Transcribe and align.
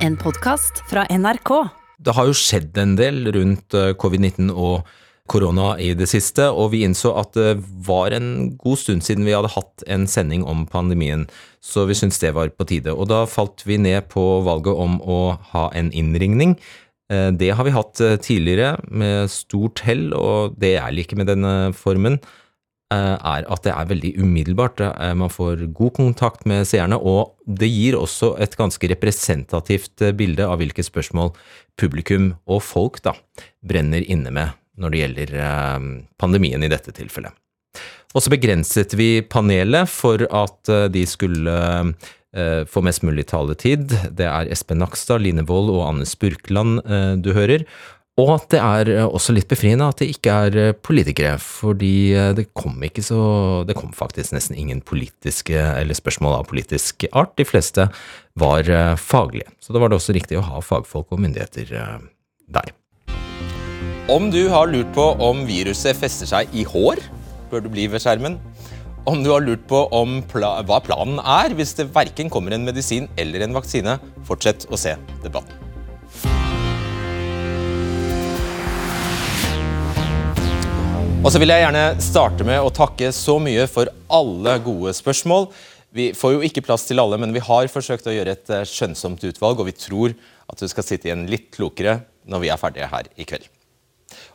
En 0.00 0.16
podkast 0.16 0.80
fra 0.88 1.02
NRK. 1.12 1.50
Det 2.00 2.14
har 2.16 2.24
jo 2.24 2.36
skjedd 2.36 2.78
en 2.80 2.94
del 2.96 3.26
rundt 3.36 3.74
eh, 3.76 3.90
covid-19 4.00 4.48
og 4.48 4.88
korona 5.28 5.74
i 5.76 5.90
det 5.94 6.08
siste, 6.08 6.46
og 6.48 6.72
vi 6.72 6.80
innså 6.86 7.12
at 7.20 7.36
det 7.36 7.50
var 7.86 8.16
en 8.16 8.54
god 8.58 8.80
stund 8.80 9.04
siden 9.04 9.28
vi 9.28 9.34
hadde 9.36 9.52
hatt 9.52 9.84
en 9.92 10.08
sending 10.08 10.46
om 10.48 10.64
pandemien, 10.72 11.26
så 11.60 11.84
vi 11.84 11.98
syntes 11.98 12.22
det 12.24 12.32
var 12.38 12.48
på 12.48 12.64
tide. 12.70 12.96
Og 12.96 13.10
da 13.12 13.26
falt 13.28 13.66
vi 13.68 13.76
ned 13.76 14.08
på 14.10 14.24
valget 14.46 14.72
om 14.72 14.96
å 15.04 15.20
ha 15.52 15.68
en 15.76 15.92
innringning. 15.92 16.56
Eh, 17.12 17.28
Det 17.36 17.52
har 17.52 17.68
vi 17.68 17.76
hatt 17.76 18.00
eh, 18.00 18.16
tidligere 18.16 18.78
med 18.88 19.28
stort 19.28 19.84
hell, 19.84 20.14
og 20.16 20.56
det 20.56 20.78
jeg 20.78 20.96
liker 20.96 21.20
med 21.20 21.28
denne 21.28 21.74
formen, 21.76 22.22
er 22.96 23.46
at 23.50 23.62
det 23.66 23.72
er 23.74 23.88
veldig 23.90 24.12
umiddelbart. 24.22 24.80
Er- 24.80 25.14
Man 25.14 25.30
får 25.30 25.66
god 25.74 25.92
kontakt 25.96 26.46
med 26.46 26.66
seerne, 26.66 26.96
og 26.98 27.34
det 27.46 27.68
gir 27.70 27.94
også 27.98 28.34
et 28.40 28.56
ganske 28.58 28.88
representativt 28.90 30.02
eh, 30.02 30.12
bilde 30.12 30.46
av 30.46 30.58
hvilke 30.60 30.82
spørsmål 30.84 31.32
publikum 31.80 32.34
og 32.46 32.62
folk 32.62 33.00
da 33.02 33.14
brenner 33.62 34.02
inne 34.04 34.30
med 34.34 34.56
når 34.80 34.90
det 34.94 35.00
gjelder 35.02 35.34
eh, 35.40 35.86
pandemien 36.18 36.62
i 36.64 36.68
dette 36.72 36.92
tilfellet. 36.96 37.32
Og 38.14 38.24
så 38.24 38.30
begrenset 38.32 38.96
vi 38.98 39.20
panelet 39.22 39.86
for 39.88 40.24
at 40.26 40.68
eh, 40.72 40.88
de 40.90 41.04
skulle 41.06 41.54
eh, 42.34 42.64
få 42.66 42.82
mest 42.82 43.04
mulig 43.06 43.28
taletid. 43.30 43.92
Det 44.10 44.26
er 44.26 44.50
Espen 44.50 44.80
Nakstad, 44.82 45.22
Line 45.22 45.44
Wold 45.46 45.70
og 45.76 45.84
Anne 45.92 46.08
Spurkland 46.08 46.80
eh, 46.86 47.14
du 47.22 47.30
hører. 47.36 47.66
Og 48.18 48.32
at 48.34 48.48
det 48.52 48.60
er 48.60 48.90
eh, 48.92 49.06
også 49.06 49.34
litt 49.36 49.48
befriende 49.50 49.86
at 49.88 50.00
det 50.02 50.10
ikke 50.12 50.34
er 50.46 50.58
eh, 50.58 50.72
politikere, 50.74 51.36
fordi 51.40 52.12
eh, 52.16 52.32
det 52.36 52.50
kom 52.56 52.80
ikke 52.84 53.04
så 53.06 53.20
Det 53.68 53.76
kom 53.78 53.92
faktisk 53.96 54.34
nesten 54.34 54.58
ingen 54.58 54.80
politiske 54.82 55.54
eller 55.54 55.96
spørsmål 55.96 56.40
av 56.40 56.48
politisk 56.50 57.06
art. 57.12 57.36
De 57.38 57.46
fleste 57.46 57.86
var 58.40 58.66
faglige. 58.96 59.50
Så 59.60 59.74
da 59.74 59.82
var 59.82 59.90
det 59.90 59.98
også 59.98 60.14
riktig 60.16 60.38
å 60.38 60.46
ha 60.46 60.62
fagfolk 60.64 61.10
og 61.12 61.20
myndigheter 61.20 61.70
der. 62.50 62.72
Om 64.10 64.30
du 64.32 64.48
har 64.50 64.70
lurt 64.70 64.90
på 64.96 65.04
om 65.22 65.44
viruset 65.46 65.98
fester 65.98 66.30
seg 66.30 66.54
i 66.56 66.64
hår, 66.66 67.02
bør 67.52 67.66
du 67.66 67.70
bli 67.72 67.86
ved 67.90 68.02
skjermen. 68.02 68.38
Om 69.10 69.22
du 69.24 69.30
har 69.34 69.44
lurt 69.44 69.66
på 69.68 69.84
pla 70.32 70.56
hva 70.66 70.80
planen 70.84 71.20
er 71.20 71.54
hvis 71.56 71.76
det 71.78 71.90
verken 71.94 72.32
kommer 72.32 72.56
en 72.56 72.66
medisin 72.66 73.10
eller 73.20 73.44
en 73.46 73.56
vaksine, 73.56 73.98
fortsett 74.28 74.66
å 74.72 74.80
se 74.80 74.96
debatten. 75.24 75.59
Og 81.20 81.28
så 81.28 81.36
vil 81.36 81.50
jeg 81.52 81.60
gjerne 81.60 82.00
starte 82.00 82.44
med 82.48 82.64
å 82.64 82.70
takke 82.72 83.10
så 83.12 83.34
mye 83.44 83.66
for 83.68 83.90
alle 84.08 84.54
gode 84.64 84.94
spørsmål. 84.96 85.50
Vi 85.92 86.06
får 86.16 86.32
jo 86.32 86.40
ikke 86.46 86.62
plass 86.64 86.86
til 86.88 87.02
alle, 87.02 87.18
men 87.20 87.34
vi 87.36 87.42
har 87.44 87.68
forsøkt 87.68 88.08
å 88.08 88.14
gjøre 88.14 88.32
et 88.38 88.52
eh, 88.56 88.64
skjønnsomt 88.64 89.26
utvalg, 89.28 89.60
og 89.60 89.68
vi 89.68 89.74
tror 89.76 90.14
at 90.48 90.62
du 90.62 90.64
skal 90.72 90.86
sitte 90.86 91.10
igjen 91.10 91.26
litt 91.28 91.50
klokere 91.52 91.98
når 92.24 92.44
vi 92.46 92.50
er 92.54 92.62
ferdige 92.62 92.88
her 92.88 93.12
i 93.20 93.28
kveld. 93.28 93.44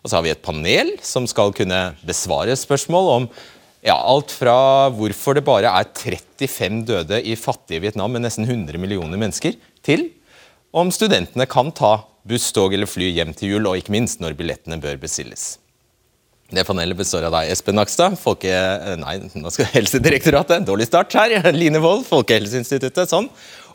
Og 0.04 0.12
så 0.12 0.20
har 0.20 0.28
vi 0.28 0.36
et 0.36 0.46
panel 0.46 0.94
som 1.02 1.26
skal 1.26 1.56
kunne 1.58 1.82
besvare 2.06 2.54
spørsmål 2.54 3.12
om 3.16 3.28
ja, 3.82 3.98
alt 3.98 4.30
fra 4.38 4.56
hvorfor 4.94 5.40
det 5.40 5.46
bare 5.50 5.74
er 5.82 5.90
35 5.90 6.86
døde 6.86 7.24
i 7.26 7.34
fattige 7.34 7.82
Vietnam 7.82 8.14
med 8.14 8.28
nesten 8.28 8.46
100 8.46 8.78
millioner 8.78 9.18
mennesker, 9.18 9.58
til 9.82 10.12
om 10.70 10.94
studentene 10.94 11.50
kan 11.50 11.74
ta 11.74 11.98
buss, 12.30 12.52
tog 12.54 12.78
eller 12.78 12.90
fly 12.90 13.10
hjem 13.10 13.34
til 13.34 13.56
jul, 13.56 13.74
og 13.74 13.82
ikke 13.82 13.98
minst 13.98 14.22
når 14.22 14.38
billettene 14.38 14.78
bør 14.82 15.02
bestilles. 15.02 15.56
Det 16.54 16.62
panelet 16.68 16.98
består 16.98 17.26
av 17.26 17.34
deg, 17.34 17.50
Espen 17.50 17.74
Nakstad, 17.80 18.14
folke... 18.22 18.52
Nei, 19.02 19.16
nå 19.34 19.50
skal 19.54 19.66
Helsedirektoratet. 19.74 20.62
Dårlig 20.68 20.86
start 20.92 21.16
her. 21.18 21.34
Line 21.58 21.82
Wold, 21.82 22.06
Folkehelseinstituttet. 22.06 23.10
Sånn. 23.10 23.32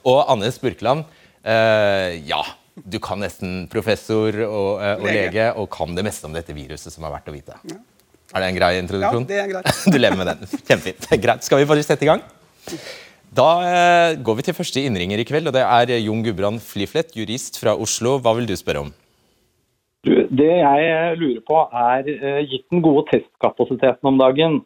Og 0.06 0.20
Anne 0.30 0.52
Spurkland. 0.54 1.02
Eh, 1.42 2.20
ja, 2.28 2.44
du 2.78 3.00
kan 3.02 3.18
nesten 3.20 3.64
professor 3.72 4.30
og, 4.46 4.70
eh, 4.84 4.94
og 5.00 5.06
lege. 5.08 5.26
Lege. 5.26 5.48
og 5.58 5.66
kan 5.74 5.98
det 5.98 6.06
meste 6.06 6.30
om 6.30 6.36
dette 6.36 6.54
viruset 6.54 6.94
som 6.94 7.06
er 7.08 7.16
verdt 7.16 7.32
å 7.32 7.34
vite. 7.34 7.58
Er 8.30 8.44
det 8.44 8.52
en 8.52 8.58
grei 8.60 8.72
introduksjon? 8.78 9.26
Ja, 9.26 9.30
det 9.32 9.42
er 9.42 9.52
greit. 9.56 9.84
du 9.92 9.98
lever 9.98 10.20
med 10.22 10.30
den. 10.30 10.46
Kjempefint. 10.62 11.10
Greit. 11.26 11.46
Skal 11.46 11.62
vi 11.62 11.68
bare 11.72 11.86
sette 11.86 12.06
i 12.06 12.12
gang? 12.12 12.22
Da 13.34 13.50
eh, 13.66 14.16
går 14.22 14.38
vi 14.38 14.46
til 14.46 14.56
første 14.56 14.86
innringer 14.86 15.18
i 15.18 15.26
kveld, 15.26 15.50
og 15.50 15.58
det 15.58 15.66
er 15.66 15.96
Jon 15.98 16.22
Gudbrand 16.22 16.62
Fliflet, 16.62 17.10
jurist 17.18 17.58
fra 17.58 17.74
Oslo. 17.74 18.20
Hva 18.22 18.38
vil 18.38 18.46
du 18.46 18.54
spørre 18.58 18.86
om? 18.86 18.94
Det 20.06 20.52
jeg 20.62 21.16
lurer 21.20 21.40
på 21.44 21.60
er, 21.76 22.06
eh, 22.08 22.44
gitt 22.48 22.64
den 22.72 22.80
gode 22.80 23.04
testkapasiteten 23.10 24.08
om 24.08 24.18
dagen, 24.18 24.60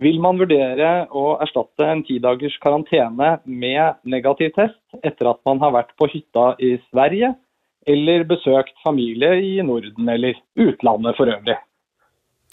vil 0.00 0.20
man 0.22 0.38
vurdere 0.38 1.08
å 1.10 1.36
erstatte 1.42 1.84
en 1.84 2.04
tidagers 2.06 2.56
karantene 2.62 3.40
med 3.44 3.98
negativ 4.04 4.54
test 4.54 4.78
etter 5.02 5.28
at 5.28 5.40
man 5.44 5.58
har 5.58 5.74
vært 5.74 5.92
på 5.98 6.08
hytta 6.08 6.54
i 6.62 6.78
Sverige, 6.88 7.34
eller 7.86 8.24
besøkt 8.24 8.76
familie 8.84 9.34
i 9.42 9.60
Norden 9.62 10.08
eller 10.08 10.38
utlandet 10.56 11.16
for 11.16 11.26
øvrig? 11.26 11.58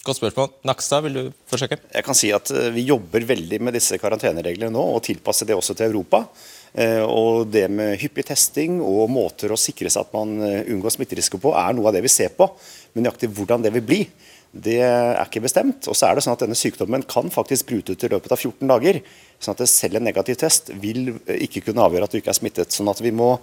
Godt 0.06 0.20
spørsmål. 0.20 0.52
Nakstad, 0.70 1.02
vil 1.02 1.16
du 1.18 1.22
forsøke? 1.50 1.80
Jeg 1.90 2.06
kan 2.06 2.18
si 2.18 2.28
at 2.36 2.52
eh, 2.54 2.68
Vi 2.76 2.84
jobber 2.86 3.24
veldig 3.26 3.58
med 3.66 3.74
disse 3.74 3.98
karantenereglene 3.98 4.70
nå, 4.70 4.84
og 4.94 5.02
tilpasser 5.08 5.50
det 5.50 5.58
også 5.58 5.74
til 5.74 5.88
Europa. 5.88 6.20
Eh, 6.78 7.02
Og 7.02 7.48
Det 7.50 7.64
med 7.74 7.98
hyppig 7.98 8.28
testing 8.28 8.78
og 8.86 9.10
måter 9.10 9.50
å 9.50 9.58
sikre 9.58 9.90
seg 9.90 10.06
at 10.06 10.14
man 10.14 10.38
eh, 10.46 10.70
unngår 10.70 10.94
smitterisiko 10.94 11.42
på, 11.42 11.56
er 11.58 11.74
noe 11.74 11.90
av 11.90 11.98
det 11.98 12.04
vi 12.06 12.14
ser 12.14 12.30
på. 12.38 12.52
Men 12.94 13.08
nøyaktig 13.08 13.32
hvordan 13.34 13.66
det 13.66 13.74
vil 13.74 13.88
bli, 13.90 14.02
det 14.54 14.78
er 14.86 15.26
ikke 15.26 15.42
bestemt. 15.48 15.90
Og 15.90 15.98
så 15.98 16.12
er 16.12 16.16
det 16.20 16.28
sånn 16.28 16.38
at 16.38 16.46
Denne 16.46 16.60
sykdommen 16.60 17.10
kan 17.10 17.34
faktisk 17.34 17.74
brute 17.74 17.98
ut 17.98 18.06
i 18.06 18.12
løpet 18.14 18.38
av 18.38 18.38
14 18.46 18.62
dager. 18.76 19.02
sånn 19.42 19.58
at 19.58 19.70
Selv 19.74 19.98
en 19.98 20.06
negativ 20.06 20.38
test 20.38 20.70
vil 20.70 21.16
ikke 21.26 21.66
kunne 21.66 21.82
avgjøre 21.82 22.06
at 22.06 22.14
du 22.14 22.22
ikke 22.22 22.30
er 22.30 22.44
smittet. 22.44 22.78
sånn 22.78 22.94
at 22.94 23.02
vi 23.02 23.10
må 23.10 23.40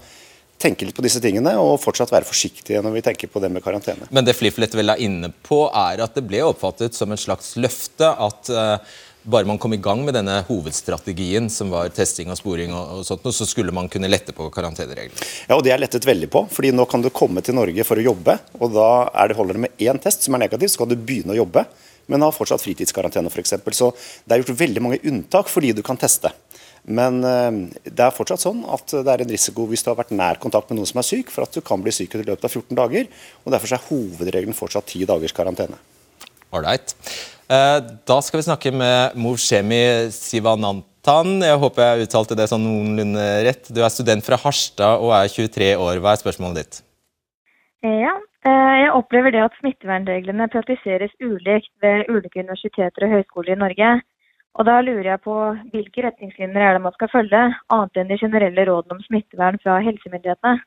tenke 0.62 0.86
litt 0.86 0.96
på 0.96 1.04
disse 1.04 1.20
tingene 1.22 1.54
og 1.60 1.78
fortsatt 1.82 2.12
være 2.12 2.28
forsiktige 2.28 2.82
når 2.84 2.96
vi 2.96 3.04
tenker 3.04 3.30
på 3.32 3.42
det 3.42 3.52
med 3.52 3.64
karantene. 3.64 4.08
Men 4.10 4.26
det 4.26 4.36
Fliflet 4.38 4.74
vel 4.78 4.94
er 4.94 5.02
inne 5.02 5.32
på, 5.44 5.64
er 5.68 6.04
at 6.04 6.18
det 6.18 6.26
ble 6.28 6.44
oppfattet 6.46 6.96
som 6.96 7.12
et 7.14 7.22
slags 7.22 7.54
løfte 7.60 8.08
at 8.08 8.52
uh, 8.52 8.94
bare 9.22 9.46
man 9.46 9.58
kom 9.58 9.74
i 9.74 9.80
gang 9.82 10.02
med 10.04 10.16
denne 10.16 10.40
hovedstrategien, 10.48 11.46
som 11.50 11.70
var 11.70 11.92
testing 11.94 12.32
og 12.32 12.38
sporing, 12.40 12.72
og, 12.74 12.98
og 12.98 13.06
sånt, 13.06 13.28
så 13.34 13.46
skulle 13.46 13.74
man 13.74 13.90
kunne 13.92 14.10
lette 14.10 14.34
på 14.34 14.48
karantenereglene. 14.54 15.28
Ja, 15.46 15.56
og 15.56 15.62
Det 15.62 15.74
er 15.74 15.82
lettet 15.82 16.06
veldig 16.08 16.30
på. 16.32 16.46
fordi 16.50 16.72
Nå 16.74 16.86
kan 16.90 17.04
du 17.04 17.10
komme 17.14 17.42
til 17.44 17.54
Norge 17.54 17.86
for 17.86 18.00
å 18.00 18.06
jobbe. 18.08 18.38
og 18.58 18.74
Da 18.74 18.90
er 19.14 19.30
det 19.30 19.38
holder 19.38 19.58
det 19.58 19.64
med 19.68 19.78
én 19.78 20.02
test 20.02 20.26
som 20.26 20.34
er 20.34 20.46
negativ, 20.46 20.68
så 20.68 20.82
kan 20.82 20.90
du 20.90 20.96
begynne 20.96 21.36
å 21.36 21.42
jobbe. 21.44 21.66
Men 22.10 22.24
har 22.26 22.34
fortsatt 22.34 22.62
fritidskarantene 22.64 23.30
f.eks. 23.30 23.54
Så 23.78 23.92
det 24.26 24.34
er 24.34 24.42
gjort 24.42 24.58
veldig 24.58 24.82
mange 24.82 24.98
unntak 25.06 25.48
fordi 25.48 25.70
du 25.72 25.84
kan 25.86 26.00
teste. 26.00 26.32
Men 26.82 27.20
eh, 27.22 27.50
det 27.86 28.02
er 28.02 28.14
fortsatt 28.14 28.42
sånn 28.42 28.64
at 28.66 28.90
det 28.90 29.10
er 29.12 29.22
en 29.22 29.30
risiko 29.30 29.68
hvis 29.70 29.84
du 29.86 29.92
har 29.92 30.00
vært 30.00 30.14
nær 30.16 30.40
kontakt 30.42 30.70
med 30.70 30.80
noen 30.80 30.90
som 30.90 30.98
er 31.02 31.06
syk, 31.06 31.30
for 31.30 31.46
at 31.46 31.54
du 31.54 31.62
kan 31.64 31.82
bli 31.82 31.94
syk 31.94 32.16
i 32.16 32.24
løpet 32.24 32.48
av 32.48 32.50
14 32.50 32.78
dager. 32.78 33.10
og 33.44 33.54
Derfor 33.54 33.76
er 33.76 33.86
hovedregelen 33.90 34.58
fortsatt 34.58 34.90
10 34.90 35.06
dagers 35.10 35.36
karantene. 35.36 35.78
Alright. 36.52 36.96
Eh, 37.52 37.78
da 38.08 38.18
skal 38.24 38.40
vi 38.40 38.48
snakke 38.48 38.72
med 38.74 39.14
Movshemi 39.18 40.10
Sivanantan. 40.14 41.38
Jeg 41.44 41.60
håper 41.62 41.86
jeg 41.86 42.08
uttalte 42.08 42.38
det 42.38 42.48
sånn 42.50 42.64
noenlunde 42.66 43.26
rett. 43.46 43.70
Du 43.70 43.82
er 43.82 43.92
student 43.92 44.26
fra 44.26 44.38
Harstad 44.42 45.02
og 45.02 45.14
er 45.16 45.30
23 45.30 45.74
år. 45.76 46.02
Hva 46.02 46.14
er 46.16 46.22
spørsmålet 46.22 46.60
ditt? 46.62 46.82
Ja, 47.82 48.14
eh, 48.46 48.74
jeg 48.82 48.94
opplever 48.94 49.34
det 49.34 49.42
at 49.46 49.58
smittevernreglene 49.58 50.50
praktiseres 50.52 51.14
ulikt 51.22 51.72
ved 51.82 52.10
ulike 52.10 52.42
universiteter 52.42 53.06
og 53.06 53.16
høyskoler 53.16 53.54
i 53.54 53.62
Norge. 53.64 53.92
Og 54.52 54.68
da 54.68 54.78
lurer 54.84 55.14
jeg 55.14 55.22
på 55.24 55.34
hvilke 55.72 56.04
retningslinjer 56.04 56.66
er 56.66 56.76
det 56.76 56.84
man 56.84 56.94
skal 56.98 57.10
følge, 57.12 57.42
annet 57.72 58.00
enn 58.00 58.12
de 58.12 58.20
generelle 58.20 58.68
rådene 58.68 58.98
om 58.98 59.04
smittevern 59.06 59.60
fra 59.62 59.78
helsemyndighetene? 59.84 60.60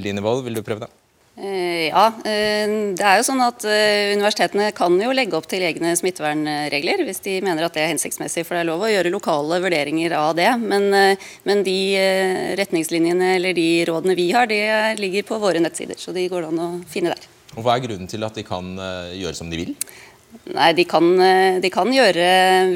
Line 0.00 0.22
Wold, 0.24 0.46
vil 0.46 0.56
du 0.56 0.64
prøve 0.64 0.86
det? 0.86 0.92
Eh, 1.36 1.88
Ja, 1.90 2.06
eh, 2.24 2.94
det 2.94 3.02
er 3.02 3.18
jo 3.18 3.26
sånn 3.26 3.42
at 3.42 3.64
eh, 3.66 4.14
universitetene 4.14 4.70
kan 4.74 4.94
jo 5.02 5.10
legge 5.14 5.34
opp 5.34 5.48
til 5.50 5.64
egne 5.66 5.90
smittevernregler 5.98 7.02
hvis 7.04 7.20
de 7.26 7.40
mener 7.42 7.66
at 7.66 7.74
det 7.74 7.82
er 7.82 7.90
hensiktsmessig, 7.90 8.44
for 8.46 8.54
det 8.54 8.62
er 8.62 8.70
lov 8.70 8.86
å 8.86 8.90
gjøre 8.92 9.12
lokale 9.12 9.58
vurderinger 9.62 10.14
av 10.14 10.36
det. 10.38 10.48
Men, 10.62 10.88
men 11.44 11.64
de 11.66 11.78
retningslinjene 12.60 13.34
eller 13.36 13.54
de 13.56 13.68
rådene 13.90 14.16
vi 14.18 14.30
har, 14.32 14.46
de 14.50 14.60
ligger 15.00 15.26
på 15.26 15.40
våre 15.42 15.62
nettsider, 15.62 15.98
så 15.98 16.14
de 16.14 16.28
går 16.30 16.46
det 16.46 16.52
an 16.54 16.62
å 16.62 16.70
finne 16.90 17.14
der. 17.14 17.30
Og 17.54 17.62
Hva 17.62 17.76
er 17.76 17.84
grunnen 17.84 18.10
til 18.10 18.26
at 18.26 18.34
de 18.34 18.42
kan 18.46 18.72
gjøre 19.14 19.36
som 19.38 19.50
de 19.50 19.60
vil? 19.60 19.74
Nei, 20.52 20.72
de 20.76 20.84
kan, 20.84 21.06
eh, 21.24 21.58
de 21.60 21.70
kan 21.72 21.88
gjøre 21.88 22.24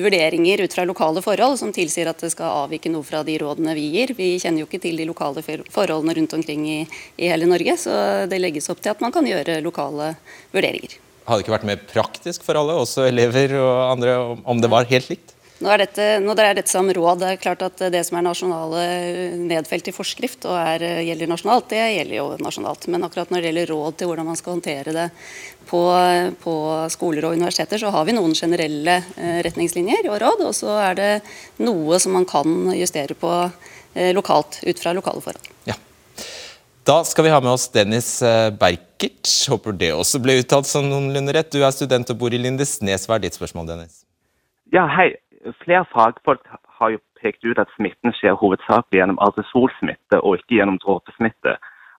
vurderinger 0.01 0.63
ut 0.65 0.73
fra 0.73 0.87
lokale 0.89 1.21
forhold 1.21 1.59
som 1.61 1.73
tilsier 1.77 2.09
at 2.09 2.23
det 2.25 2.31
skal 2.33 2.65
avvike 2.65 2.89
noe 2.89 3.05
fra 3.05 3.21
de 3.27 3.35
rådene 3.43 3.75
vi 3.77 3.91
gir. 3.93 4.15
Vi 4.17 4.39
kjenner 4.41 4.63
jo 4.63 4.69
ikke 4.71 4.81
til 4.87 4.97
de 4.97 5.05
lokale 5.05 5.43
forholdene 5.45 6.15
rundt 6.17 6.33
omkring 6.39 6.65
i, 6.65 6.79
i 7.21 7.29
hele 7.29 7.45
Norge, 7.51 7.77
så 7.77 8.25
det 8.31 8.41
legges 8.41 8.71
opp 8.73 8.81
til 8.81 8.95
at 8.95 9.05
man 9.05 9.13
kan 9.13 9.29
gjøre 9.29 9.59
lokale 9.61 10.15
vurderinger. 10.55 10.97
Hadde 11.29 11.43
det 11.43 11.45
ikke 11.45 11.57
vært 11.59 11.69
mer 11.69 11.83
praktisk 11.93 12.47
for 12.47 12.57
alle, 12.57 12.73
også 12.81 13.05
elever 13.11 13.53
og 13.61 13.93
andre, 13.93 14.15
om- 14.49 14.61
det 14.65 14.71
var 14.73 14.89
helt 14.89 15.11
likt? 15.13 15.35
Nå 15.59 15.71
er, 15.75 15.83
dette, 15.83 16.05
nå 16.23 16.35
er 16.39 16.55
dette 16.55 16.71
som 16.71 16.87
råd. 16.87 17.19
Det 17.19 17.29
er 17.33 17.41
klart 17.43 17.63
at 17.67 17.81
det 17.91 18.05
som 18.07 18.21
er 18.21 18.25
nasjonale 18.29 18.83
nedfelt 19.43 19.91
i 19.91 19.95
forskrift 19.95 20.47
og 20.47 20.55
er, 20.55 20.85
gjelder 21.03 21.33
nasjonalt, 21.33 21.67
det 21.73 21.81
gjelder 21.97 22.15
jo 22.15 22.27
nasjonalt. 22.45 22.87
Men 22.95 23.07
akkurat 23.09 23.33
når 23.35 23.43
det 23.43 23.51
gjelder 23.51 23.73
råd 23.75 23.97
til 23.99 24.11
hvordan 24.11 24.29
man 24.29 24.39
skal 24.39 24.55
håndtere 24.55 24.95
det 24.95 25.09
på, 25.67 25.83
på 26.45 26.55
skoler 26.95 27.27
og 27.27 27.35
universiteter, 27.35 27.83
så 27.83 27.91
har 27.91 28.07
vi 28.07 28.15
noen 28.15 28.39
generelle 28.39 29.01
eh, 29.19 29.43
retningslinjer 29.49 30.07
og 30.13 30.21
råd. 30.23 30.47
Og 30.47 30.55
så 30.57 30.79
er 30.79 30.99
det 31.01 31.11
noe 31.67 31.99
som 31.99 32.15
man 32.15 32.29
kan 32.29 32.71
justere 32.79 33.19
på 33.19 33.35
eh, 33.43 34.15
lokalt 34.15 34.63
ut 34.63 34.79
fra 34.79 34.95
lokale 34.95 35.27
forhold. 35.27 35.53
Ja. 35.67 35.75
Da 36.87 37.03
skal 37.05 37.27
vi 37.27 37.35
ha 37.35 37.43
med 37.43 37.51
oss 37.57 37.67
Dennis 37.75 38.15
eh, 38.23 38.49
Berkert. 38.55 39.27
Håper 39.51 39.75
det 39.75 39.91
også 39.97 40.23
ble 40.23 40.39
uttalt 40.39 40.71
som 40.71 40.87
noenlunde 40.87 41.35
rett. 41.35 41.51
Du 41.51 41.67
er 41.67 41.75
student 41.75 42.15
og 42.15 42.23
bor 42.23 42.31
i 42.31 42.39
Lindesnes. 42.41 43.11
Hva 43.11 43.19
er 43.19 43.27
ditt 43.27 43.37
spørsmål, 43.37 43.75
Dennis? 43.75 44.05
Ja, 44.71 44.87
hei. 44.95 45.17
Flere 45.63 45.85
fagfolk 45.93 46.45
har 46.79 46.95
jo 46.95 47.01
pekt 47.21 47.45
ut 47.45 47.59
at 47.59 47.71
smitten 47.77 48.15
skjer 48.19 48.39
hovedsakelig 48.39 49.01
gjennom 49.01 49.19
aerosolsmitte 49.25 50.21
og 50.23 50.39
ikke 50.39 50.59
gjennom 50.59 50.79
dråpesmitte. 50.83 51.57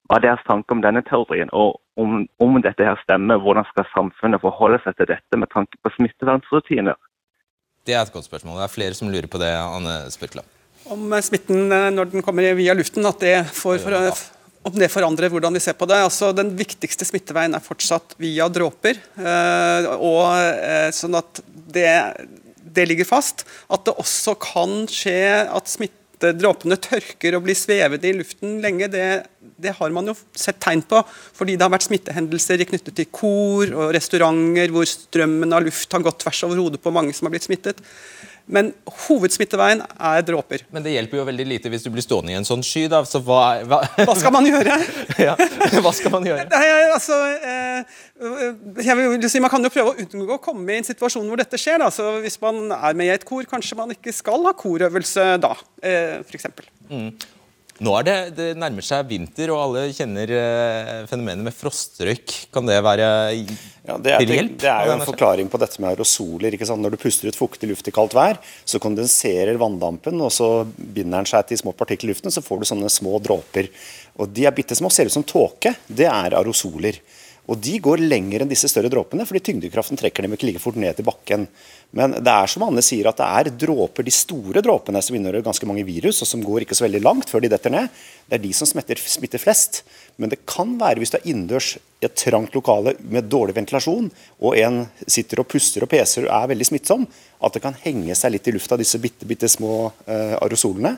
Hva 0.08 0.18
er 0.18 0.24
deres 0.24 0.46
tanke 0.48 0.74
om 0.74 0.80
denne 0.82 1.02
teorien, 1.06 1.50
og 1.54 1.78
om, 2.00 2.24
om, 2.42 2.56
dette 2.64 2.82
her 2.82 2.98
stemmer, 3.04 3.38
hvordan 3.38 3.66
skal 3.68 3.86
samfunnet 3.92 4.42
forholde 4.42 4.80
seg 4.82 4.96
til 4.98 5.10
dette 5.12 5.38
med 5.38 5.50
tanke 5.52 5.78
på 5.84 5.92
smittevernrutiner? 5.94 6.98
Det 7.86 7.94
er 7.94 8.02
et 8.02 8.12
godt 8.12 8.26
spørsmål. 8.26 8.58
Det 8.58 8.66
er 8.66 8.74
flere 8.74 8.96
som 8.98 9.12
lurer 9.12 9.30
på 9.30 9.38
det, 9.40 9.52
Anne 9.54 10.00
Spurkland. 10.10 10.48
Om 10.90 11.14
smitten 11.22 11.70
eh, 11.70 11.90
når 11.94 12.10
den 12.10 12.26
kommer 12.26 12.48
via 12.58 12.74
luften, 12.74 13.06
at 13.06 13.22
det 13.22 13.36
får 13.54 13.78
for, 13.84 14.10
om 14.66 14.76
det 14.76 14.90
forandrer 14.92 15.30
hvordan 15.32 15.54
vi 15.56 15.62
ser 15.62 15.76
på 15.78 15.88
det. 15.88 16.00
Altså, 16.04 16.32
den 16.36 16.52
viktigste 16.58 17.06
smitteveien 17.08 17.54
er 17.54 17.64
fortsatt 17.64 18.16
via 18.20 18.48
dråper. 18.52 18.98
Øh, 19.14 19.88
og 19.96 20.24
øh, 20.34 20.90
sånn 20.96 21.16
at 21.20 21.42
det 21.70 21.88
det 22.74 22.86
ligger 22.90 23.08
fast. 23.08 23.46
At 23.72 23.86
det 23.86 23.96
også 24.00 24.36
kan 24.40 24.84
skje 24.90 25.46
at 25.50 25.70
smittedråpene 25.70 26.78
tørker 26.80 27.36
og 27.36 27.44
blir 27.46 27.58
svevende 27.58 28.10
i 28.10 28.16
luften 28.16 28.58
lenge, 28.64 28.90
det, 28.92 29.06
det, 29.60 29.74
har 29.78 29.94
man 29.94 30.10
jo 30.12 30.16
sett 30.36 30.60
tegn 30.62 30.84
på. 30.86 31.02
Fordi 31.36 31.56
det 31.56 31.66
har 31.66 31.74
vært 31.74 31.88
smittehendelser 31.88 32.66
knyttet 32.70 32.96
til 32.98 33.10
kor 33.14 33.74
og 33.74 33.94
restauranter 33.96 34.74
hvor 34.74 34.88
strømmen 34.88 35.56
av 35.56 35.66
luft 35.66 35.96
har 35.96 36.04
gått 36.06 36.22
tvers 36.24 36.44
over 36.48 36.62
hodet 36.62 36.82
på 36.82 36.94
mange 36.94 37.16
som 37.16 37.28
har 37.28 37.36
blitt 37.36 37.48
smittet. 37.48 37.82
Men 38.46 38.70
hovedsmitteveien 39.06 39.82
er 39.84 40.24
dråper. 40.26 40.64
Men 40.74 40.84
det 40.84 40.94
hjelper 40.94 41.20
jo 41.20 41.26
veldig 41.28 41.46
lite 41.48 41.72
hvis 41.72 41.84
du 41.86 41.90
blir 41.94 42.04
stående 42.04 42.34
i 42.34 42.38
en 42.38 42.46
sånn 42.46 42.64
sky, 42.66 42.86
da. 42.90 43.02
Så 43.08 43.22
hva, 43.24 43.60
hva... 43.68 43.80
hva 44.08 44.16
skal 44.18 44.34
man 44.34 44.48
gjøre? 44.48 44.78
ja, 45.28 45.34
hva 45.80 45.92
skal 45.96 46.14
man 46.14 46.28
gjøre? 46.28 46.46
Nei, 46.52 46.62
altså, 46.90 47.18
eh, 47.38 47.98
jeg 48.86 48.98
vil 49.00 49.28
si, 49.30 49.42
Man 49.42 49.52
kan 49.52 49.64
jo 49.64 49.72
prøve 49.72 49.94
å 49.94 50.06
unngå 50.06 50.38
å 50.38 50.44
komme 50.44 50.74
i 50.74 50.80
en 50.80 50.88
situasjon 50.88 51.28
hvor 51.28 51.40
dette 51.40 51.60
skjer. 51.60 51.80
Da. 51.82 51.90
Så 51.94 52.16
hvis 52.24 52.40
man 52.42 52.70
er 52.76 52.96
med 52.98 53.10
i 53.10 53.14
et 53.16 53.26
kor, 53.28 53.44
kanskje 53.50 53.78
man 53.78 53.92
ikke 53.96 54.14
skal 54.14 54.48
ha 54.48 54.56
korøvelse 54.56 55.34
da, 55.42 55.54
eh, 55.82 56.18
f.eks. 56.24 56.50
Mm. 56.90 57.12
Nå 57.80 57.94
er 57.96 58.04
det, 58.04 58.16
det 58.36 58.48
nærmer 58.60 58.84
seg 58.84 59.06
vinter, 59.08 59.48
og 59.54 59.62
alle 59.62 59.86
kjenner 59.96 60.28
uh, 60.36 60.96
fenomenet 61.08 61.46
med 61.46 61.54
frostrøyk. 61.56 62.34
Kan 62.52 62.68
det 62.68 62.76
være 62.84 63.06
ja, 63.86 63.96
det 63.96 64.12
er, 64.12 64.24
det. 64.28 64.40
Det 64.60 64.68
er 64.68 64.88
jo 64.88 64.94
en 64.94 65.04
forklaring 65.06 65.48
på 65.50 65.58
dette 65.60 65.80
med 65.80 65.94
aerosoler. 65.94 66.54
ikke 66.54 66.68
sant? 66.68 66.82
Når 66.84 66.94
du 66.94 67.00
puster 67.00 67.30
ut 67.30 67.38
fuktig 67.38 67.70
luft 67.70 67.88
i 67.88 67.94
kaldt 67.94 68.16
vær, 68.16 68.40
så 68.68 68.80
kondenserer 68.82 69.58
vanndampen, 69.60 70.20
og 70.20 70.32
så 70.34 70.50
binder 70.76 71.22
den 71.22 71.30
seg 71.30 71.48
til 71.48 71.62
små 71.62 71.72
partikler 71.76 72.10
i 72.10 72.14
luften, 72.14 72.34
så 72.34 72.44
får 72.44 72.60
du 72.60 72.68
sånne 72.68 72.92
små 72.92 73.16
dråper. 73.24 73.70
Og 74.20 74.28
De 74.36 74.44
er 74.44 74.54
bitte 74.56 74.76
små, 74.76 74.92
ser 74.92 75.08
ut 75.08 75.16
som 75.16 75.24
tåke. 75.24 75.74
Det 75.88 76.08
er 76.10 76.36
aerosoler. 76.36 77.00
Og 77.50 77.58
de 77.58 77.80
går 77.82 78.02
lenger 78.04 78.44
enn 78.44 78.50
disse 78.50 78.68
større 78.70 78.90
dråpene, 78.92 79.24
fordi 79.26 79.40
tyngdekraften 79.48 79.98
trekker 79.98 80.22
dem 80.22 80.36
ikke 80.36 80.46
like 80.46 80.62
fort 80.62 80.76
ned 80.78 80.94
til 80.94 81.06
bakken. 81.08 81.48
Men 81.98 82.14
det 82.22 82.30
er 82.30 82.50
som 82.50 82.62
Anne 82.62 82.82
sier, 82.86 83.08
at 83.10 83.18
det 83.18 83.26
er 83.26 83.50
dråper, 83.64 84.06
de 84.06 84.14
store 84.14 84.62
dråpene 84.62 85.02
som 85.02 85.16
inneholder 85.18 85.42
ganske 85.48 85.66
mange 85.66 85.82
virus, 85.88 86.20
og 86.22 86.30
som 86.30 86.44
går 86.46 86.62
ikke 86.62 86.78
så 86.78 86.86
veldig 86.86 87.02
langt 87.02 87.32
før 87.32 87.42
de 87.42 87.50
detter 87.50 87.74
ned. 87.74 87.90
Det 88.30 88.38
er 88.38 88.44
de 88.44 88.52
som 88.54 88.70
smitter, 88.70 89.02
smitter 89.02 89.42
flest. 89.42 89.82
Men 90.22 90.30
det 90.30 90.44
kan 90.46 90.76
være, 90.78 91.02
hvis 91.02 91.10
du 91.10 91.18
er 91.18 91.26
innendørs 91.26 91.72
i 91.74 92.06
et 92.06 92.18
trangt 92.22 92.54
lokale 92.54 92.94
med 93.02 93.26
dårlig 93.32 93.58
ventilasjon, 93.58 94.06
og 94.38 94.58
en 94.62 94.84
sitter 95.10 95.42
og 95.42 95.50
puster 95.50 95.82
og 95.82 95.90
peser 95.90 96.28
og 96.28 96.34
er 96.38 96.54
veldig 96.54 96.70
smittsom, 96.70 97.08
at 97.42 97.56
det 97.56 97.66
kan 97.66 97.82
henge 97.82 98.14
seg 98.14 98.36
litt 98.36 98.46
i 98.46 98.54
lufta, 98.54 98.78
disse 98.78 99.02
bitte, 99.02 99.26
bitte 99.26 99.50
små 99.50 99.88
eh, 100.06 100.36
aerosolene. 100.38 100.94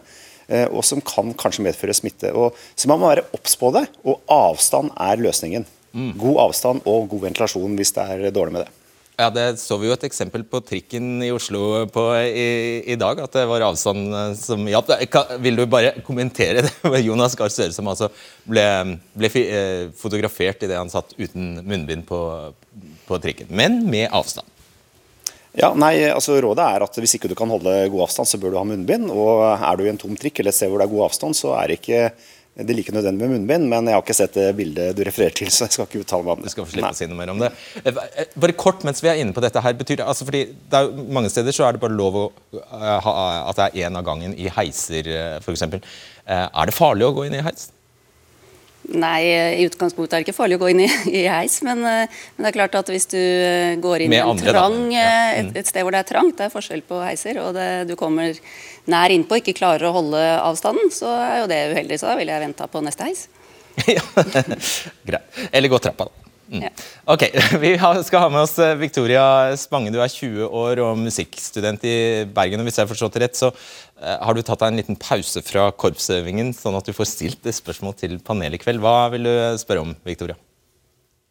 Uh, 0.53 0.67
og 0.75 0.83
som 0.85 0.99
kan 1.07 1.31
kanskje 1.39 1.63
medføre 1.65 1.95
smitte. 1.95 2.33
Og, 2.37 2.59
så 2.77 2.89
man 2.91 2.99
må 3.01 3.09
være 3.09 3.23
obs 3.33 3.55
på 3.57 3.71
det, 3.73 3.87
og 4.03 4.27
avstand 4.27 4.91
er 5.01 5.23
løsningen. 5.23 5.65
God 5.93 6.39
avstand 6.49 6.87
og 6.89 7.11
god 7.12 7.27
ventilasjon 7.29 7.77
hvis 7.77 7.93
det 7.97 8.06
er 8.15 8.31
dårlig 8.35 8.56
med 8.56 8.65
det. 8.67 8.73
Ja, 9.21 9.29
Det 9.31 9.61
så 9.61 9.77
vi 9.77 9.91
jo 9.91 9.94
et 9.94 10.06
eksempel 10.09 10.43
på 10.49 10.62
trikken 10.65 11.21
i 11.23 11.29
Oslo 11.35 11.85
på 11.93 12.05
i, 12.17 12.81
i 12.91 12.97
dag, 12.97 13.21
at 13.21 13.35
det 13.37 13.44
var 13.47 13.65
avstand 13.67 14.09
eh, 14.09 14.33
som 14.41 14.65
hjalp. 14.67 14.89
Vil 15.44 15.61
du 15.61 15.67
bare 15.71 15.93
kommentere 16.06 16.65
det? 16.65 16.73
Jonas 17.06 17.37
Gahr 17.37 17.53
Støre 17.53 17.75
som 17.77 17.91
altså 17.93 18.09
ble, 18.49 18.65
ble 19.12 19.31
eh, 19.43 19.91
fotografert 19.99 20.65
idet 20.65 20.81
han 20.81 20.91
satt 20.93 21.12
uten 21.21 21.61
munnbind 21.61 22.06
på, 22.09 22.23
på 23.06 23.21
trikken, 23.23 23.53
men 23.53 23.83
med 23.93 24.09
avstand. 24.09 24.49
Ja, 25.53 25.75
nei, 25.77 25.99
altså 26.09 26.39
Rådet 26.41 26.65
er 26.65 26.83
at 26.87 26.94
hvis 26.97 27.19
ikke 27.19 27.29
du 27.29 27.37
kan 27.37 27.50
holde 27.53 27.75
god 27.93 28.06
avstand, 28.06 28.29
så 28.31 28.39
bør 28.41 28.55
du 28.55 28.56
ha 28.56 28.65
munnbind. 28.65 29.11
Og 29.12 29.43
er 29.53 29.77
du 29.77 29.85
i 29.85 29.91
en 29.93 30.00
tom 30.00 30.17
trikk 30.17 30.41
eller 30.41 30.55
et 30.55 30.56
sted 30.56 30.73
hvor 30.73 30.81
det 30.81 30.87
er 30.89 30.94
god 30.94 31.11
avstand, 31.11 31.37
så 31.37 31.53
er 31.59 31.69
det 31.69 31.83
ikke 31.83 32.06
det 32.53 32.69
er 32.69 32.77
like 32.77 32.93
nødvendig 32.93 33.25
med 33.25 33.33
munnbind, 33.33 33.69
men 33.71 33.87
jeg 33.89 33.97
har 33.97 34.03
ikke 34.05 34.17
sett 34.17 34.35
det 34.37 34.51
bildet 34.59 34.97
du 34.97 35.03
refererer 35.09 35.33
til. 35.39 35.49
så 35.49 35.65
jeg 35.65 35.73
skal 35.73 35.87
ikke 35.89 36.03
uttale 36.03 36.27
meg 36.27 36.35
om 36.35 36.43
det. 36.43 36.51
Du 36.51 36.53
skal 36.53 36.67
få 36.67 36.75
slippe 36.75 36.91
å 36.93 36.99
si 36.99 37.09
noe 37.09 37.17
mer 37.17 37.33
om 37.33 37.41
det. 37.41 37.49
Eh, 37.81 38.01
eh, 38.13 38.35
bare 38.45 38.57
kort 38.61 38.85
mens 38.85 39.01
vi 39.01 39.09
er 39.09 39.21
inne 39.23 39.33
på 39.33 39.45
dette 39.45 39.63
her, 39.65 39.77
betyr 39.79 40.03
det, 40.03 40.09
altså 40.09 40.29
fordi 40.29 40.45
det 40.53 40.81
er 40.81 40.91
Mange 41.13 41.31
steder 41.33 41.55
så 41.57 41.65
er 41.67 41.75
det 41.75 41.83
bare 41.83 41.97
lov 41.97 42.19
å 42.19 42.25
ha, 42.77 43.13
at 43.49 43.59
det 43.59 43.69
er 43.69 43.89
én 43.89 43.97
av 43.97 44.05
gangen 44.05 44.35
i 44.37 44.51
heiser, 44.53 45.09
f.eks. 45.41 45.65
Er 46.29 46.69
det 46.69 46.77
farlig 46.77 47.09
å 47.09 47.15
gå 47.17 47.27
inn 47.27 47.41
i 47.41 47.45
heis? 47.45 47.71
Nei, 48.82 49.20
i 49.61 49.67
utgangspunktet 49.69 50.17
er 50.17 50.23
det 50.23 50.26
ikke 50.26 50.34
farlig 50.34 50.56
å 50.58 50.62
gå 50.64 50.73
inn 50.73 50.81
i, 50.82 50.88
i 51.20 51.23
heis, 51.31 51.61
men, 51.62 51.84
eh, 51.87 52.17
men, 52.34 52.43
det 52.43 52.50
er 52.50 52.56
klart 52.56 52.75
at 52.81 52.90
hvis 52.90 53.06
du 53.12 53.19
eh, 53.19 53.76
går 53.82 54.06
inn 54.06 54.17
i 54.17 54.19
en 54.19 54.43
trang, 54.43 54.79
ja. 54.90 55.05
mm. 55.38 55.52
et, 55.52 55.61
et, 55.62 55.70
sted 55.70 55.87
hvor 55.87 55.94
det 55.94 56.02
er 56.02 56.08
trangt, 56.08 56.34
det 56.40 56.49
er 56.49 56.55
forskjell 56.55 56.82
på 56.88 56.99
heiser, 57.05 57.38
og 57.44 57.55
det, 57.56 57.69
du 57.90 57.94
kommer 57.99 58.34
nær 58.90 59.14
innpå 59.14 59.38
og 59.38 59.44
ikke 59.44 59.55
klarer 59.61 59.87
å 59.88 59.94
holde 59.94 60.23
avstanden, 60.40 60.90
så 60.94 61.14
er 61.14 61.37
jo 61.44 61.52
det 61.52 61.61
uheldig. 61.76 62.00
Så 62.02 62.11
da 62.11 62.19
ville 62.19 62.34
jeg 62.34 62.43
venta 62.43 62.67
på 62.70 62.82
neste 62.82 63.06
heis. 63.06 63.29
ja, 63.96 64.02
Greit. 65.06 65.40
Eller 65.52 65.70
gå 65.70 65.79
trappa, 65.81 66.11
da. 66.11 66.22
Mm. 66.53 66.67
Ok, 67.09 67.23
Vi 67.63 67.71
skal 68.05 68.27
ha 68.27 68.29
med 68.29 68.43
oss 68.45 68.59
Victoria 68.77 69.25
Spange. 69.57 69.93
Du 69.95 70.01
er 70.05 70.13
20 70.13 70.51
år 70.53 70.83
og 70.85 71.01
musikkstudent 71.01 71.87
i 71.89 71.97
Bergen. 72.29 72.61
og 72.61 72.69
Hvis 72.69 72.77
jeg 72.77 72.85
har 72.85 72.93
forstått 72.93 73.17
det 73.17 73.25
rett, 73.25 73.41
så 73.41 73.53
Eh, 74.03 74.19
har 74.27 74.35
du 74.35 74.43
tatt 74.43 74.59
deg 74.59 74.73
en 74.73 74.81
liten 74.81 74.99
pause 74.99 75.43
fra 75.47 75.69
korpsøvingen, 75.79 76.51
sånn 76.57 76.75
at 76.75 76.89
du 76.89 76.95
får 76.97 77.07
stilt 77.07 77.47
et 77.47 77.55
spørsmål 77.55 77.95
til 78.01 78.17
panelet 78.27 78.59
i 78.59 78.63
kveld? 78.65 78.83
Hva 78.83 79.13
vil 79.15 79.29
du 79.29 79.35
spørre 79.63 79.85
om, 79.87 79.95
Victoria? 80.07 80.39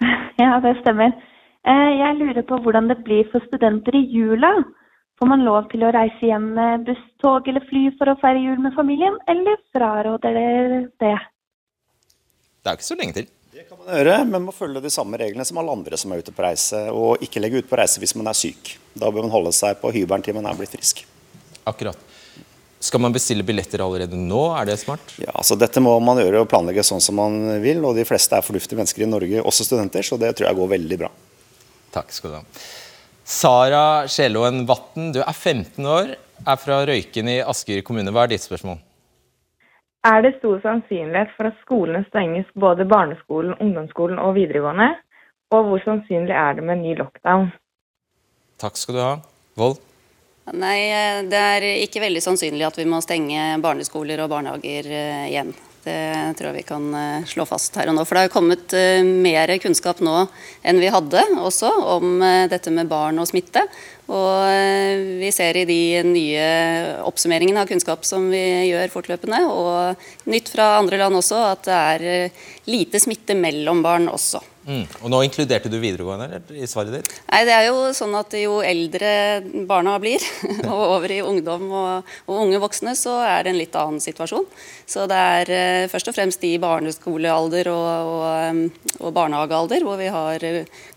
Ja, 0.42 0.56
det 0.64 0.72
stemmer. 0.80 1.12
Eh, 1.70 1.90
jeg 2.00 2.18
lurer 2.18 2.46
på 2.48 2.58
hvordan 2.64 2.88
det 2.90 3.02
blir 3.06 3.28
for 3.30 3.44
studenter 3.46 3.94
i 3.94 4.08
jula. 4.10 4.50
Får 5.20 5.30
man 5.30 5.44
lov 5.46 5.68
til 5.70 5.84
å 5.86 5.92
reise 5.94 6.26
hjem 6.26 6.48
med 6.56 6.88
buss, 6.88 7.04
tog 7.22 7.46
eller 7.52 7.62
fly 7.68 7.84
for 8.00 8.10
å 8.10 8.16
feire 8.24 8.42
jul 8.42 8.64
med 8.64 8.74
familien, 8.74 9.20
eller 9.30 9.60
fraråder 9.76 10.40
dere 10.40 10.80
det? 11.04 11.14
Det 12.64 12.72
er 12.72 12.80
ikke 12.80 12.88
så 12.88 12.98
lenge 12.98 13.20
til. 13.20 13.30
Det 13.62 13.68
kan 13.70 13.78
man 13.78 13.94
gjøre, 13.94 14.14
men 14.26 14.46
må 14.48 14.54
følge 14.58 14.82
de 14.82 14.90
samme 14.90 15.18
reglene 15.22 15.44
som 15.46 15.60
alle 15.62 15.74
andre 15.76 15.98
som 16.00 16.10
er 16.10 16.24
ute 16.24 16.32
på 16.34 16.42
reise. 16.42 16.80
Og 16.98 17.22
ikke 17.22 17.44
legge 17.44 17.60
ut 17.62 17.68
på 17.70 17.78
reise 17.78 18.02
hvis 18.02 18.16
man 18.18 18.32
er 18.32 18.34
syk. 18.34 18.72
Da 18.98 19.12
bør 19.14 19.28
man 19.28 19.34
holde 19.36 19.52
seg 19.54 19.78
på 19.78 19.92
hybelen 19.94 20.26
til 20.26 20.34
man 20.34 20.48
er 20.50 20.58
blitt 20.58 20.74
frisk. 20.74 21.04
Akkurat. 21.70 22.00
Skal 22.82 23.04
man 23.06 23.14
bestille 23.14 23.46
billetter 23.46 23.84
allerede 23.86 24.18
nå? 24.18 24.42
Er 24.58 24.66
det 24.66 24.80
smart? 24.82 25.14
Ja, 25.22 25.30
altså 25.36 25.54
Dette 25.62 25.84
må 25.86 25.94
man 26.02 26.18
gjøre 26.24 26.42
og 26.42 26.50
planlegge 26.50 26.82
sånn 26.88 27.06
som 27.06 27.22
man 27.22 27.38
vil. 27.62 27.86
og 27.86 27.94
De 28.00 28.08
fleste 28.10 28.40
er 28.40 28.48
fornuftige 28.48 28.82
mennesker 28.82 29.06
i 29.06 29.12
Norge, 29.14 29.46
også 29.46 29.68
studenter, 29.70 30.10
så 30.10 30.18
det 30.18 30.34
tror 30.40 30.50
jeg 30.50 30.58
går 30.64 30.74
veldig 30.74 31.02
bra. 31.04 31.14
Takk 31.94 32.18
skal 32.18 32.34
du 32.34 32.40
ha. 32.40 32.46
Sara 33.22 33.86
Sjeloen 34.10 34.64
Vatn, 34.66 35.12
du 35.14 35.22
er 35.22 35.36
15 35.38 35.86
år, 35.86 36.16
er 36.42 36.64
fra 36.66 36.82
Røyken 36.90 37.30
i 37.30 37.44
Asker 37.46 37.86
kommune. 37.86 38.10
Hva 38.10 38.26
er 38.26 38.34
ditt 38.34 38.50
spørsmål? 38.50 38.82
Er 40.02 40.24
det 40.26 40.38
stor 40.40 40.58
sannsynlighet 40.64 41.30
for 41.38 41.52
at 41.52 41.58
skolene 41.62 42.02
stenges 42.08 42.48
både 42.58 42.88
barneskolen, 42.90 43.54
ungdomsskolen 43.62 44.18
og 44.20 44.34
videregående? 44.40 44.90
Og 45.54 45.68
hvor 45.68 45.84
sannsynlig 45.86 46.34
er 46.34 46.58
det 46.58 46.66
med 46.66 46.82
ny 46.82 46.96
lockdown? 46.98 47.52
Takk 48.62 48.80
skal 48.82 48.98
du 48.98 49.02
ha. 49.04 49.14
Vold? 49.62 49.78
Nei, 50.58 50.78
eh, 50.90 51.20
det 51.30 51.42
er 51.56 51.68
ikke 51.84 52.02
veldig 52.02 52.24
sannsynlig 52.24 52.66
at 52.66 52.80
vi 52.80 52.88
må 52.90 53.02
stenge 53.06 53.60
barneskoler 53.62 54.24
og 54.24 54.32
barnehager 54.34 54.90
eh, 54.90 55.28
igjen. 55.30 55.54
Det 55.82 56.36
tror 56.38 56.52
jeg 56.52 56.60
vi 56.60 56.68
kan 56.68 56.84
eh, 56.94 57.24
slå 57.30 57.46
fast 57.50 57.78
her 57.80 57.90
og 57.90 57.98
nå. 57.98 58.06
For 58.06 58.18
det 58.18 58.28
har 58.28 58.34
kommet 58.34 58.76
mer 59.24 59.54
kunnskap 59.64 60.02
nå 60.04 60.28
enn 60.68 60.82
vi 60.82 60.92
hadde 60.94 61.24
også 61.42 61.72
om 61.96 62.22
dette 62.52 62.74
med 62.74 62.92
barn 62.92 63.22
og 63.22 63.30
smitte. 63.32 63.64
Og 64.12 65.20
vi 65.22 65.32
ser 65.34 65.58
i 65.62 65.66
de 65.66 65.82
nye 66.04 66.46
oppsummeringene 67.08 67.64
av 67.64 67.70
kunnskap 67.72 68.04
som 68.06 68.28
vi 68.34 68.44
gjør 68.68 68.92
fortløpende, 68.92 69.40
og 69.48 70.28
nytt 70.30 70.52
fra 70.52 70.74
andre 70.82 71.00
land 71.00 71.22
også, 71.22 71.40
at 71.54 71.70
det 71.70 71.78
er 71.78 72.42
lite 72.68 73.00
smitte 73.00 73.38
mellom 73.40 73.80
barn 73.86 74.12
også. 74.12 74.44
Mm. 74.62 74.84
Og 75.02 75.10
nå 75.10 75.20
inkluderte 75.26 75.70
du 75.72 75.80
videregående 75.82 76.42
i 76.54 76.68
svaret 76.70 76.94
ditt? 76.94 77.10
Nei, 77.32 77.42
det 77.48 77.54
er 77.56 77.68
jo 77.72 77.88
sånn 77.98 78.14
at 78.20 78.36
jo 78.38 78.60
eldre 78.62 79.42
barna 79.70 79.96
blir, 80.02 80.22
og 80.72 80.82
over 80.98 81.14
i 81.14 81.22
ungdom 81.26 81.66
og, 81.70 82.12
og, 82.28 82.36
unge 82.44 82.60
voksne, 82.62 82.94
så 82.98 83.18
er 83.26 83.46
det 83.46 83.54
en 83.54 83.60
litt 83.60 83.78
annen 83.80 84.02
situasjon. 84.04 84.46
Så 84.86 85.08
det 85.10 85.18
er 85.18 85.52
uh, 85.52 85.90
først 85.92 86.12
og 86.12 86.18
fremst 86.18 86.46
i 86.46 86.54
barneskolealder 86.62 87.72
og, 87.74 88.14
og, 88.14 88.62
og, 89.00 89.10
barnehagealder 89.16 89.86
hvor 89.88 89.98
vi 90.00 90.12
har 90.14 90.46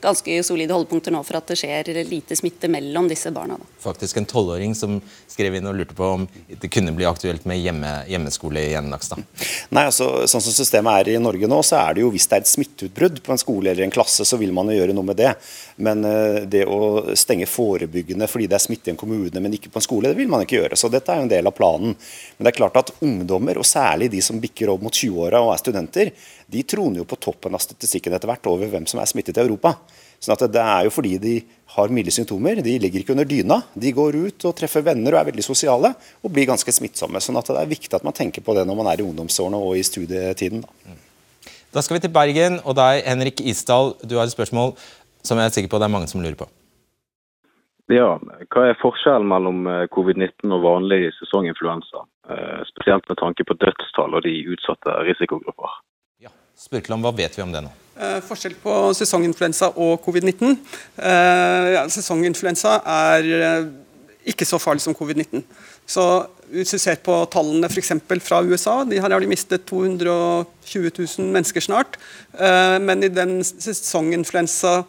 ganske 0.03 0.39
solide 0.45 0.77
holdepunkter 0.77 1.15
nå 1.15 1.23
for 1.25 1.41
at 1.41 1.49
det 1.49 1.59
skjer 1.61 1.93
lite 2.05 2.37
smitte 2.37 2.69
mellom 2.73 3.09
disse 3.09 3.33
barna. 3.35 3.57
Da. 3.61 3.71
Faktisk 3.87 4.21
en 4.21 4.29
tolvåring 4.29 4.77
som 4.77 4.99
skrev 5.31 5.57
inn 5.57 5.69
og 5.71 5.79
lurte 5.79 5.97
på 5.97 6.11
om 6.19 6.29
det 6.49 6.71
kunne 6.73 6.93
bli 6.97 7.09
aktuelt 7.09 7.47
med 7.49 7.63
hjemme, 7.63 7.97
hjemmeskole 8.11 8.69
igjen, 8.69 8.93
Nakstad. 8.93 9.25
Nei, 9.75 9.87
altså, 9.89 10.27
sånn 10.31 10.45
som 10.45 10.55
systemet 10.55 11.01
er 11.01 11.15
i 11.15 11.23
Norge 11.23 11.49
nå, 11.51 11.63
så 11.67 11.81
er 11.81 11.97
det 11.97 12.05
jo 12.05 12.13
hvis 12.15 12.29
det 12.31 12.39
er 12.39 12.45
et 12.45 12.53
smitteutbrudd 12.53 13.23
på 13.25 13.35
en 13.35 13.41
skole 13.41 13.54
skole 13.55 13.71
eller 13.71 13.85
en 13.85 13.91
klasse, 13.91 14.25
så 14.25 14.37
vil 14.37 14.53
man 14.53 14.69
jo 14.69 14.79
gjøre 14.79 14.95
noe 14.95 15.07
med 15.07 15.17
det. 15.17 15.33
Men 15.77 16.05
eh, 16.05 16.43
det 16.47 16.65
å 16.67 17.15
stenge 17.15 17.47
forebyggende 17.47 18.29
fordi 18.31 18.49
det 18.51 18.59
er 18.59 18.65
smitte 18.65 18.91
i 18.91 18.95
en 18.95 19.01
kommune, 19.01 19.41
men 19.41 19.55
ikke 19.55 19.71
på 19.71 19.81
en 19.81 19.87
skole, 19.87 20.11
det 20.11 20.19
vil 20.19 20.31
man 20.31 20.45
ikke 20.45 20.61
gjøre. 20.61 20.79
Så 20.79 20.91
dette 20.93 21.13
er 21.13 21.21
jo 21.21 21.29
en 21.29 21.33
del 21.33 21.47
av 21.47 21.57
planen. 21.57 21.95
Men 22.37 22.47
det 22.47 22.53
er 22.53 22.59
klart 22.59 22.81
at 22.81 22.95
ungdommer, 23.01 23.59
og 23.59 23.69
særlig 23.69 24.11
de 24.13 24.23
som 24.25 24.41
bikker 24.43 24.73
opp 24.73 24.83
mot 24.85 24.95
20-åra 24.95 25.43
og 25.45 25.55
er 25.55 25.63
studenter, 25.63 26.15
de 26.47 26.65
troner 26.69 27.01
jo 27.01 27.09
på 27.09 27.21
toppen 27.21 27.55
av 27.55 27.63
statistikken 27.63 28.15
etter 28.15 28.31
hvert 28.31 28.51
over 28.51 28.71
hvem 28.71 28.89
som 28.91 29.01
er 29.01 29.11
smittet 29.11 29.39
i 29.39 29.45
Europa. 29.45 29.77
Sånn 30.21 30.37
at 30.37 30.53
Det 30.53 30.61
er 30.63 30.87
jo 30.87 30.93
fordi 30.95 31.19
de 31.21 31.35
har 31.75 31.91
milde 31.93 32.13
symptomer. 32.15 32.63
De 32.63 32.79
ligger 32.81 33.03
ikke 33.03 33.13
under 33.13 33.29
dyna. 33.29 33.61
De 33.75 33.93
går 33.93 34.17
ut 34.17 34.47
og 34.49 34.55
treffer 34.57 34.85
venner 34.87 35.13
og 35.13 35.21
er 35.21 35.31
veldig 35.33 35.45
sosiale 35.45 35.91
og 36.23 36.33
blir 36.33 36.49
ganske 36.49 36.73
smittsomme. 36.73 37.21
Sånn 37.21 37.37
at 37.41 37.51
Det 37.51 37.61
er 37.61 37.73
viktig 37.73 37.93
at 37.99 38.07
man 38.07 38.17
tenker 38.17 38.45
på 38.45 38.55
det 38.57 38.65
når 38.65 38.79
man 38.79 38.93
er 38.93 39.03
i 39.03 39.07
ungdomsårene 39.07 39.59
og 39.59 39.77
i 39.77 39.85
studietiden. 39.85 40.65
Da. 40.65 40.95
Da 41.75 41.83
skal 41.83 41.97
vi 41.97 42.05
til 42.05 42.13
Bergen, 42.15 42.61
og 42.63 42.77
deg, 42.79 43.01
Henrik 43.03 43.41
Isdal, 43.43 43.97
du 44.07 44.15
har 44.15 44.29
et 44.29 44.35
spørsmål 44.35 44.77
som 45.27 45.41
jeg 45.41 45.51
er 45.51 45.55
sikker 45.57 45.73
på 45.73 45.81
det 45.83 45.89
er 45.89 45.95
mange 45.97 46.07
som 46.07 46.23
lurer 46.23 46.37
på. 46.39 46.47
Ja, 47.91 48.15
Hva 48.55 48.69
er 48.71 48.79
forskjellen 48.81 49.27
mellom 49.29 49.67
eh, 49.69 49.83
covid-19 49.93 50.55
og 50.55 50.63
vanlig 50.63 51.11
sesonginfluensa? 51.19 52.05
Eh, 52.31 52.61
spesielt 52.71 53.11
med 53.11 53.19
tanke 53.19 53.45
på 53.45 53.57
dødstall 53.59 54.15
og 54.15 54.23
de 54.25 54.37
utsatte 54.55 54.95
risikogrupper. 55.09 55.75
Ja, 56.23 56.31
Spurkeland, 56.57 57.03
hva 57.05 57.13
vet 57.19 57.35
vi 57.37 57.43
om 57.45 57.53
det 57.53 57.65
nå? 57.67 57.75
Eh, 57.99 58.21
forskjell 58.25 58.55
på 58.63 58.79
sesonginfluensa 58.97 59.73
og 59.75 59.99
covid-19. 60.07 60.55
Eh, 60.97 61.69
ja, 61.75 61.85
sesonginfluensa 61.91 62.79
er 62.95 63.29
eh, 63.41 63.69
ikke 64.31 64.47
så 64.49 64.63
farlig 64.63 64.87
som 64.87 64.97
covid-19. 64.97 65.43
Så 65.85 66.07
hvis 66.55 66.75
du 66.75 66.79
ser 66.81 67.01
på 67.03 67.17
tallene 67.33 67.69
f.eks. 67.71 67.93
fra 68.25 68.41
USA, 68.47 68.81
de 68.87 69.01
har 69.03 69.13
de 69.13 69.31
mistet 69.31 69.67
220 69.69 70.91
000 70.95 71.31
mennesker 71.35 71.65
snart. 71.65 71.99
Eh, 72.39 72.79
men 72.83 73.03
i 73.03 73.13
den 73.13 73.41
sesonginfluensa 73.43 74.83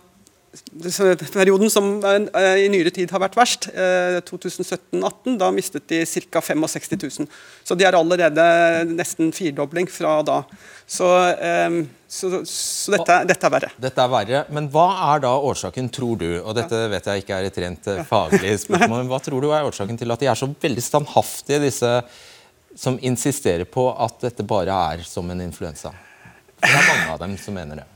perioden 1.33 1.69
som 1.69 2.03
eh, 2.05 2.65
i 2.65 2.69
nyere 2.71 2.91
tid 2.93 3.11
har 3.11 3.21
vært 3.23 3.37
verst, 3.37 3.67
2017-18, 3.71 5.01
eh, 5.01 5.37
da 5.41 5.49
mistet 5.55 5.87
de 5.91 6.01
ca. 6.05 6.41
65 6.41 6.95
000. 6.95 7.27
Så 7.63 7.77
de 7.77 7.87
er 7.87 7.97
allerede 7.97 8.45
nesten 8.89 9.33
firedobling 9.35 9.89
fra 9.91 10.17
da. 10.25 10.41
Så, 10.87 11.09
eh, 11.33 11.81
så, 12.07 12.31
så 12.47 12.95
dette, 12.95 13.19
dette, 13.31 13.47
er 13.47 13.55
verre. 13.55 13.71
Dette 13.87 14.05
er 14.05 14.13
verre, 14.13 14.43
Men 14.55 14.69
hva 14.73 14.87
er 15.13 15.25
da 15.25 15.33
årsaken, 15.37 15.89
tror 15.93 16.21
du, 16.21 16.29
og 16.41 16.55
dette 16.57 16.85
vet 16.93 17.11
jeg 17.11 17.25
ikke 17.25 17.39
er 17.39 17.49
et 17.49 17.59
rent 17.65 17.91
faglig 18.09 18.55
spørsmål, 18.65 19.01
men 19.01 19.11
hva 19.11 19.21
tror 19.23 19.43
du 19.43 19.51
er 19.51 19.67
årsaken 19.67 19.99
til 20.01 20.15
at 20.15 20.23
de 20.23 20.31
er 20.31 20.39
så 20.39 20.49
veldig 20.49 20.85
standhaftige, 20.85 21.63
disse 21.67 21.97
som 22.75 22.99
insisterer 23.07 23.63
på 23.71 23.87
at 24.03 24.19
dette 24.27 24.43
bare 24.47 24.75
er 24.95 25.05
som 25.07 25.29
en 25.31 25.43
influensa? 25.43 25.93
Det 26.59 26.71
er 26.71 26.87
mange 26.87 27.11
av 27.13 27.21
dem 27.21 27.37
som 27.39 27.55
mener 27.55 27.81
det. 27.81 27.94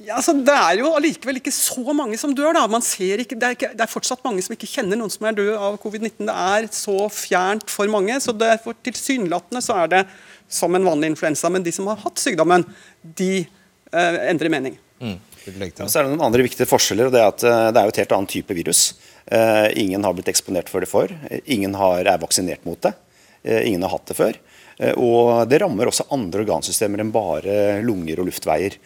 Ja, 0.00 0.16
altså, 0.16 0.32
det 0.32 0.54
er 0.54 0.80
jo 0.80 0.90
allikevel 0.96 1.40
ikke 1.40 1.52
så 1.52 1.94
mange 1.96 2.16
som 2.20 2.32
dør. 2.36 2.54
da. 2.56 2.64
Man 2.70 2.84
ser 2.84 3.20
ikke, 3.20 3.36
det, 3.36 3.46
er 3.46 3.56
ikke, 3.56 3.72
det 3.76 3.84
er 3.84 3.90
fortsatt 3.90 4.24
mange 4.24 4.42
som 4.44 4.54
ikke 4.56 4.68
kjenner 4.70 4.98
noen 4.98 5.12
som 5.12 5.26
er 5.28 5.36
død 5.36 5.50
av 5.56 5.78
covid-19. 5.82 6.24
Det 6.28 6.36
er 6.36 6.68
så 6.74 6.96
fjernt 7.12 7.72
for 7.72 7.90
mange. 7.92 8.16
så 8.24 8.32
derfor 8.36 8.78
Tilsynelatende 8.86 9.62
så 9.64 9.82
er 9.82 9.92
det 9.92 10.04
som 10.50 10.74
en 10.74 10.86
vanlig 10.88 11.12
influensa. 11.12 11.50
Men 11.52 11.66
de 11.66 11.74
som 11.74 11.90
har 11.90 12.00
hatt 12.00 12.22
sykdommen, 12.22 12.64
de 13.02 13.32
eh, 13.44 14.22
endrer 14.30 14.52
mening. 14.52 14.78
Mm. 15.00 15.18
Så 15.40 15.98
er 15.98 16.04
det 16.04 16.10
noen 16.12 16.26
andre 16.26 16.44
viktige 16.44 16.68
forskjeller. 16.68 17.08
og 17.08 17.14
Det 17.14 17.20
er 17.20 17.30
at 17.32 17.44
eh, 17.44 17.68
det 17.72 17.80
er 17.80 17.88
jo 17.88 17.94
et 17.94 18.02
helt 18.02 18.16
annen 18.16 18.30
type 18.30 18.56
virus. 18.56 18.82
Eh, 19.26 19.68
ingen 19.84 20.04
har 20.04 20.16
blitt 20.16 20.30
eksponert 20.32 20.72
for 20.72 20.84
det 20.84 20.90
før. 20.90 21.12
Ingen 21.44 21.76
har, 21.78 22.04
er 22.04 22.22
vaksinert 22.22 22.64
mot 22.68 22.80
det. 22.84 22.92
Eh, 23.42 23.66
ingen 23.68 23.84
har 23.86 23.94
hatt 23.94 24.10
det 24.10 24.18
før. 24.18 24.40
Uh, 24.80 24.94
og 24.96 25.48
det 25.50 25.58
rammer 25.60 25.90
også 25.90 26.06
andre 26.14 26.40
organsystemer 26.40 27.02
enn 27.02 27.12
bare 27.12 27.82
lunger 27.84 28.22
og 28.22 28.30
luftveier. 28.30 28.78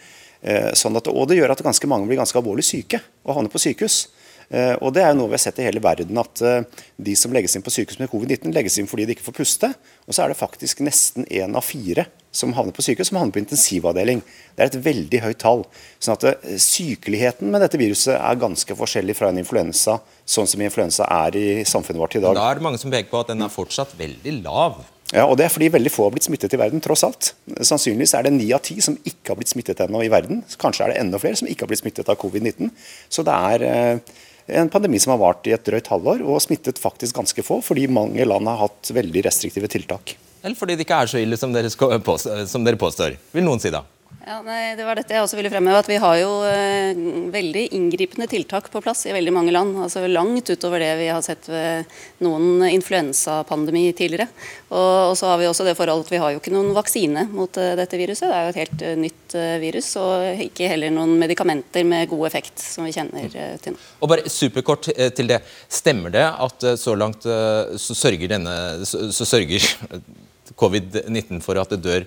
Eh, 0.45 0.69
sånn 0.77 0.93
at, 0.99 1.09
og 1.09 1.25
det 1.29 1.39
gjør 1.39 1.55
at 1.55 1.63
ganske 1.65 1.89
mange 1.89 2.05
blir 2.09 2.21
ganske 2.21 2.37
alvorlig 2.37 2.65
syke 2.67 3.01
og 3.25 3.39
havner 3.39 3.49
på 3.49 3.61
sykehus. 3.63 4.05
Eh, 4.53 4.75
og 4.77 4.93
Det 4.93 5.01
er 5.01 5.09
jo 5.09 5.23
noe 5.23 5.31
vi 5.31 5.39
har 5.39 5.41
sett 5.41 5.57
i 5.57 5.65
hele 5.65 5.81
verden, 5.81 6.19
at 6.21 6.41
eh, 6.45 6.83
de 7.01 7.15
som 7.17 7.33
legges 7.33 7.57
inn 7.57 7.65
på 7.65 7.73
sykehus 7.73 7.97
med 7.97 8.11
covid-19, 8.11 8.53
legges 8.53 8.77
inn 8.77 8.89
fordi 8.89 9.07
de 9.09 9.15
ikke 9.15 9.25
får 9.25 9.37
puste. 9.39 9.71
Og 10.05 10.13
så 10.13 10.21
er 10.21 10.29
det 10.29 10.37
faktisk 10.37 10.85
nesten 10.85 11.25
én 11.33 11.57
av 11.57 11.65
fire 11.65 12.05
som 12.35 12.53
havner 12.53 12.75
på 12.75 12.85
sykehus, 12.85 13.09
som 13.09 13.17
havner 13.17 13.33
på 13.33 13.41
intensivavdeling. 13.41 14.21
Det 14.53 14.61
er 14.61 14.69
et 14.69 14.81
veldig 14.85 15.21
høyt 15.23 15.41
tall. 15.41 15.65
sånn 16.03 16.19
at 16.19 16.45
Sykeligheten 16.61 17.49
med 17.49 17.63
dette 17.63 17.79
viruset 17.79 18.13
er 18.19 18.41
ganske 18.41 18.77
forskjellig 18.77 19.15
fra 19.17 19.31
en 19.31 19.39
influensa, 19.41 19.97
sånn 20.27 20.49
som 20.51 20.61
influensa 20.61 21.07
er 21.23 21.39
i 21.39 21.47
samfunnet 21.65 22.03
vårt 22.03 22.19
i 22.19 22.25
dag. 22.27 22.35
Da 22.37 22.51
er 22.51 22.59
det 22.59 22.67
mange 22.67 22.81
som 22.81 22.93
peker 22.93 23.09
på 23.09 23.23
at 23.23 23.31
den 23.33 23.41
er 23.41 23.53
fortsatt 23.53 23.97
veldig 23.97 24.43
lav. 24.43 24.83
Ja, 25.13 25.27
og 25.29 25.37
Det 25.37 25.45
er 25.45 25.53
fordi 25.53 25.69
veldig 25.69 25.91
få 25.93 26.07
har 26.07 26.13
blitt 26.15 26.25
smittet 26.25 26.53
i 26.55 26.59
verden, 26.59 26.81
tross 26.81 27.03
alt. 27.05 27.33
Sannsynligvis 27.61 28.15
er 28.17 28.25
det 28.25 28.33
ni 28.33 28.47
av 28.55 28.63
ti 28.65 28.79
som 28.81 28.97
ikke 29.05 29.33
har 29.33 29.37
blitt 29.37 29.53
smittet 29.53 29.83
ennå 29.85 30.01
i 30.01 30.09
verden. 30.09 30.41
Kanskje 30.57 30.87
er 30.87 30.93
det 30.93 31.01
enda 31.03 31.19
flere 31.21 31.37
som 31.37 31.49
ikke 31.49 31.65
har 31.65 31.71
blitt 31.71 31.83
smittet 31.83 32.09
av 32.09 32.17
covid-19. 32.17 32.71
Så 33.13 33.25
det 33.27 33.35
er 33.51 33.65
eh, 33.69 34.15
en 34.61 34.71
pandemi 34.73 34.99
som 35.01 35.13
har 35.13 35.21
vart 35.21 35.45
i 35.45 35.53
et 35.53 35.65
drøyt 35.65 35.91
halvår, 35.93 36.25
og 36.25 36.41
smittet 36.41 36.81
faktisk 36.81 37.21
ganske 37.21 37.45
få, 37.45 37.61
fordi 37.65 37.85
mange 37.85 38.25
land 38.25 38.49
har 38.49 38.63
hatt 38.65 38.93
veldig 38.97 39.27
restriktive 39.27 39.69
tiltak. 39.69 40.17
Eller 40.45 40.57
fordi 40.57 40.77
det 40.77 40.85
ikke 40.85 41.01
er 41.01 41.09
så 41.09 41.21
ille 41.21 41.37
som 41.37 41.53
dere, 41.53 41.69
som 41.69 42.65
dere 42.65 42.81
påstår, 42.81 43.19
vil 43.33 43.45
noen 43.45 43.61
si 43.61 43.73
da. 43.73 43.85
Ja, 44.25 44.39
nei, 44.41 44.73
det 44.73 44.85
var 44.87 44.97
dette 44.97 45.13
jeg 45.13 45.21
også 45.21 45.37
ville 45.37 45.51
fremheve. 45.53 45.83
at 45.83 45.89
Vi 45.89 45.99
har 46.01 46.15
jo 46.17 46.29
eh, 46.49 46.97
veldig 47.29 47.67
inngripende 47.77 48.25
tiltak 48.25 48.71
på 48.73 48.81
plass 48.81 49.03
i 49.05 49.13
veldig 49.13 49.33
mange 49.35 49.53
land. 49.53 49.75
altså 49.83 50.01
Langt 50.09 50.49
utover 50.49 50.81
det 50.81 50.95
vi 50.97 51.11
har 51.13 51.21
sett 51.21 51.45
ved 51.45 51.85
noen 52.25 52.65
influensapandemi 52.65 53.83
tidligere. 53.93 54.25
Og, 54.71 55.11
og, 55.11 55.13
så 55.19 55.29
har 55.29 55.37
vi 55.37 55.45
også 55.45 55.67
det 55.69 55.75
forholdet 55.77 56.09
at 56.09 56.15
vi 56.15 56.23
har 56.23 56.33
jo 56.33 56.41
ikke 56.41 56.55
noen 56.55 56.73
vaksine 56.73 57.27
mot 57.35 57.61
uh, 57.61 57.75
dette 57.77 58.01
viruset. 58.01 58.25
Det 58.25 58.33
er 58.39 58.47
jo 58.47 58.55
et 58.55 58.61
helt 58.63 58.81
uh, 58.87 58.95
nytt 59.03 59.37
uh, 59.37 59.53
virus, 59.61 59.91
og 60.01 60.43
ikke 60.49 60.73
heller 60.73 60.97
noen 60.97 61.13
medikamenter 61.21 61.85
med 61.85 62.09
god 62.09 62.25
effekt, 62.31 62.57
som 62.65 62.89
vi 62.89 62.97
kjenner 62.97 63.29
til 63.61 63.77
nå. 63.77 63.85
Og 64.01 64.09
bare 64.09 64.25
superkort 64.25 64.89
til 64.89 65.29
det. 65.29 65.43
Stemmer 65.69 66.17
det 66.17 66.25
at 66.25 66.71
så 66.81 66.97
langt 66.97 67.21
så 67.21 67.93
sørger 67.97 68.31
denne 68.31 68.55
så 68.85 69.25
sørger 69.27 69.69
covid-19 70.59 71.41
for 71.45 71.61
at 71.61 71.73
det 71.73 71.83
dør 71.85 72.05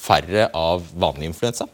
færre 0.00 0.48
av 0.56 0.86
vanlig 0.96 1.30
influensa? 1.30 1.68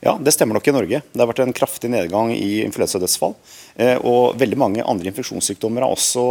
Ja, 0.00 0.14
det 0.16 0.32
stemmer 0.32 0.56
nok 0.56 0.68
i 0.68 0.72
Norge. 0.72 1.02
Det 1.12 1.20
har 1.20 1.28
vært 1.28 1.42
en 1.44 1.56
kraftig 1.56 1.90
nedgang 1.92 2.32
i 2.32 2.62
influensadødsfall. 2.64 3.34
Eh, 3.76 3.98
og 4.00 4.38
veldig 4.40 4.58
mange 4.60 4.84
andre 4.88 5.10
infeksjonssykdommer 5.12 5.84
har 5.84 5.92
også 5.92 6.24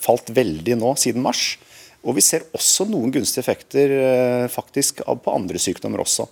falt 0.00 0.32
veldig 0.32 0.78
nå 0.80 0.94
siden 1.00 1.24
mars. 1.24 1.58
Og 2.06 2.16
vi 2.16 2.24
ser 2.24 2.46
også 2.56 2.86
noen 2.88 3.12
gunstige 3.12 3.44
effekter 3.44 3.92
eh, 3.92 4.44
faktisk 4.52 5.02
på 5.04 5.34
andre 5.34 5.60
sykdommer 5.60 6.00
også. 6.06 6.24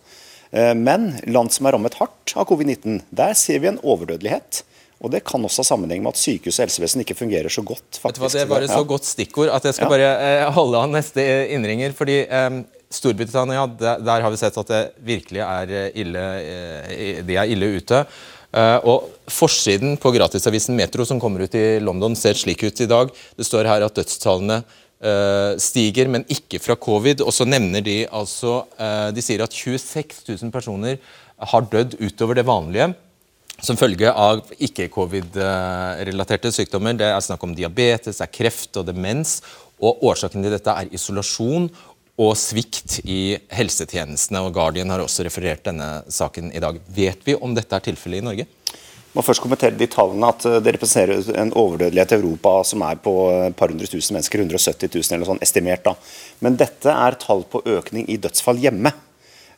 Eh, 0.56 0.72
men 0.78 1.10
land 1.28 1.52
som 1.52 1.68
er 1.68 1.76
rammet 1.76 1.98
hardt 2.00 2.32
av 2.32 2.48
covid-19, 2.48 3.02
der 3.12 3.36
ser 3.36 3.60
vi 3.60 3.68
en 3.74 3.82
overdødelighet. 3.84 4.64
Og 5.04 5.12
Det 5.12 5.20
kan 5.28 5.42
også 5.44 5.60
ha 5.60 5.68
sammenheng 5.68 6.00
med 6.00 6.14
at 6.14 6.22
sykehus 6.22 6.56
og 6.56 6.64
helsevesen 6.64 7.02
ikke 7.04 7.18
fungerer 7.18 7.52
så 7.52 7.60
godt. 7.60 8.00
faktisk. 8.00 8.38
Det 8.38 8.48
var 8.48 8.64
et 8.64 8.72
så 8.72 8.86
godt 8.88 9.04
stikkord 9.04 9.52
at 9.52 9.66
jeg 9.68 9.76
skal 9.76 9.90
ja. 9.90 9.92
bare 9.92 10.52
holde 10.56 10.80
av 10.80 10.88
neste 10.94 11.20
innringer. 11.52 11.92
fordi 11.92 12.22
um, 12.24 12.62
Storbritannia, 12.94 13.66
der, 13.80 14.00
der, 14.04 14.22
har 14.24 14.32
vi 14.32 14.38
sett 14.40 14.56
at 14.60 14.70
det 14.70 14.84
virkelig 15.06 15.42
er 15.44 15.74
eh, 15.74 15.98
ille, 16.04 16.22
eh, 16.40 17.20
de 17.26 17.36
er 17.40 17.50
ille 17.50 17.74
ute. 17.78 18.04
Uh, 18.54 18.78
og 18.86 19.06
Forsiden 19.34 19.96
på 19.98 20.12
gratisavisen 20.14 20.76
Metro 20.78 21.02
som 21.02 21.18
kommer 21.18 21.42
ut 21.42 21.56
i 21.58 21.80
London, 21.82 22.14
ser 22.14 22.38
slik 22.38 22.62
ut 22.62 22.84
i 22.84 22.86
dag. 22.86 23.10
Det 23.34 23.46
står 23.48 23.66
her 23.66 23.82
at 23.86 23.98
dødstallene 23.98 24.62
stiger, 25.60 26.08
men 26.08 26.22
ikke 26.32 26.56
fra 26.62 26.76
covid. 26.80 27.20
Og 27.26 27.34
så 27.34 27.44
nevner 27.44 27.82
de 27.84 27.96
altså 28.08 28.62
De 29.12 29.20
sier 29.20 29.42
at 29.44 29.52
26 29.52 30.22
000 30.30 30.52
personer 30.54 30.96
har 31.50 31.66
dødd 31.68 31.98
utover 31.98 32.38
det 32.38 32.46
vanlige 32.48 32.94
som 33.62 33.78
følge 33.78 34.10
av 34.10 34.42
ikke-covid-relaterte 34.58 36.50
sykdommer. 36.54 36.96
Det 36.98 37.06
er 37.06 37.22
snakk 37.22 37.44
om 37.46 37.54
diabetes, 37.56 38.18
det 38.18 38.26
er 38.26 38.32
kreft 38.34 38.80
og 38.80 38.88
demens. 38.88 39.38
Og 39.82 40.02
Årsaken 40.10 40.44
til 40.44 40.54
dette 40.54 40.74
er 40.74 40.90
isolasjon 40.94 41.68
og 42.20 42.36
svikt 42.38 43.00
i 43.04 43.36
helsetjenestene. 43.54 44.42
og 44.44 44.54
Guardian 44.54 44.90
har 44.90 45.02
også 45.02 45.24
referert 45.26 45.64
denne 45.66 46.04
saken 46.08 46.52
i 46.54 46.62
dag. 46.62 46.78
Vet 46.94 47.24
vi 47.26 47.34
om 47.34 47.54
dette 47.54 47.74
er 47.74 47.86
tilfellet 47.90 48.22
i 48.22 48.26
Norge? 48.28 48.46
Må 49.14 49.22
først 49.22 49.42
kommentere 49.42 49.78
de 49.78 49.86
tallene 49.86 50.26
at 50.26 50.42
Det 50.42 50.72
representerer 50.74 51.36
en 51.38 51.52
overdødelighet 51.54 52.12
i 52.12 52.16
Europa 52.18 52.64
som 52.66 52.82
er 52.82 52.98
på 52.98 53.14
et 53.46 53.56
par 53.56 53.70
hundre 53.70 53.86
tusen 53.86 54.14
mennesker. 54.16 54.42
170 54.42 54.90
000 54.90 55.14
eller 55.14 55.26
sånn 55.26 55.42
estimert. 55.42 55.84
da. 55.84 55.94
Men 56.40 56.56
dette 56.56 56.90
er 56.90 57.18
tall 57.18 57.44
på 57.44 57.62
økning 57.64 58.08
i 58.10 58.18
dødsfall 58.18 58.58
hjemme. 58.58 58.92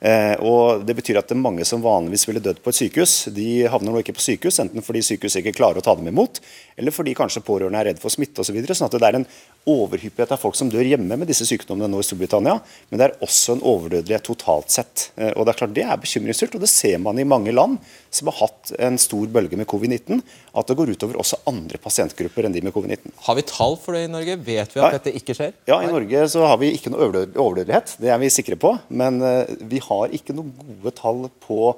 Eh, 0.01 0.35
og 0.45 0.85
Det 0.87 0.97
betyr 0.97 1.19
at 1.21 1.29
det 1.29 1.37
er 1.37 1.41
mange 1.41 1.65
som 1.65 1.83
vanligvis 1.85 2.27
ville 2.29 2.43
dødd 2.45 2.61
på 2.63 2.73
et 2.73 2.79
sykehus, 2.81 3.15
de 3.33 3.67
havner 3.71 3.93
nå 3.95 4.03
ikke 4.03 4.17
på 4.17 4.25
sykehus, 4.25 4.61
enten 4.63 4.85
fordi 4.85 5.03
sykehuset 5.07 5.41
ikke 5.43 5.57
klarer 5.57 5.81
å 5.81 5.85
ta 5.85 5.95
dem 5.97 6.09
imot, 6.11 6.41
eller 6.77 6.95
fordi 6.95 7.15
kanskje 7.17 7.45
pårørende 7.47 7.81
er 7.81 7.91
redd 7.91 8.03
for 8.03 8.13
smitte 8.13 8.43
osv. 8.43 8.51
Så 8.51 8.57
videre, 8.57 8.77
sånn 8.77 8.91
at 8.91 8.99
det 8.99 9.09
er 9.09 9.21
en 9.21 9.29
overhyppighet 9.67 10.35
av 10.37 10.41
folk 10.41 10.55
som 10.59 10.69
dør 10.71 10.87
hjemme 10.87 11.17
med 11.19 11.27
disse 11.27 11.47
sykdommene 11.49 11.89
nå 11.91 11.99
i 12.01 12.07
Storbritannia. 12.07 12.61
Men 12.91 13.01
det 13.01 13.09
er 13.09 13.17
også 13.27 13.57
en 13.57 13.65
overdødelighet 13.67 14.29
totalt 14.29 14.71
sett. 14.71 15.09
Eh, 15.17 15.33
og 15.35 15.47
Det 15.47 15.55
er 15.55 15.61
klart 15.63 15.75
det 15.75 15.87
er 15.87 16.03
bekymringsfullt, 16.03 16.55
og 16.55 16.67
det 16.67 16.71
ser 16.71 17.01
man 17.03 17.19
i 17.19 17.27
mange 17.27 17.55
land 17.55 17.81
som 18.17 18.31
har 18.33 18.39
hatt 18.41 18.73
en 18.89 18.99
stor 19.01 19.27
bølge 19.33 19.59
med 19.61 19.69
covid-19, 19.71 20.23
at 20.57 20.71
det 20.71 20.77
går 20.79 20.95
utover 20.97 21.21
også 21.23 21.39
andre 21.51 21.81
pasientgrupper 21.83 22.49
enn 22.49 22.57
de 22.57 22.63
med 22.67 22.75
covid-19. 22.75 23.15
Har 23.29 23.39
vi 23.39 23.47
tall 23.49 23.77
for 23.81 23.97
det 23.97 24.07
i 24.07 24.13
Norge? 24.13 24.39
Vet 24.47 24.77
vi 24.77 24.81
at 24.83 24.87
Nei. 24.89 24.93
dette 24.99 25.15
ikke 25.21 25.37
skjer? 25.39 25.53
Ja, 25.69 25.81
I 25.85 25.91
Norge 25.93 26.27
så 26.33 26.45
har 26.49 26.61
vi 26.63 26.73
ikke 26.77 26.93
noe 26.95 27.07
overdød- 27.09 27.37
overdødelighet, 27.37 27.97
det 28.03 28.13
er 28.15 28.23
vi 28.23 28.33
sikre 28.33 28.57
på. 28.61 28.75
Men 28.89 29.21
eh, 29.23 29.53
vi 29.69 29.83
har 29.85 30.15
ikke 30.17 30.35
noen 30.37 30.55
gode 30.83 30.95
tall 30.99 31.27
på 31.47 31.75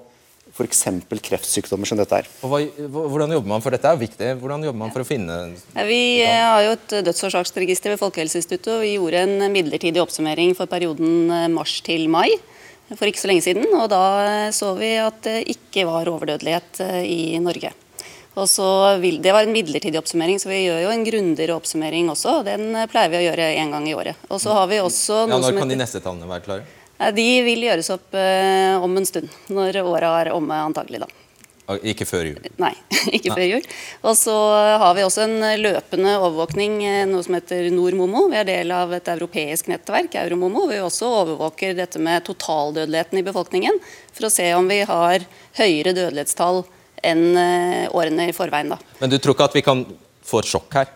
f.eks. 0.59 0.80
kreftsykdommer 1.23 1.87
som 1.87 1.99
dette 2.00 2.18
er. 2.23 2.28
Og 2.42 2.50
hva, 2.50 2.61
hvordan 3.12 3.35
jobber 3.37 3.50
man 3.52 3.62
for 3.62 3.75
dette? 3.75 3.87
er 3.87 3.95
jo 3.99 4.02
viktig. 4.02 4.30
Hvordan 4.40 4.64
jobber 4.66 4.80
man 4.80 4.95
for 4.95 5.04
å 5.04 5.07
finne 5.07 5.37
Ja, 5.76 5.85
Vi 5.87 6.00
eh, 6.25 6.40
har 6.42 6.62
jo 6.64 6.73
et 6.76 6.95
dødsårsaksregister 7.07 7.92
ved 7.95 8.00
Folkehelseinstituttet, 8.00 8.73
og 8.78 8.83
vi 8.87 8.95
gjorde 8.97 9.25
en 9.26 9.52
midlertidig 9.54 10.00
oppsummering 10.02 10.57
for 10.59 10.71
perioden 10.71 11.28
eh, 11.30 11.49
mars 11.52 11.78
til 11.87 12.09
mai 12.11 12.30
for 12.95 13.09
ikke 13.09 13.21
så 13.21 13.30
lenge 13.30 13.45
siden. 13.45 13.68
og 13.75 13.88
Da 13.92 14.04
eh, 14.25 14.54
så 14.57 14.73
vi 14.78 14.95
at 15.02 15.21
det 15.26 15.42
ikke 15.54 15.87
var 15.88 16.09
overdødelighet 16.11 16.80
eh, 16.87 17.02
i 17.04 17.21
Norge. 17.42 17.75
Og 18.38 18.47
så 18.47 18.97
vil, 19.02 19.18
Det 19.23 19.33
var 19.35 19.42
en 19.42 19.52
midlertidig 19.52 19.99
oppsummering, 19.99 20.38
så 20.38 20.50
vi 20.50 20.62
gjør 20.64 20.85
jo 20.85 20.90
en 20.95 21.04
grundigere 21.07 21.57
oppsummering 21.59 22.11
også. 22.12 22.38
og 22.40 22.49
Den 22.49 22.71
eh, 22.75 22.88
pleier 22.90 23.12
vi 23.12 23.21
å 23.21 23.26
gjøre 23.26 23.52
én 23.59 23.75
gang 23.75 23.88
i 23.90 23.97
året. 23.99 24.18
Og 24.30 24.40
så 24.42 24.54
har 24.54 24.68
vi 24.71 24.80
også 24.83 25.25
ja, 25.26 25.38
Når 25.38 25.59
kan 25.59 25.73
de 25.73 25.78
neste 25.80 26.02
tallene 26.04 26.30
være 26.30 26.47
klare? 26.47 26.75
De 27.14 27.26
vil 27.47 27.62
gjøres 27.62 27.92
opp 27.95 28.14
eh, 28.18 28.75
om 28.83 28.97
en 28.99 29.07
stund, 29.07 29.30
når 29.54 29.80
året 29.85 30.09
er 30.09 30.33
omme 30.35 30.57
antagelig, 30.66 31.04
da. 31.04 31.11
Ikke 31.68 32.06
før 32.08 32.30
jul. 32.30 32.46
Nei, 32.60 32.72
ikke 33.16 33.32
Nei. 33.32 33.37
før 33.37 33.44
jul. 33.44 33.66
Og 34.08 34.16
så 34.16 34.37
har 34.80 34.94
vi 34.96 35.04
også 35.04 35.26
en 35.26 35.37
løpende 35.60 36.14
overvåkning, 36.16 36.78
eh, 36.88 37.02
noe 37.10 37.25
som 37.26 37.37
heter 37.37 37.68
NordMomo. 37.75 38.25
Vi 38.32 38.38
er 38.40 38.48
del 38.48 38.72
av 38.72 38.94
et 38.96 39.10
europeisk 39.12 39.68
nettverk, 39.68 40.16
Euromomo. 40.22 40.64
Vi 40.70 40.80
også 40.80 41.10
overvåker 41.22 41.76
dette 41.76 42.00
med 42.00 42.25
totaldødeligheten 42.28 43.20
i 43.20 43.26
befolkningen, 43.26 43.76
for 44.16 44.28
å 44.28 44.32
se 44.32 44.48
om 44.56 44.70
vi 44.70 44.80
har 44.88 45.26
høyere 45.60 45.92
dødelighetstall 45.92 46.64
enn 47.04 47.26
eh, 47.37 47.84
årene 47.92 48.30
i 48.30 48.37
forveien. 48.37 48.72
da. 48.72 48.80
Men 49.02 49.12
du 49.12 49.18
tror 49.20 49.37
ikke 49.37 49.50
at 49.50 49.58
vi 49.58 49.66
kan 49.66 49.84
få 50.25 50.42
et 50.42 50.50
sjokk 50.50 50.80
her 50.80 50.88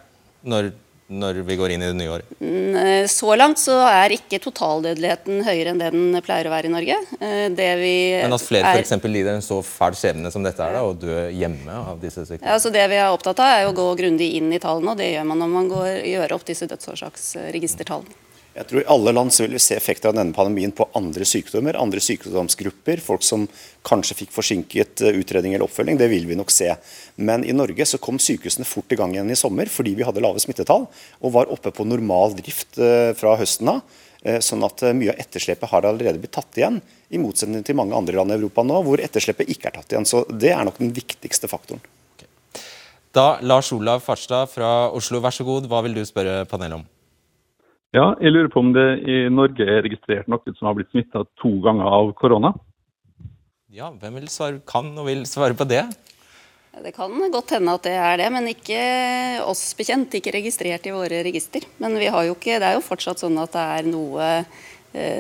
når, 0.49 0.73
når 1.11 1.43
vi 1.45 1.57
går 1.57 1.71
inn 1.75 1.83
i 1.83 1.87
det 1.91 1.97
nye 1.99 2.09
året? 2.15 2.25
Mm, 2.41 2.77
eh, 2.77 3.07
Så 3.07 3.37
langt 3.37 3.59
så 3.59 3.75
er 3.89 4.15
ikke 4.17 4.39
totaldødeligheten 4.41 5.43
høyere 5.45 5.73
enn 5.75 5.79
det 5.83 5.91
den 5.93 6.23
pleier 6.23 6.47
å 6.49 6.53
være 6.55 6.67
i 6.71 6.73
Norge. 6.73 6.97
Eh, 7.21 7.49
Det 7.51 7.71
vi 7.81 7.95
Men 8.23 8.33
at 8.33 8.41
flere 8.41 8.65
er- 8.75 8.81
eksempel 8.83 9.13
lider 9.13 9.35
en 9.35 9.41
så 9.45 9.61
fæl 9.63 9.93
skjebne 9.99 10.31
som 10.33 10.43
dette 10.43 10.61
er, 10.61 10.73
da, 10.73 10.83
og 10.83 10.99
dø 11.01 11.29
hjemme 11.31 11.69
av 11.69 12.01
disse 12.01 12.25
sykdommene? 12.25 12.47
Ja, 12.49 12.57
så 12.59 12.73
Det 12.73 12.89
vi 12.89 12.97
er 12.97 13.11
opptatt 13.13 13.39
av, 13.41 13.47
er 13.61 13.67
å 13.69 13.75
gå 13.75 13.97
grundig 13.99 14.35
inn 14.35 14.53
i 14.53 14.59
tallene, 14.59 14.91
og 14.93 14.97
det 14.99 15.13
gjør 15.15 15.27
man 15.27 15.39
når 15.39 15.49
man 15.49 15.69
går, 15.69 16.03
gjør 16.07 16.33
opp 16.33 16.45
disse 16.45 16.67
dødsårsaksregistertallene. 16.67 18.15
Jeg 18.53 18.69
tror 18.69 18.83
I 18.83 18.89
alle 18.93 19.13
land 19.17 19.33
så 19.33 19.47
vil 19.47 19.55
vi 19.57 19.63
se 19.65 19.77
effekter 19.79 20.11
av 20.11 20.17
denne 20.19 20.35
pandemien 20.37 20.75
på 20.77 20.85
andre 20.99 21.25
sykdommer, 21.25 21.79
andre 21.81 22.03
sykdomsgrupper. 22.05 23.01
Folk 23.01 23.25
som 23.25 23.47
kanskje 23.89 24.19
fikk 24.19 24.35
forsinket 24.35 25.01
eh, 25.01 25.17
utredning 25.23 25.55
eller 25.55 25.65
oppfølging. 25.65 25.97
Det 25.97 26.11
vil 26.13 26.29
vi 26.29 26.37
nok 26.37 26.53
se. 26.53 26.69
Men 27.17 27.47
i 27.49 27.55
Norge 27.57 27.87
så 27.89 28.01
kom 28.03 28.21
sykehusene 28.21 28.69
fort 28.69 28.93
i 28.93 28.99
gang 29.01 29.17
igjen 29.17 29.33
i 29.33 29.39
sommer 29.41 29.73
fordi 29.73 29.95
vi 29.97 30.05
hadde 30.05 30.25
lave 30.25 30.43
smittetall 30.45 30.85
og 30.85 31.35
var 31.39 31.53
oppe 31.55 31.73
på 31.73 31.89
normal 31.89 32.37
drift 32.43 32.77
eh, 32.77 33.17
fra 33.17 33.39
høsten 33.41 33.73
av. 33.73 33.81
Eh, 34.21 34.43
Sånn 34.45 34.69
at 34.69 34.85
mye 35.01 35.17
av 35.17 35.25
etterslepet 35.25 35.73
har 35.73 35.89
allerede 35.89 36.21
blitt 36.21 36.37
tatt 36.37 36.61
igjen, 36.61 36.83
i 37.09 37.21
motsetning 37.21 37.65
til 37.65 37.81
mange 37.81 37.97
andre 37.97 38.21
land 38.21 38.37
i 38.37 38.37
Europa 38.37 38.65
nå, 38.69 38.85
hvor 38.85 39.01
etterslepet 39.01 39.49
ikke 39.49 39.73
er 39.73 39.81
tatt 39.81 39.97
igjen. 39.97 40.09
Så 40.09 40.27
Det 40.29 40.53
er 40.53 40.65
nok 40.69 40.77
den 40.83 40.93
viktigste 40.93 41.49
faktoren. 41.49 41.81
Da, 43.17 43.39
Lars 43.41 43.73
Olav 43.73 44.05
Farstad 44.05 44.53
fra 44.53 44.91
Oslo, 44.93 45.25
vær 45.25 45.33
så 45.33 45.45
god. 45.45 45.73
Hva 45.73 45.81
vil 45.85 45.97
du 45.97 46.05
spørre 46.09 46.45
panelet 46.49 46.83
om? 46.83 46.91
Ja, 47.93 48.15
jeg 48.25 48.33
lurer 48.33 48.49
på 48.49 48.63
om 48.63 48.71
det 48.73 48.87
i 49.05 49.17
Norge 49.29 49.67
er 49.69 49.83
registrert 49.85 50.29
noen 50.33 50.55
som 50.57 50.71
har 50.71 50.77
blitt 50.79 50.89
smitta 50.95 51.27
to 51.43 51.51
ganger 51.61 51.85
av 51.85 52.15
korona? 52.17 52.55
Ja, 53.73 53.91
hvem 53.93 54.17
vil 54.17 54.31
svare, 54.33 54.63
kan 54.69 54.89
og 54.97 55.11
vil 55.11 55.27
svare 55.29 55.57
på 55.57 55.67
det? 55.69 55.83
Det 56.73 56.95
kan 56.97 57.13
godt 57.33 57.53
hende 57.53 57.75
at 57.77 57.85
det 57.85 57.93
er 58.01 58.17
det, 58.17 58.31
men 58.33 58.49
ikke 58.49 58.81
oss 59.45 59.61
bekjent. 59.77 60.17
Ikke 60.17 60.33
registrert 60.33 60.89
i 60.89 60.95
våre 60.95 61.21
register. 61.27 61.67
Men 61.85 61.99
vi 62.01 62.09
har 62.09 62.25
jo 62.25 62.33
ikke, 62.33 62.57
det 62.57 62.71
er 62.71 62.79
jo 62.79 62.85
fortsatt 62.87 63.21
sånn 63.21 63.37
at 63.43 63.53
det 63.53 63.65
er 63.77 63.91
noe, 63.93 64.29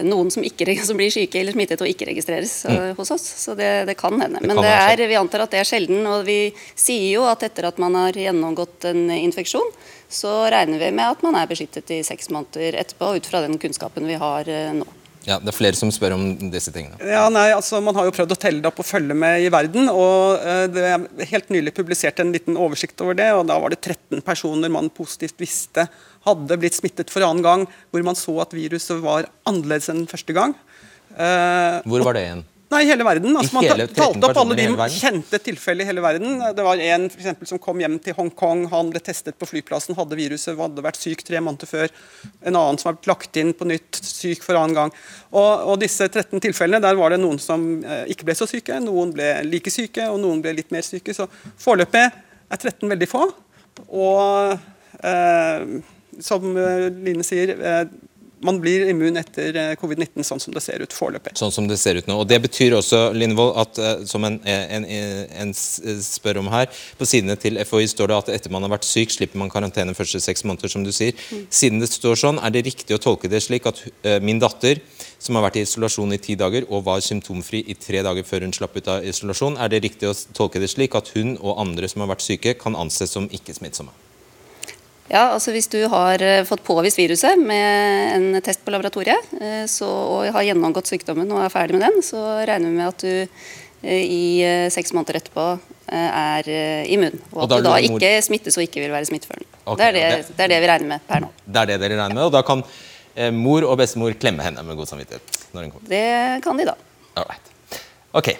noen 0.05 0.29
som, 0.31 0.45
ikke, 0.45 0.67
som 0.89 0.99
blir 0.99 1.13
syke 1.13 1.41
eller 1.41 1.57
smittet 1.57 1.81
og 1.81 1.89
ikke 1.89 2.11
registreres 2.11 2.59
mm. 2.69 2.93
hos 2.99 3.13
oss. 3.15 3.25
Så 3.45 3.57
det, 3.59 3.71
det 3.89 3.97
kan 4.01 4.19
hende. 4.21 4.41
Det 4.41 4.49
Men 4.51 4.61
kan 4.61 4.67
det 4.67 4.75
er, 4.77 5.07
vi 5.09 5.19
antar 5.21 5.47
at 5.47 5.55
det 5.55 5.63
er 5.63 5.69
sjelden. 5.69 6.05
Og 6.11 6.27
vi 6.29 6.39
sier 6.75 7.09
jo 7.17 7.27
at 7.31 7.45
etter 7.47 7.71
at 7.71 7.81
man 7.83 7.97
har 7.99 8.19
gjennomgått 8.19 8.89
en 8.93 9.07
infeksjon, 9.17 9.71
så 10.13 10.33
regner 10.53 10.83
vi 10.83 10.91
med 10.93 11.15
at 11.15 11.23
man 11.25 11.39
er 11.41 11.49
beskyttet 11.49 11.91
i 11.95 12.03
seks 12.05 12.29
måneder 12.33 12.77
etterpå, 12.83 13.15
ut 13.17 13.29
fra 13.29 13.41
den 13.47 13.57
kunnskapen 13.61 14.09
vi 14.09 14.19
har 14.21 14.49
eh, 14.51 14.75
nå. 14.77 14.89
Ja, 15.27 15.39
Det 15.39 15.53
er 15.53 15.57
flere 15.57 15.79
som 15.79 15.91
spør 15.95 16.17
om 16.17 16.25
disse 16.51 16.73
tingene. 16.75 16.99
Ja, 17.07 17.29
nei, 17.31 17.51
altså 17.55 17.81
Man 17.85 17.95
har 17.95 18.09
jo 18.09 18.15
prøvd 18.15 18.35
å 18.35 18.39
telle 18.43 18.63
det 18.63 18.71
opp 18.71 18.81
og 18.83 18.89
følge 18.89 19.15
med 19.15 19.45
i 19.45 19.51
verden. 19.53 19.89
og 19.89 20.43
eh, 20.43 20.67
Det 20.73 20.83
er 20.89 21.31
helt 21.31 21.53
nylig 21.55 21.75
publisert 21.77 22.19
en 22.21 22.33
liten 22.35 22.59
oversikt 22.59 23.01
over 23.05 23.15
det. 23.19 23.31
og 23.37 23.47
Da 23.51 23.59
var 23.63 23.71
det 23.71 23.81
13 23.81 24.23
personer 24.27 24.73
man 24.73 24.91
positivt 24.91 25.39
visste 25.39 25.87
hadde 26.27 26.59
blitt 26.59 26.77
smittet 26.79 27.11
for 27.11 27.25
annen 27.27 27.43
gang, 27.43 27.67
hvor 27.91 28.05
man 28.07 28.19
så 28.19 28.35
at 28.43 28.55
viruset 28.55 29.01
var 29.03 29.27
annerledes 29.49 29.91
enn 29.91 30.05
første 30.11 30.35
gang. 30.37 30.55
Eh, 31.13 31.83
Hvor 31.87 32.05
var 32.07 32.17
det 32.17 32.27
igjen? 32.27 32.45
Nei, 32.73 32.83
hele 32.89 33.05
verden. 33.05 33.37
Altså, 33.37 33.55
man 33.57 33.67
hele 33.67 33.87
talte 33.93 34.29
opp 34.29 34.39
alle 34.41 34.57
de 34.57 34.87
kjente 34.95 35.41
tilfellene 35.45 35.85
i 35.85 35.91
hele 35.91 36.05
verden. 36.05 36.39
Det 36.57 36.65
var 36.65 36.81
en 36.81 37.05
for 37.13 37.21
eksempel, 37.21 37.49
som 37.51 37.61
kom 37.63 37.83
hjem 37.83 37.99
til 38.03 38.17
Hongkong. 38.17 38.65
Han 38.73 38.93
ble 38.95 39.03
testet 39.05 39.37
på 39.39 39.49
flyplassen, 39.51 39.97
hadde 39.99 40.19
viruset, 40.19 40.57
hadde 40.59 40.85
vært 40.85 41.01
syk 41.01 41.25
tre 41.29 41.43
måneder 41.45 41.69
før. 41.69 41.93
En 42.41 42.57
annen 42.57 42.81
som 42.81 42.91
har 42.91 42.99
blitt 42.99 43.11
lagt 43.13 43.41
inn 43.43 43.53
på 43.57 43.69
nytt, 43.69 44.01
syk 44.01 44.45
for 44.47 44.57
annen 44.61 44.79
gang. 44.79 44.95
Og, 45.31 45.51
og 45.73 45.81
disse 45.83 46.09
13 46.09 46.41
tilfellene, 46.49 46.83
der 46.85 46.99
var 46.99 47.13
det 47.13 47.21
noen 47.23 47.41
som 47.43 47.67
eh, 47.85 48.05
ikke 48.13 48.31
ble 48.31 48.37
så 48.39 48.49
syke, 48.49 48.81
noen 48.85 49.13
ble 49.17 49.35
like 49.49 49.73
syke, 49.73 50.09
og 50.09 50.21
noen 50.25 50.41
ble 50.45 50.57
litt 50.63 50.73
mer 50.73 50.87
syke. 50.87 51.15
Så 51.17 51.29
foreløpig 51.61 52.07
er 52.09 52.61
13 52.61 52.89
veldig 52.89 53.11
få. 53.11 53.27
Og 53.93 54.57
eh, 55.05 55.83
som 56.21 56.57
eh, 56.57 56.89
Line 57.05 57.25
sier, 57.27 57.55
eh, 57.57 57.85
man 58.43 58.59
blir 58.63 58.89
immun 58.91 59.19
etter 59.21 59.57
eh, 59.59 59.73
covid-19 59.81 60.27
sånn 60.27 60.41
som 60.43 60.55
det 60.55 60.63
ser 60.65 60.83
ut 60.83 60.95
foreløpig. 60.95 61.35
Sånn 61.39 61.53
som 61.55 61.69
det 61.71 61.79
ser 61.81 62.01
ut 62.01 62.09
nå. 62.11 62.19
Og 62.23 62.29
Det 62.29 62.41
betyr 62.43 62.77
også, 62.79 63.05
Lindvold, 63.17 63.55
at 63.63 63.79
eh, 63.79 64.05
som 64.09 64.25
en, 64.29 64.39
en, 64.45 64.87
en, 64.87 65.27
en 65.45 65.55
spør 65.55 66.43
om 66.43 66.51
her, 66.53 66.69
på 66.99 67.09
sidene 67.09 67.37
til 67.41 67.61
FHI 67.63 67.89
står 67.93 68.13
det 68.13 68.19
at 68.19 68.33
etter 68.37 68.55
man 68.55 68.67
har 68.67 68.75
vært 68.75 68.89
syk, 68.89 69.15
slipper 69.15 69.41
man 69.41 69.53
karantene 69.53 69.97
første 69.97 70.21
seks 70.23 70.47
måneder, 70.49 70.73
som 70.73 70.87
du 70.87 70.93
sier. 70.95 71.17
Siden 71.53 71.83
det 71.83 71.93
står 71.93 72.19
sånn, 72.25 72.43
er 72.43 72.55
det 72.55 72.67
riktig 72.69 72.97
å 72.97 73.03
tolke 73.03 73.31
det 73.33 73.43
slik 73.45 73.69
at 73.71 73.83
eh, 74.03 74.19
min 74.25 74.43
datter, 74.43 74.83
som 75.23 75.39
har 75.39 75.47
vært 75.47 75.61
i 75.61 75.67
isolasjon 75.67 76.17
i 76.17 76.21
ti 76.23 76.35
dager 76.39 76.67
og 76.69 76.87
var 76.89 77.03
symptomfri 77.05 77.63
i 77.71 77.79
tre 77.79 78.03
dager 78.03 78.27
før 78.27 78.49
hun 78.49 78.55
slapp 78.57 78.79
ut 78.79 78.91
av 78.91 79.07
isolasjon, 79.07 79.59
er 79.63 79.71
det 79.71 79.85
riktig 79.87 80.11
å 80.11 80.17
tolke 80.35 80.63
det 80.63 80.73
slik 80.73 80.99
at 80.99 81.15
hun 81.15 81.37
og 81.39 81.61
andre 81.63 81.91
som 81.91 82.03
har 82.03 82.11
vært 82.17 82.27
syke, 82.27 82.57
kan 82.59 82.79
anses 82.79 83.15
som 83.15 83.31
ikke-smittsomme? 83.31 83.95
Ja, 85.13 85.27
altså 85.35 85.53
Hvis 85.53 85.69
du 85.69 85.77
har 85.93 86.23
eh, 86.25 86.43
fått 86.49 86.63
påvist 86.65 86.97
viruset 86.99 87.37
med 87.41 88.15
en 88.17 88.43
test 88.45 88.63
på 88.65 88.73
laboratoriet 88.73 89.33
eh, 89.41 89.65
så, 89.69 89.87
og 89.87 90.31
har 90.33 90.47
gjennomgått 90.47 90.89
sykdommen 90.89 91.29
og 91.35 91.43
er 91.45 91.53
ferdig 91.53 91.77
med 91.77 91.85
den, 91.85 91.99
så 92.07 92.23
regner 92.49 92.71
vi 92.73 92.79
med 92.79 92.89
at 92.89 93.05
du 93.05 93.11
eh, 93.85 94.05
i 94.07 94.23
seks 94.73 94.95
måneder 94.97 95.19
etterpå 95.21 95.45
er 95.93 96.47
immun. 96.89 97.19
Og 97.35 97.43
Og 97.43 97.45
at 97.45 97.59
du 97.61 97.67
da 97.67 97.75
ikke 97.85 98.13
smittes 98.25 98.57
og 98.57 98.63
ikke 98.65 98.81
vil 98.81 98.95
være 98.95 99.05
smitteførende. 99.11 99.45
Okay, 99.67 99.91
det, 99.93 100.03
er 100.07 100.15
det, 100.23 100.31
det- 100.31 100.45
er 100.47 100.53
det 100.55 100.61
vi 100.65 100.71
regner 100.71 100.89
med 100.95 101.05
per 101.11 101.21
nå. 101.27 101.29
Det 101.45 101.61
er 101.61 101.69
det 101.75 101.77
dere 101.83 101.99
regner 102.01 102.15
med, 102.17 102.23
og 102.31 102.33
da 102.33 102.41
kan 102.47 102.63
mor 103.37 103.67
og 103.69 103.77
bestemor 103.83 104.15
klemme 104.17 104.41
henne 104.47 104.63
med 104.65 104.79
god 104.79 104.89
samvittighet 104.89 105.37
når 105.53 105.67
hun 105.67 105.75
kommer. 105.75 105.91
Det 105.93 106.41
kan 106.47 106.57
de 106.63 106.65
da. 106.71 106.75
Alright. 107.21 107.53
Ok. 108.17 108.31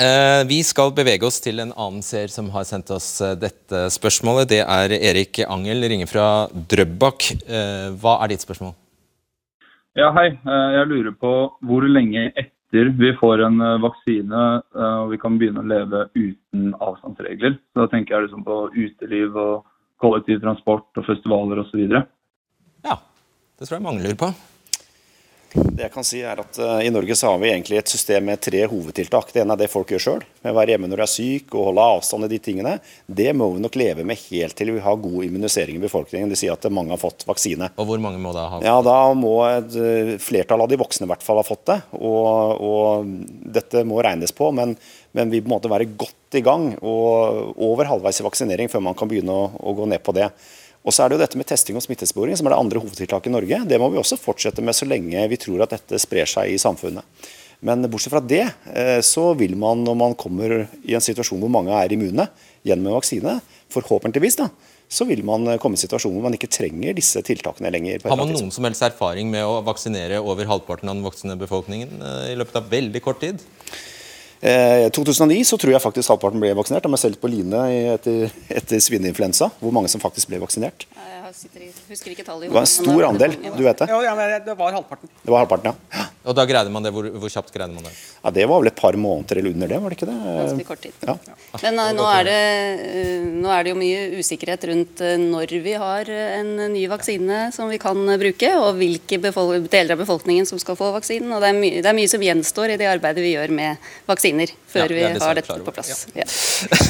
Eh, 0.00 0.42
vi 0.48 0.62
skal 0.64 0.94
bevege 0.96 1.26
oss 1.28 1.42
til 1.44 1.60
en 1.60 1.74
annen 1.76 2.00
seer 2.04 2.30
som 2.32 2.46
har 2.54 2.64
sendt 2.64 2.88
oss 2.94 3.18
eh, 3.20 3.34
dette 3.36 3.82
spørsmålet. 3.92 4.48
Det 4.48 4.60
er 4.62 4.94
Erik 4.96 5.42
Angel, 5.44 5.84
ringer 5.92 6.08
fra 6.08 6.28
Drøbak. 6.72 7.26
Eh, 7.44 7.90
hva 8.00 8.14
er 8.22 8.32
ditt 8.32 8.46
spørsmål? 8.46 8.72
Ja, 9.98 10.08
hei. 10.16 10.30
Jeg 10.30 10.86
lurer 10.88 11.12
på 11.20 11.32
hvor 11.66 11.84
lenge 11.84 12.30
etter 12.32 12.92
vi 12.96 13.10
får 13.18 13.42
en 13.42 13.58
vaksine 13.82 14.42
og 14.78 15.10
vi 15.10 15.18
kan 15.18 15.34
begynne 15.36 15.64
å 15.64 15.66
leve 15.66 16.04
uten 16.14 16.70
avstandsregler. 16.78 17.56
Så 17.74 17.82
da 17.82 17.88
tenker 17.90 18.14
jeg 18.14 18.28
liksom 18.28 18.46
på 18.46 18.60
uteliv 18.76 19.34
og 19.34 19.66
kollektivtransport 20.00 21.02
og 21.02 21.08
festivaler 21.10 21.64
osv. 21.64 21.82
Det 21.90 23.66
tror 23.66 23.76
jeg 23.76 23.84
mange 23.84 24.06
lurer 24.06 24.20
på. 24.22 24.30
Det 25.54 25.82
jeg 25.82 25.92
kan 25.92 26.06
si 26.06 26.20
er 26.22 26.38
at 26.42 26.58
uh, 26.62 26.78
I 26.84 26.90
Norge 26.92 27.16
så 27.18 27.32
har 27.32 27.40
vi 27.42 27.50
egentlig 27.50 27.80
et 27.80 27.90
system 27.90 28.28
med 28.28 28.40
tre 28.42 28.62
hovedtiltak. 28.70 29.32
Det 29.34 29.42
ene 29.42 29.56
er 29.56 29.64
det 29.64 29.70
folk 29.72 29.90
gjør 29.90 30.04
sjøl, 30.04 30.24
med 30.44 30.52
å 30.52 30.56
være 30.58 30.74
hjemme 30.74 30.90
når 30.90 31.00
du 31.00 31.04
er 31.04 31.10
syk 31.10 31.56
og 31.56 31.70
holde 31.70 31.86
avstand 31.96 32.26
i 32.26 32.30
de 32.30 32.38
tingene. 32.44 32.76
Det 33.06 33.32
må 33.36 33.50
vi 33.54 33.64
nok 33.64 33.78
leve 33.80 34.04
med 34.06 34.20
helt 34.28 34.56
til 34.58 34.70
vi 34.76 34.84
har 34.84 35.00
god 35.02 35.26
immunisering 35.26 35.80
i 35.80 35.82
befolkningen. 35.82 36.30
Det 36.30 36.38
sier 36.38 36.54
at 36.54 36.68
mange 36.70 36.94
har 36.94 37.02
fått 37.02 37.26
vaksine. 37.28 37.72
Og 37.74 37.90
hvor 37.90 38.02
mange 38.02 38.22
må 38.22 38.34
da 38.36 38.46
ha? 38.52 38.62
Ja, 38.66 38.76
Da 38.86 38.98
må 39.18 39.34
et 39.48 39.74
uh, 39.74 40.14
flertall 40.22 40.66
av 40.66 40.70
de 40.70 40.78
voksne 40.80 41.08
i 41.08 41.12
hvert 41.12 41.26
fall 41.26 41.42
ha 41.42 41.46
fått 41.46 41.66
det. 41.72 41.80
Og, 41.98 42.64
og 42.70 43.12
dette 43.58 43.84
må 43.88 43.98
regnes 44.06 44.34
på, 44.36 44.52
men, 44.54 44.76
men 45.16 45.34
vi 45.34 45.42
må 45.42 45.58
være 45.66 45.90
godt 45.98 46.38
i 46.38 46.44
gang 46.46 46.70
og 46.86 47.58
over 47.58 47.88
halvveis 47.90 48.20
i 48.22 48.26
vaksinering 48.26 48.70
før 48.70 48.84
man 48.86 48.94
kan 48.98 49.10
begynne 49.10 49.34
å, 49.34 49.48
å 49.50 49.74
gå 49.74 49.88
ned 49.90 50.02
på 50.06 50.14
det. 50.14 50.30
Og 50.80 50.94
så 50.96 51.04
er 51.04 51.10
det 51.10 51.18
jo 51.18 51.22
dette 51.24 51.36
med 51.40 51.48
testing 51.48 51.76
og 51.76 51.84
smittesporing, 51.84 52.38
som 52.38 52.48
er 52.48 52.54
det 52.54 52.62
andre 52.62 52.80
hovedtiltaket 52.80 53.28
i 53.28 53.34
Norge. 53.34 53.60
Det 53.68 53.78
må 53.80 53.90
vi 53.92 54.00
også 54.00 54.16
fortsette 54.20 54.64
med 54.64 54.76
så 54.76 54.88
lenge 54.88 55.26
vi 55.28 55.38
tror 55.40 55.66
at 55.66 55.74
dette 55.74 56.00
sprer 56.00 56.28
seg 56.30 56.54
i 56.54 56.60
samfunnet. 56.60 57.04
Men 57.60 57.84
bortsett 57.92 58.14
fra 58.14 58.22
det, 58.24 58.46
eh, 58.72 59.00
så 59.04 59.34
vil 59.36 59.52
man 59.60 59.84
når 59.84 59.96
man 60.00 60.16
kommer 60.16 60.62
i 60.80 60.96
en 60.96 61.04
situasjon 61.04 61.42
hvor 61.42 61.52
mange 61.52 61.76
er 61.76 61.92
immune 61.92 62.24
gjennom 62.64 62.88
en 62.88 62.96
vaksine, 62.96 63.36
forhåpentligvis, 63.70 64.40
da, 64.40 64.48
så 64.90 65.04
vil 65.06 65.20
man 65.26 65.44
komme 65.62 65.76
i 65.76 65.78
en 65.78 65.84
situasjon 65.84 66.16
hvor 66.16 66.24
man 66.24 66.34
ikke 66.34 66.50
trenger 66.50 66.96
disse 66.96 67.20
tiltakene 67.22 67.70
lenger. 67.70 68.02
Har 68.08 68.18
man 68.18 68.32
noen 68.32 68.50
som 68.54 68.64
helst 68.66 68.82
erfaring 68.88 69.28
med 69.30 69.44
å 69.46 69.60
vaksinere 69.66 70.18
over 70.24 70.48
halvparten 70.48 70.90
av 70.90 70.96
den 70.96 71.04
voksne 71.06 71.36
befolkningen 71.40 72.00
eh, 72.00 72.32
i 72.32 72.38
løpet 72.40 72.58
av 72.62 72.72
veldig 72.72 73.04
kort 73.04 73.20
tid? 73.22 73.44
I 74.40 74.86
eh, 74.86 74.90
2009 74.96 75.44
så 75.44 75.58
tror 75.60 75.74
jeg 75.74 75.82
faktisk 75.84 76.08
halvparten 76.14 76.40
ble 76.40 76.54
vaksinert. 76.56 76.86
De 76.86 76.96
er 76.96 77.02
selv 77.02 77.20
på 77.20 77.28
line 77.28 77.60
etter, 77.92 78.32
etter 78.48 78.80
svineinfluensa. 78.80 79.50
Hvor 79.60 79.74
mange 79.76 79.90
som 79.92 80.00
faktisk 80.00 80.30
ble 80.30 80.40
vaksinert. 80.40 80.86
Jeg 81.30 81.72
husker 81.86 82.10
ikke 82.10 82.26
tallet. 82.26 82.48
Det 82.48 82.54
var 82.56 82.66
en 82.66 82.70
stor 82.70 83.04
andel, 83.06 83.36
du 83.54 83.62
vet 83.62 83.84
det? 83.84 83.86
Ja, 83.90 84.38
det 84.46 84.56
var 84.58 84.74
halvparten. 84.74 85.10
Det 85.22 85.30
var 85.30 85.44
halvparten, 85.44 85.70
ja. 85.70 86.08
Og 86.28 86.36
da 86.36 86.44
greide 86.44 86.68
man 86.72 86.84
det? 86.84 86.90
Hvor, 86.92 87.06
hvor, 87.16 87.30
kjapt 87.32 87.52
greide 87.54 87.72
man 87.72 87.86
det? 87.86 87.92
Ja, 88.20 88.30
Det 88.34 88.44
var 88.50 88.60
vel 88.60 88.68
et 88.68 88.76
par 88.76 88.96
måneder 88.98 89.38
eller 89.40 89.54
under 89.54 89.70
det, 89.72 89.78
var 89.80 89.92
det 89.92 89.96
ikke 89.96 90.08
det? 90.10 90.16
Ganske 90.36 90.66
kort 90.68 90.82
tid. 90.84 90.96
Ja. 91.06 91.14
Men 91.62 91.80
uh, 91.80 91.86
nå, 91.96 92.08
er 92.12 92.26
det, 92.28 92.40
uh, 92.82 93.28
nå 93.40 93.52
er 93.54 93.64
det 93.64 93.72
jo 93.72 93.78
mye 93.80 94.02
usikkerhet 94.20 94.66
rundt 94.68 95.00
uh, 95.00 95.14
når 95.20 95.54
vi 95.64 95.74
har 95.80 96.10
en 96.10 96.50
ny 96.74 96.82
vaksine 96.92 97.46
som 97.56 97.72
vi 97.72 97.78
kan 97.80 98.02
bruke, 98.20 98.50
og 98.60 98.76
hvilke 98.80 99.20
deler 99.22 99.94
av 99.94 100.02
befolkningen 100.02 100.48
som 100.50 100.60
skal 100.60 100.76
få 100.76 100.90
vaksinen. 100.98 101.32
og 101.32 101.40
det 101.40 101.54
er, 101.54 101.60
det 101.80 101.88
er, 101.88 101.96
mye 101.96 102.12
som 102.12 102.26
gjenstår 102.26 102.74
i 102.74 102.80
det 102.80 102.90
arbeidet 102.90 103.24
vi 103.24 103.32
gjør 103.32 103.56
med 103.56 103.90
vaksiner, 104.10 104.52
før 104.68 104.92
ja, 104.92 105.00
vi 105.14 105.24
har 105.24 105.40
dette 105.40 105.58
på 105.64 105.76
plass. 105.78 106.04
Ja. 106.12 106.28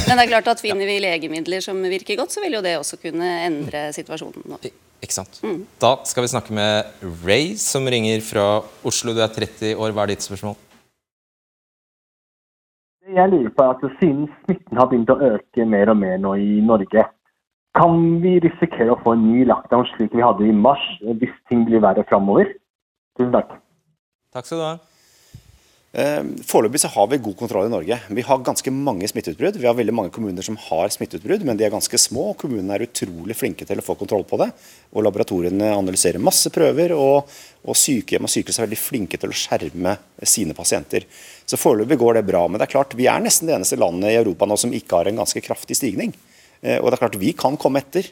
Men 0.08 0.18
det 0.18 0.26
er 0.26 0.32
klart 0.34 0.50
at 0.56 0.62
finner 0.66 0.90
vi 0.90 0.98
legemidler 1.06 1.62
som 1.62 1.78
virker 1.86 2.18
godt, 2.18 2.34
så 2.34 2.42
vil 2.42 2.58
jo 2.58 2.64
det 2.66 2.74
også 2.80 2.98
kunne 2.98 3.30
endre 3.46 3.86
situasjonen 3.94 4.29
nå. 4.36 4.58
Ikke 5.00 5.16
sant. 5.16 5.38
Mm. 5.44 5.62
Da 5.80 5.94
skal 6.08 6.26
vi 6.26 6.32
snakke 6.32 6.56
med 6.56 6.90
Ray, 7.24 7.54
som 7.56 7.86
ringer 7.88 8.20
fra 8.24 8.48
Oslo. 8.86 9.14
Du 9.16 9.22
er 9.24 9.32
30 9.32 9.78
år. 9.80 9.94
Hva 9.96 10.04
er 10.04 10.12
ditt 10.14 10.26
spørsmål? 10.26 10.58
Jeg 13.10 13.30
lurer 13.32 13.50
på 13.56 13.64
at 13.72 13.80
Siden 13.98 14.28
smitten 14.44 14.78
har 14.78 14.90
begynt 14.90 15.10
å 15.10 15.18
øke 15.32 15.64
mer 15.66 15.90
og 15.90 15.98
mer 15.98 16.20
nå 16.20 16.36
i 16.38 16.60
Norge, 16.62 17.08
kan 17.78 17.96
vi 18.22 18.36
risikere 18.42 18.94
å 18.94 19.00
få 19.02 19.14
en 19.14 19.26
ny 19.30 19.44
lockdown 19.46 19.86
slik 19.92 20.14
vi 20.14 20.24
hadde 20.24 20.46
i 20.46 20.54
mars, 20.54 20.82
hvis 21.00 21.34
ting 21.50 21.62
blir 21.68 21.82
verre 21.84 22.02
framover? 22.08 22.50
Tusen 23.18 23.34
takk. 23.34 23.52
Takk 24.34 24.46
skal 24.46 24.58
du 24.58 24.64
ha. 24.64 24.72
Eh, 25.90 26.22
foreløpig 26.46 26.78
så 26.84 26.88
har 26.94 27.08
vi 27.10 27.18
god 27.18 27.34
kontroll 27.34 27.66
i 27.66 27.70
Norge. 27.72 27.96
Vi 28.14 28.22
har 28.22 28.42
ganske 28.46 28.70
mange 28.70 29.08
smitteutbrudd. 29.10 29.56
Vi 29.58 29.66
har 29.66 29.74
veldig 29.74 29.94
mange 29.94 30.12
kommuner 30.14 30.44
som 30.46 30.54
har 30.68 30.92
smitteutbrudd, 30.94 31.42
men 31.46 31.58
de 31.58 31.66
er 31.66 31.72
ganske 31.74 31.98
små. 31.98 32.28
og 32.30 32.38
Kommunene 32.38 32.76
er 32.76 32.86
utrolig 32.86 33.34
flinke 33.34 33.66
til 33.66 33.82
å 33.82 33.84
få 33.84 33.96
kontroll 33.98 34.22
på 34.22 34.38
det. 34.38 34.52
og 34.94 35.02
Laboratoriene 35.02 35.72
analyserer 35.74 36.22
masse 36.22 36.52
prøver, 36.54 36.94
og, 36.94 37.26
og 37.66 37.76
sykehjem 37.76 38.28
og 38.28 38.30
sykehus 38.30 38.60
er 38.60 38.68
veldig 38.68 38.78
flinke 38.78 39.18
til 39.18 39.34
å 39.34 39.40
skjerme 39.42 39.96
sine 40.22 40.54
pasienter. 40.54 41.08
Så 41.44 41.58
Foreløpig 41.58 41.98
går 41.98 42.20
det 42.20 42.26
bra. 42.30 42.46
Men 42.46 42.62
det 42.62 42.68
er 42.68 42.76
klart, 42.78 42.94
vi 42.94 43.10
er 43.10 43.18
nesten 43.18 43.50
det 43.50 43.58
eneste 43.58 43.80
landet 43.80 44.14
i 44.14 44.20
Europa 44.22 44.46
nå 44.46 44.58
som 44.62 44.70
ikke 44.70 45.02
har 45.02 45.10
en 45.10 45.22
ganske 45.24 45.42
kraftig 45.42 45.80
stigning. 45.80 46.14
Eh, 46.62 46.78
og 46.78 46.86
det 46.86 47.00
er 47.00 47.06
klart, 47.08 47.18
vi 47.18 47.34
kan 47.34 47.58
komme 47.58 47.82
etter. 47.82 48.06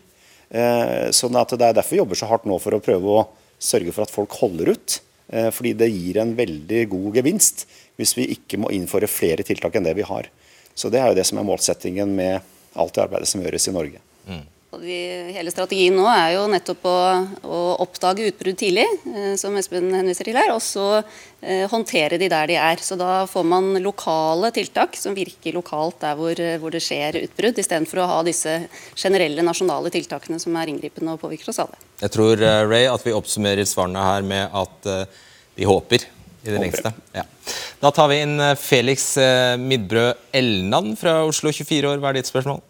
Så 0.49 1.27
sånn 1.29 1.37
at 1.37 1.51
Det 1.53 1.61
er 1.61 1.75
derfor 1.77 1.93
vi 1.93 1.99
jobber 1.99 2.17
så 2.17 2.27
hardt 2.31 2.47
nå 2.49 2.57
for 2.57 2.73
å 2.73 2.81
prøve 2.81 3.05
å 3.13 3.25
sørge 3.61 3.93
for 3.93 4.07
at 4.07 4.15
folk 4.15 4.33
holder 4.41 4.71
ut. 4.73 4.95
Eh, 5.29 5.51
fordi 5.53 5.75
det 5.77 5.91
gir 5.93 6.21
en 6.23 6.35
veldig 6.37 6.85
god 6.93 7.19
gevinst 7.21 7.67
hvis 8.01 8.15
vi 8.17 8.29
ikke 8.37 8.61
må 8.63 8.71
innføre 8.73 9.11
flere 9.11 9.45
tiltak 9.45 9.77
enn 9.77 9.85
det 9.85 9.97
vi 9.99 10.07
har. 10.07 10.31
Så 10.79 10.91
Det 10.91 11.01
er 11.01 11.11
jo 11.11 11.19
det 11.19 11.27
som 11.27 11.41
er 11.41 11.49
målsettingen 11.49 12.15
med 12.15 12.41
alt 12.79 12.95
det 12.95 13.03
arbeidet 13.03 13.29
som 13.29 13.43
gjøres 13.43 13.69
i 13.69 13.75
Norge. 13.75 14.01
Mm. 14.29 14.45
De, 14.69 14.97
hele 15.33 15.49
strategien 15.49 15.95
nå 15.97 16.05
er 16.13 16.35
jo 16.35 16.43
nettopp 16.53 16.83
å, 16.85 16.97
å 17.49 17.59
oppdage 17.81 18.27
utbrudd 18.29 18.59
tidlig, 18.61 18.85
eh, 19.09 19.33
som 19.41 19.57
Espen 19.57 19.89
henviser 19.97 20.29
til 20.29 20.37
her, 20.37 20.51
og 20.53 20.61
så 20.61 20.99
eh, 20.99 21.65
håndtere 21.73 22.19
de 22.21 22.29
der 22.29 22.51
de 22.51 22.59
er. 22.61 22.83
Så 22.85 22.99
Da 23.01 23.23
får 23.31 23.47
man 23.49 23.71
lokale 23.81 24.51
tiltak 24.53 24.99
som 25.01 25.17
virker 25.17 25.57
lokalt 25.57 26.03
der 26.05 26.21
hvor, 26.21 26.43
hvor 26.61 26.77
det 26.77 26.83
skjer 26.85 27.17
utbrudd, 27.23 27.63
istedenfor 27.65 28.03
å 28.05 28.11
ha 28.13 28.21
disse 28.29 28.59
generelle 28.93 29.47
nasjonale 29.47 29.93
tiltakene 29.95 30.37
som 30.43 30.61
er 30.61 30.75
inngripende 30.75 31.17
og 31.17 31.25
påvirker 31.25 31.49
oss 31.49 31.63
alle. 31.65 31.81
Jeg 32.05 32.13
tror 32.19 32.45
eh, 32.45 32.61
Ray, 32.69 32.85
at 32.93 33.09
vi 33.09 33.17
oppsummerer 33.17 33.65
svarene 33.65 34.05
her 34.05 34.29
med 34.37 34.53
at 34.53 34.93
uh, 34.93 35.27
vi 35.57 35.65
håper 35.65 36.05
i 36.45 36.53
det 36.53 36.61
lengste. 36.61 36.93
Ja. 37.17 37.25
Da 37.81 37.97
tar 37.97 38.13
vi 38.13 38.21
inn 38.21 38.37
eh, 38.37 38.57
Felix 38.61 39.15
Midbrød 39.65 40.29
Elnan 40.37 40.93
fra 41.01 41.23
Oslo, 41.25 41.57
24 41.57 41.95
år. 41.97 42.05
Hva 42.05 42.13
er 42.13 42.21
ditt 42.21 42.29
spørsmål? 42.29 42.61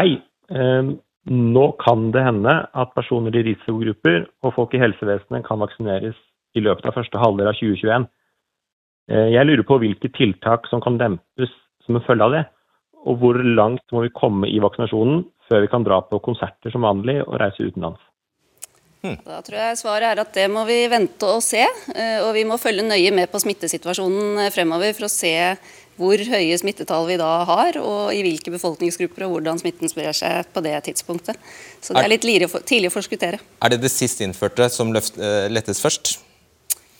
Hei. 0.00 0.22
Ehm, 0.50 0.96
nå 1.30 1.66
kan 1.78 2.10
det 2.14 2.24
hende 2.26 2.54
at 2.74 2.94
personer 2.96 3.36
i 3.38 3.44
risikogrupper 3.46 4.24
og 4.42 4.54
folk 4.56 4.74
i 4.74 4.80
helsevesenet 4.82 5.46
kan 5.46 5.62
vaksineres 5.62 6.18
i 6.58 6.64
løpet 6.64 6.88
av 6.88 6.96
første 6.98 7.20
halvdel 7.20 7.52
av 7.52 7.60
2021. 7.60 8.08
Jeg 9.12 9.46
lurer 9.46 9.64
på 9.66 9.78
hvilke 9.82 10.10
tiltak 10.14 10.66
som 10.70 10.82
kan 10.82 10.98
dempes 10.98 11.50
som 11.86 11.98
en 11.98 12.04
følge 12.06 12.26
av 12.26 12.34
det, 12.34 12.42
og 13.06 13.18
hvor 13.22 13.38
langt 13.38 13.84
må 13.94 14.04
vi 14.04 14.14
komme 14.14 14.50
i 14.50 14.60
vaksinasjonen 14.62 15.24
før 15.50 15.64
vi 15.64 15.70
kan 15.70 15.86
dra 15.86 16.00
på 16.06 16.22
konserter 16.24 16.74
som 16.74 16.86
vanlig 16.86 17.20
og 17.24 17.38
reise 17.42 17.66
utenlands. 17.66 18.02
Hmm. 19.02 19.16
Da 19.26 19.40
tror 19.42 19.58
jeg 19.58 19.78
svaret 19.80 20.12
er 20.12 20.20
at 20.22 20.36
det 20.36 20.44
må 20.52 20.62
vi 20.68 20.84
vente 20.86 21.26
og 21.26 21.42
se. 21.42 21.64
Eh, 21.90 22.20
og 22.22 22.30
vi 22.36 22.44
må 22.46 22.58
følge 22.62 22.84
nøye 22.86 23.10
med 23.14 23.32
på 23.32 23.40
smittesituasjonen 23.42 24.44
eh, 24.44 24.52
fremover 24.54 24.94
for 24.94 25.08
å 25.08 25.10
se 25.10 25.32
hvor 26.02 26.24
høye 26.32 26.58
smittetall 26.58 27.06
vi 27.08 27.20
da 27.20 27.30
har, 27.48 27.78
og 27.78 28.10
i 28.14 28.24
hvilke 28.26 28.52
befolkningsgrupper 28.54 29.28
og 29.28 29.36
hvordan 29.36 29.62
smitten 29.62 29.90
sprer 29.92 30.12
seg 30.16 30.50
på 30.52 30.64
det 30.66 30.74
tidspunktet. 30.90 31.38
Så 31.80 31.94
det 31.94 32.02
er 32.02 32.12
litt 32.12 32.26
tidlig 32.26 32.90
å 32.90 32.94
forskuttere. 32.94 33.40
Er 33.62 33.74
det 33.74 33.80
det 33.84 33.92
sist 33.94 34.20
innførte 34.24 34.68
som 34.74 34.92
løft, 34.94 35.16
lettes 35.52 35.80
først? 35.82 36.16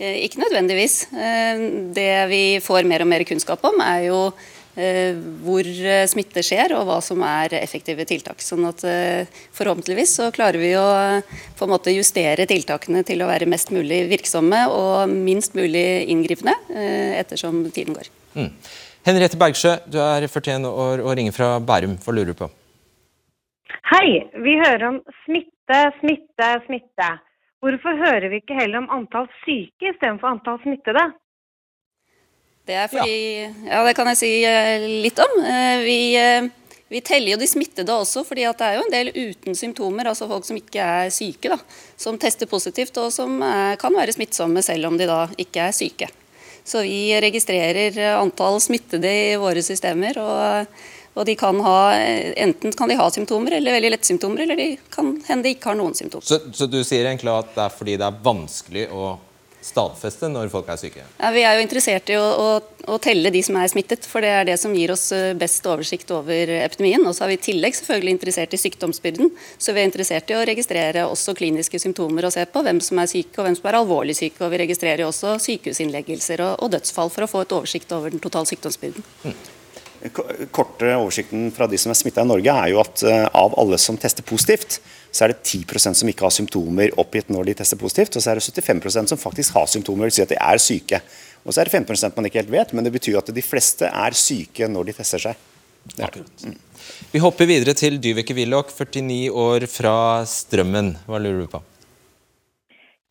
Ikke 0.03 0.41
nødvendigvis. 0.41 1.05
Det 1.95 2.11
vi 2.31 2.43
får 2.65 2.89
mer 2.91 3.05
og 3.05 3.11
mer 3.13 3.23
kunnskap 3.29 3.63
om, 3.69 3.79
er 3.85 4.09
jo 4.09 4.23
Eh, 4.31 4.62
hvor 4.75 5.67
eh, 5.67 6.05
smitte 6.09 6.41
skjer 6.45 6.73
og 6.79 6.87
hva 6.89 6.99
som 7.05 7.21
er 7.27 7.59
effektive 7.59 8.07
tiltak. 8.09 8.41
Sånn 8.41 8.65
at 8.69 8.85
eh, 8.89 9.41
Forhåpentligvis 9.53 10.15
så 10.19 10.31
klarer 10.35 10.61
vi 10.63 10.73
å 10.79 10.87
på 11.59 11.67
en 11.67 11.73
måte 11.75 11.93
justere 11.93 12.47
tiltakene 12.49 13.05
til 13.07 13.21
å 13.23 13.29
være 13.29 13.49
mest 13.51 13.73
mulig 13.75 14.07
virksomme 14.11 14.65
og 14.73 15.13
minst 15.13 15.57
mulig 15.59 16.09
inngripende 16.13 16.55
ettersom 17.21 17.63
tiden 17.75 17.97
går. 17.99 18.09
Mm. 18.35 18.49
Henriette 19.07 19.39
Bergsjø, 19.39 19.77
du 19.91 19.99
er 20.01 20.25
41 20.29 20.67
år 20.69 21.03
og 21.03 21.15
ringer 21.19 21.35
fra 21.37 21.57
Bærum. 21.61 21.99
Hva 22.01 22.15
lurer 22.15 22.33
du 22.33 22.39
på? 22.39 22.49
Hei. 23.93 24.23
Vi 24.45 24.55
hører 24.61 24.89
om 24.89 25.01
smitte, 25.25 25.81
smitte, 26.01 26.49
smitte. 26.67 27.09
Hvorfor 27.63 27.99
hører 27.99 28.31
vi 28.33 28.41
ikke 28.41 28.57
heller 28.59 28.83
om 28.83 28.89
antall 28.95 29.29
syke 29.43 29.93
istedenfor 29.93 30.33
antall 30.33 30.59
smittede? 30.65 31.05
Det 32.67 32.75
er 32.79 32.91
fordi 32.91 33.15
ja. 33.43 33.53
ja. 33.67 33.83
det 33.87 33.95
kan 33.99 34.11
jeg 34.13 34.21
si 34.21 34.33
eh, 34.47 34.85
litt 35.03 35.19
om. 35.23 35.39
Eh, 35.43 35.83
vi, 35.83 35.99
eh, 36.19 36.47
vi 36.93 37.03
teller 37.03 37.35
jo 37.35 37.41
de 37.41 37.49
smittede 37.51 37.95
også, 37.95 38.23
fordi 38.29 38.47
det 38.47 38.69
er 38.69 38.79
jo 38.79 38.87
en 38.87 38.95
del 38.95 39.11
uten 39.17 39.59
symptomer, 39.59 40.11
altså 40.13 40.29
folk 40.31 40.47
som 40.47 40.59
ikke 40.61 40.87
er 41.03 41.13
syke, 41.15 41.51
da, 41.51 41.59
som 41.99 42.21
tester 42.23 42.51
positivt 42.51 42.99
og 43.03 43.11
som 43.15 43.41
er, 43.43 43.79
kan 43.83 43.95
være 43.97 44.15
smittsomme 44.15 44.63
selv 44.63 44.93
om 44.93 44.99
de 45.01 45.11
da 45.11 45.25
ikke 45.43 45.69
er 45.69 45.77
syke. 45.77 46.11
Så 46.63 46.85
vi 46.87 47.11
registrerer 47.19 47.97
antall 48.15 48.61
smittede 48.63 49.11
i 49.11 49.31
våre 49.41 49.65
systemer. 49.67 50.21
og, 50.23 50.77
og 51.19 51.27
de 51.27 51.35
kan 51.35 51.59
ha, 51.61 51.79
Enten 52.39 52.73
kan 52.79 52.89
de 52.89 52.95
ha 52.97 53.09
symptomer 53.11 53.59
eller 53.59 53.75
veldig 53.75 53.91
lette 53.97 54.07
symptomer, 54.07 54.45
eller 54.45 54.57
de 54.57 54.69
kan 54.95 55.11
hende 55.27 55.49
de 55.49 55.57
ikke 55.57 55.73
har 55.73 55.81
noen 55.81 55.99
symptomer. 55.99 56.23
Så, 56.23 56.39
så 56.55 56.71
du 56.71 56.79
sier 56.87 57.11
egentlig 57.11 57.35
at 57.35 57.51
det 57.57 57.67
er 57.67 57.75
fordi 57.75 57.99
det 57.99 58.07
er 58.07 58.23
vanskelig 58.31 58.87
å 58.95 59.11
stadfeste 59.63 60.29
når 60.31 60.51
folk 60.53 60.69
er 60.73 60.81
syke? 60.81 61.05
Ja, 61.19 61.31
vi 61.35 61.45
er 61.47 61.57
jo 61.57 61.63
interessert 61.65 62.11
i 62.11 62.17
å, 62.19 62.25
å, 62.25 62.49
å, 62.91 62.99
telle 63.03 63.31
de 63.35 63.43
som 63.47 63.57
er 63.61 63.71
smittet, 63.71 64.07
for 64.09 64.25
det 64.25 64.33
er 64.35 64.49
det 64.49 64.57
som 64.61 64.75
gir 64.75 64.93
oss 64.95 65.07
eh, 65.15 65.33
best 65.39 65.67
oversikt 65.71 66.11
over 66.15 66.51
epidemien. 66.59 67.05
Og 67.07 67.15
så 67.17 67.27
er 67.27 67.33
vi 67.33 67.39
i 67.39 67.45
tillegg 67.47 67.79
selvfølgelig 67.79 68.17
interessert 68.17 68.57
i 68.57 68.61
sykdomsbyrden, 68.61 69.33
så 69.63 69.75
vi 69.75 69.83
er 69.83 69.89
interessert 69.89 70.33
i 70.33 70.39
å 70.39 70.45
registrere 70.49 71.07
også 71.07 71.37
kliniske 71.39 71.81
symptomer 71.83 72.27
og 72.27 72.35
se 72.35 72.45
på 72.51 72.65
hvem 72.67 72.83
som 72.83 73.01
er 73.03 73.11
syke 73.11 73.39
og 73.39 73.49
hvem 73.49 73.59
som 73.59 73.71
er 73.71 73.81
alvorlig 73.81 74.19
syke. 74.19 74.43
Og 74.43 74.53
vi 74.53 74.63
registrerer 74.65 75.07
også 75.07 75.37
sykehusinnleggelser 75.47 76.43
og, 76.45 76.55
og, 76.59 76.73
dødsfall 76.75 77.13
for 77.15 77.27
å 77.27 77.31
få 77.31 77.45
et 77.47 77.57
oversikt 77.59 77.95
over 77.95 78.15
den 78.15 78.23
totale 78.23 78.51
sykdomsbyrden. 78.51 79.07
Mm. 79.23 79.37
korte 80.51 80.97
oversikten 80.97 81.53
fra 81.55 81.69
de 81.71 81.79
som 81.79 81.93
er 81.93 81.99
smitta 82.01 82.25
i 82.25 82.31
Norge, 82.33 82.51
er 82.51 82.73
jo 82.73 82.83
at 82.83 83.05
uh, 83.07 83.29
av 83.39 83.55
alle 83.61 83.79
som 83.79 83.99
tester 84.01 84.27
positivt, 84.27 84.81
så 85.13 85.27
er 85.27 85.35
det 85.35 85.43
10% 85.45 85.99
som 85.99 86.09
ikke 86.09 86.25
har 86.25 86.33
symptomer 86.33 86.95
oppgitt 87.01 87.29
når 87.33 87.51
de 87.51 87.55
tester 87.61 87.81
positivt. 87.81 88.17
Og 88.17 88.25
så 88.25 88.33
er 88.33 88.41
det 88.41 88.47
75% 88.49 89.13
som 89.13 89.21
faktisk 89.21 89.59
har 89.59 89.69
symptomer, 89.69 90.09
vil 90.09 90.17
si 90.17 90.25
at 90.25 90.33
de 90.33 90.41
er 90.41 90.61
syke. 90.63 91.03
Og 91.45 91.53
så 91.53 91.61
er 91.61 91.69
det 91.69 91.75
15% 91.77 92.17
man 92.17 92.29
ikke 92.29 92.41
helt 92.41 92.55
vet, 92.55 92.73
men 92.73 92.87
det 92.87 92.95
betyr 92.95 93.19
at 93.21 93.33
de 93.35 93.45
fleste 93.45 93.89
er 93.89 94.17
syke 94.17 94.69
når 94.73 94.89
de 94.89 94.97
tester 95.01 95.27
seg. 95.29 95.49
Mm. 95.83 96.57
Vi 97.13 97.21
hopper 97.23 97.49
videre 97.51 97.75
til 97.75 97.99
Dyveke 98.03 98.35
Willoch, 98.39 98.71
49 98.71 99.29
år 99.35 99.67
fra 99.71 99.95
Strømmen. 100.31 100.95
Hva 101.07 101.21
lurer 101.21 101.43
du 101.43 101.51
på? 101.51 101.63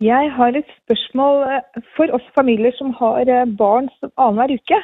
Jeg 0.02 0.32
har 0.34 0.56
et 0.58 0.70
spørsmål 0.82 1.44
eh, 1.52 1.82
for 1.96 2.10
oss 2.16 2.26
familier 2.34 2.74
som 2.80 2.94
har 2.98 3.28
eh, 3.30 3.46
barn 3.46 3.92
annenhver 4.16 4.56
uke. 4.58 4.80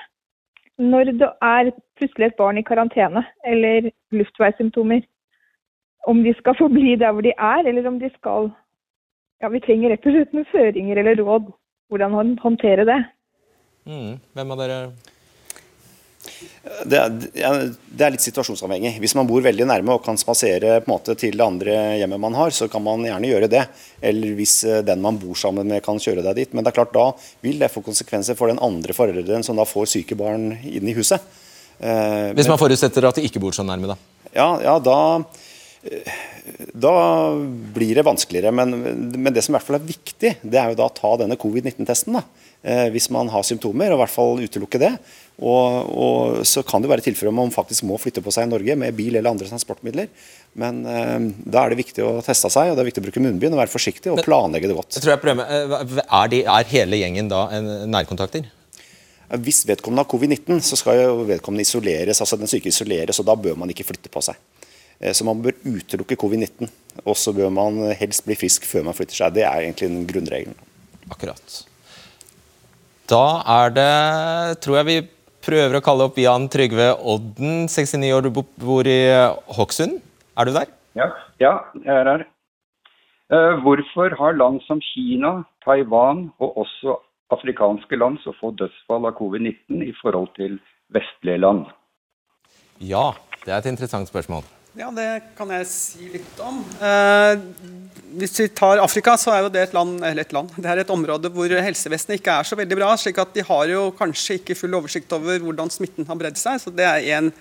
Når 0.77 1.13
det 1.17 1.29
er 1.41 1.71
plutselig 1.97 2.27
et 2.27 2.37
barn 2.37 2.59
i 2.59 2.65
karantene 2.67 3.23
eller 3.49 3.89
luftveissymptomer, 4.13 5.01
om 6.07 6.23
de 6.23 6.33
skal 6.39 6.55
få 6.57 6.69
bli 6.71 6.95
der 6.99 7.13
hvor 7.13 7.25
de 7.25 7.33
er, 7.35 7.67
eller 7.67 7.87
om 7.89 7.99
de 8.01 8.11
skal 8.15 8.51
Ja, 9.37 9.51
vi 9.53 9.59
trenger 9.61 9.91
rett 9.93 10.05
og 10.09 10.15
slett 10.15 10.31
noen 10.33 10.47
føringer 10.49 10.97
eller 10.97 11.19
råd 11.21 11.51
hvordan 11.91 12.39
håndtere 12.41 12.87
det. 12.89 12.97
Mm. 13.85 14.15
Hvem 14.33 14.53
av 14.55 14.63
dere 14.63 14.79
det 16.87 16.97
er, 16.99 17.13
det 17.87 18.03
er, 18.03 18.11
litt 18.13 18.23
situasjonsavhengig. 18.23 18.97
Hvis 19.01 19.15
man 19.17 19.27
bor 19.29 19.41
veldig 19.45 19.65
nærme 19.69 19.95
og 19.95 20.03
kan 20.05 20.19
spasere 20.19 20.79
på 20.83 20.89
en 20.89 20.91
måte 20.91 21.15
til 21.19 21.37
det 21.37 21.45
andre 21.45 21.77
hjemmet 22.01 22.21
man 22.21 22.35
har, 22.37 22.51
så 22.53 22.67
kan 22.71 22.83
man 22.83 23.05
gjerne 23.07 23.29
gjøre 23.31 23.49
det. 23.51 23.63
Eller 24.03 24.35
hvis 24.37 24.57
eh, 24.67 24.83
den 24.85 25.01
man 25.03 25.19
bor 25.21 25.37
sammen 25.39 25.69
med 25.69 25.83
kan 25.85 26.01
kjøre 26.01 26.25
deg 26.25 26.41
dit. 26.41 26.53
Men 26.53 26.65
det 26.65 26.73
er 26.73 26.79
klart 26.81 26.95
da 26.95 27.07
vil 27.45 27.61
det 27.61 27.71
få 27.73 27.83
konsekvenser 27.85 28.37
for 28.39 28.51
den 28.51 28.61
andre 28.63 28.95
forelderen 28.97 29.45
som 29.45 29.57
da 29.59 29.65
får 29.67 29.89
syke 29.95 30.17
barn 30.19 30.51
inn 30.67 30.91
i 30.91 30.95
huset. 30.97 31.23
Eh, 31.79 32.33
hvis 32.37 32.49
man 32.51 32.59
forutsetter 32.61 33.07
at 33.07 33.19
de 33.19 33.27
ikke 33.27 33.41
bor 33.41 33.55
så 33.55 33.65
nærme, 33.65 33.93
da? 33.93 33.97
Ja, 34.33 34.49
ja 34.63 34.77
da 34.83 34.97
da 36.73 36.93
blir 37.75 37.95
det 37.95 38.05
vanskeligere. 38.07 38.51
Men, 38.55 38.75
men, 39.13 39.33
det 39.33 39.43
som 39.45 39.53
i 39.53 39.57
hvert 39.57 39.67
fall 39.67 39.79
er 39.79 39.87
viktig, 39.87 40.33
det 40.41 40.59
er 40.59 40.71
jo 40.71 40.79
da 40.79 40.89
å 40.89 40.95
ta 40.95 41.13
denne 41.21 41.37
covid-19-testen. 41.39 42.19
Eh, 42.67 42.87
hvis 42.93 43.09
man 43.13 43.29
har 43.29 43.45
symptomer, 43.45 43.93
og 43.93 43.99
i 43.99 44.01
hvert 44.01 44.13
fall 44.13 44.41
utelukke 44.41 44.81
det. 44.81 44.91
Og, 45.37 45.91
og, 45.93 46.39
så 46.49 46.63
kan 46.65 46.81
det 46.81 46.89
være 46.89 47.05
tilfeller 47.05 47.29
om 47.29 47.39
man 47.43 47.53
faktisk 47.53 47.85
må 47.85 47.99
flytte 48.01 48.23
på 48.25 48.33
seg 48.33 48.47
i 48.47 48.51
Norge 48.51 48.77
med 48.79 48.97
bil 48.97 49.15
eller 49.15 49.29
andre 49.29 49.49
transportmidler. 49.49 50.09
Men 50.57 50.81
eh, 50.89 51.29
da 51.45 51.63
er 51.63 51.73
det 51.73 51.81
viktig 51.83 52.05
å 52.05 52.17
teste 52.25 52.51
seg, 52.53 52.71
og 52.71 52.77
det 52.77 52.83
er 52.83 52.89
viktig 52.89 53.05
å 53.05 53.07
bruke 53.07 53.23
munnbind 53.23 53.55
og 53.55 53.61
være 53.61 53.73
forsiktig 53.73 54.13
og 54.13 54.23
planlegge 54.25 54.71
det 54.71 54.77
godt. 54.77 54.97
Jeg 54.97 55.05
tror 55.05 55.15
jeg 55.15 55.23
prøver 55.23 56.03
er, 56.03 56.33
de, 56.33 56.43
er 56.57 56.71
hele 56.73 57.01
gjengen 57.03 57.31
da 57.31 57.45
en 57.55 57.73
nærkontakter? 57.93 58.49
Hvis 59.43 59.65
vedkommende 59.67 60.05
har 60.05 60.09
covid-19, 60.09 60.61
så 60.63 60.77
skal 60.79 61.01
jo 61.01 61.23
vedkommende 61.27 61.65
isoleres, 61.67 62.21
altså 62.23 62.39
den 62.39 62.47
syke 62.47 62.71
isoleres, 62.71 63.19
og 63.19 63.27
da 63.27 63.35
bør 63.35 63.57
man 63.59 63.73
ikke 63.73 63.85
flytte 63.89 64.11
på 64.11 64.23
seg. 64.23 64.39
Eh, 64.99 65.13
så 65.13 65.25
man 65.27 65.41
bør 65.43 65.57
utelukke 65.65 66.17
covid-19, 66.19 66.69
og 67.05 67.17
så 67.17 67.33
bør 67.35 67.51
man 67.53 67.81
helst 67.99 68.25
bli 68.25 68.37
frisk 68.39 68.65
før 68.69 68.87
man 68.89 68.97
flytter 68.97 69.19
seg. 69.21 69.35
Det 69.37 69.45
er 69.45 69.65
egentlig 69.65 69.91
den 69.91 70.07
grunnregelen. 70.09 70.57
Akkurat. 71.11 71.59
Da 73.07 73.25
er 73.61 73.71
det, 73.71 73.91
tror 74.63 74.81
jeg 74.81 74.87
vi 74.87 74.97
prøver 75.47 75.77
å 75.79 75.83
kalle 75.83 76.07
opp 76.09 76.17
Jan 76.19 76.49
Trygve 76.51 76.89
Odden, 77.07 77.67
69 77.71 78.09
år, 78.17 78.27
du 78.27 78.41
bor 78.65 78.87
i 78.89 78.99
Hokksund. 79.55 80.01
Er 80.37 80.49
du 80.49 80.51
der? 80.57 80.73
Ja, 80.97 81.07
ja 81.39 81.53
jeg 81.85 81.93
er 81.93 82.11
her. 82.11 82.25
Uh, 83.27 83.59
hvorfor 83.63 84.13
har 84.15 84.37
land 84.39 84.61
som 84.67 84.79
Kina, 84.79 85.41
Taiwan 85.65 86.29
og 86.39 86.61
også 86.63 86.95
afrikanske 87.35 87.99
land 87.99 88.21
så 88.23 88.31
få 88.39 88.53
dødsfall 88.55 89.07
av 89.09 89.17
covid-19 89.19 89.83
i 89.83 89.91
forhold 89.99 90.29
til 90.39 90.59
vestlige 90.95 91.41
land? 91.43 91.65
Ja, 92.79 93.11
det 93.43 93.51
er 93.51 93.59
et 93.59 93.71
interessant 93.71 94.07
spørsmål. 94.07 94.47
Ja, 94.77 94.91
det 94.93 95.33
kan 95.37 95.49
jeg 95.49 95.65
si 95.71 96.07
litt 96.13 96.41
om. 96.45 96.59
Uh, 96.77 97.33
hvis 98.17 98.35
vi 98.37 98.45
tar 98.53 98.77
Afrika, 98.77 99.15
så 99.17 99.33
er 99.33 99.41
jo 99.45 99.49
det 99.53 99.63
et 99.65 99.73
land, 99.73 99.97
eller 100.05 100.21
et 100.21 100.35
land, 100.35 100.51
det 100.53 100.69
er 100.69 100.83
et 100.83 100.93
område 100.93 101.31
hvor 101.33 101.49
helsevesenet 101.49 102.19
ikke 102.19 102.35
er 102.39 102.47
så 102.47 102.57
veldig 102.59 102.77
bra. 102.77 102.91
slik 102.97 103.17
at 103.21 103.33
De 103.33 103.45
har 103.47 103.73
jo 103.73 103.87
kanskje 103.97 104.37
ikke 104.37 104.57
full 104.59 104.77
oversikt 104.77 105.17
over 105.17 105.41
hvordan 105.41 105.73
smitten 105.73 106.05
har 106.05 106.19
bredd 106.19 106.37
seg. 106.37 106.61
så 106.61 106.73
Det 106.73 106.85
er 106.85 107.09
én 107.17 107.31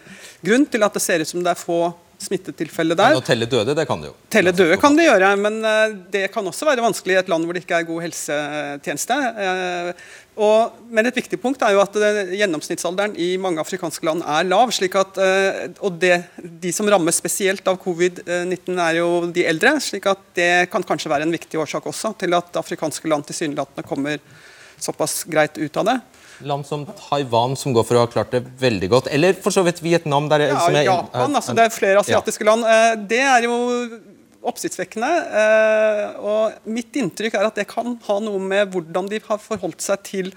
grunn 0.40 0.64
til 0.64 0.88
at 0.88 0.96
det 0.96 1.04
ser 1.04 1.20
ut 1.20 1.28
som 1.28 1.44
det 1.44 1.52
er 1.52 1.60
få 1.60 1.80
smittetilfeller 2.16 2.96
der. 2.96 3.12
Men 3.12 3.20
å 3.20 3.26
telle 3.26 3.48
døde, 3.50 3.74
det 3.76 3.84
kan 3.88 4.00
det 4.00 4.08
jo. 4.08 4.14
Telle 4.32 4.52
døde 4.56 4.78
kan 4.80 4.96
det 4.96 5.04
gjøre, 5.04 5.32
men 5.40 5.58
eh, 5.68 5.96
det 6.14 6.22
kan 6.32 6.46
også 6.48 6.68
være 6.68 6.84
vanskelig 6.84 7.16
i 7.16 7.18
et 7.20 7.28
land 7.28 7.44
hvor 7.44 7.56
det 7.56 7.66
ikke 7.66 7.82
er 7.82 7.88
god 7.90 8.06
helsetjeneste. 8.06 9.18
Eh, 10.36 10.42
og, 10.42 10.72
men 10.92 11.08
et 11.08 11.16
viktig 11.16 11.38
punkt 11.40 11.62
er 11.64 11.74
jo 11.74 11.82
at 11.82 11.94
det, 11.96 12.26
gjennomsnittsalderen 12.36 13.16
i 13.16 13.36
mange 13.40 13.60
afrikanske 13.62 14.04
land 14.06 14.22
er 14.22 14.48
lav. 14.48 14.70
slik 14.74 14.94
at, 14.94 15.16
eh, 15.18 15.68
og 15.80 15.98
det, 16.00 16.24
De 16.36 16.72
som 16.72 16.88
rammes 16.88 17.16
spesielt 17.16 17.66
av 17.66 17.78
covid-19, 17.82 18.76
er 18.78 19.00
jo 19.00 19.26
de 19.32 19.46
eldre. 19.46 19.80
slik 19.80 20.06
at 20.06 20.20
det 20.34 20.70
kan 20.70 20.82
kanskje 20.82 21.10
være 21.10 21.22
en 21.22 21.32
viktig 21.32 21.58
årsak 21.58 21.86
også 21.86 22.16
til 22.18 22.34
at 22.34 22.56
afrikanske 22.56 23.08
land 23.08 23.24
tilsynelatende 23.26 23.86
kommer 23.86 24.20
såpass 24.78 25.24
greit 25.24 25.56
ut 25.56 25.76
av 25.76 25.84
det. 25.84 26.00
Land 26.44 26.66
som 26.66 26.84
Taiwan, 26.84 27.56
som 27.56 27.72
går 27.72 27.84
for 27.88 27.96
å 27.96 28.02
ha 28.04 28.10
klart 28.12 28.34
det 28.34 28.42
veldig 28.60 28.88
godt. 28.92 29.06
Eller 29.08 29.32
for 29.40 29.54
så 29.54 29.64
vidt 29.64 29.80
Vietnam. 29.80 30.28
Der, 30.28 30.50
ja, 30.50 30.68
Japan. 30.84 31.32
altså 31.32 31.54
Det 31.56 31.64
er 31.64 31.72
flere 31.72 32.02
asiatiske 32.04 32.44
land. 32.44 32.64
Eh, 32.68 32.92
det 33.08 33.22
er 33.24 33.48
jo 33.48 33.56
oppsiktsvekkende. 34.50 35.10
Eh, 35.40 36.02
og 36.22 36.70
mitt 36.70 36.96
inntrykk 36.98 37.36
er 37.38 37.48
at 37.48 37.58
det 37.58 37.66
kan 37.70 37.96
ha 38.06 38.18
noe 38.22 38.40
med 38.42 38.72
hvordan 38.72 39.10
de 39.10 39.20
har 39.26 39.42
forholdt 39.42 39.84
seg 39.84 40.02
til 40.06 40.32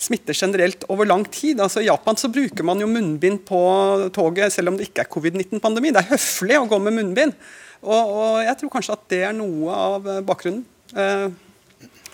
smitte 0.00 0.34
generelt 0.36 0.86
over 0.92 1.08
lang 1.08 1.24
tid. 1.32 1.62
Altså 1.62 1.82
I 1.82 1.88
Japan 1.88 2.18
så 2.20 2.30
bruker 2.32 2.66
man 2.66 2.82
jo 2.82 2.90
munnbind 2.90 3.44
på 3.48 3.60
toget 4.14 4.54
selv 4.54 4.72
om 4.72 4.78
det 4.78 4.90
ikke 4.90 5.04
er 5.04 5.12
covid-19-pandemi. 5.12 5.94
Det 5.94 6.04
er 6.04 6.12
høflig 6.14 6.58
å 6.60 6.68
gå 6.70 6.80
med 6.82 6.98
munnbind. 6.98 7.36
Og, 7.84 8.00
og, 8.00 8.36
jeg 8.44 8.56
tror 8.60 8.72
kanskje 8.72 8.96
at 8.96 9.08
det 9.12 9.24
er 9.28 9.34
noe 9.36 9.74
av 9.76 10.12
bakgrunnen. 10.24 10.64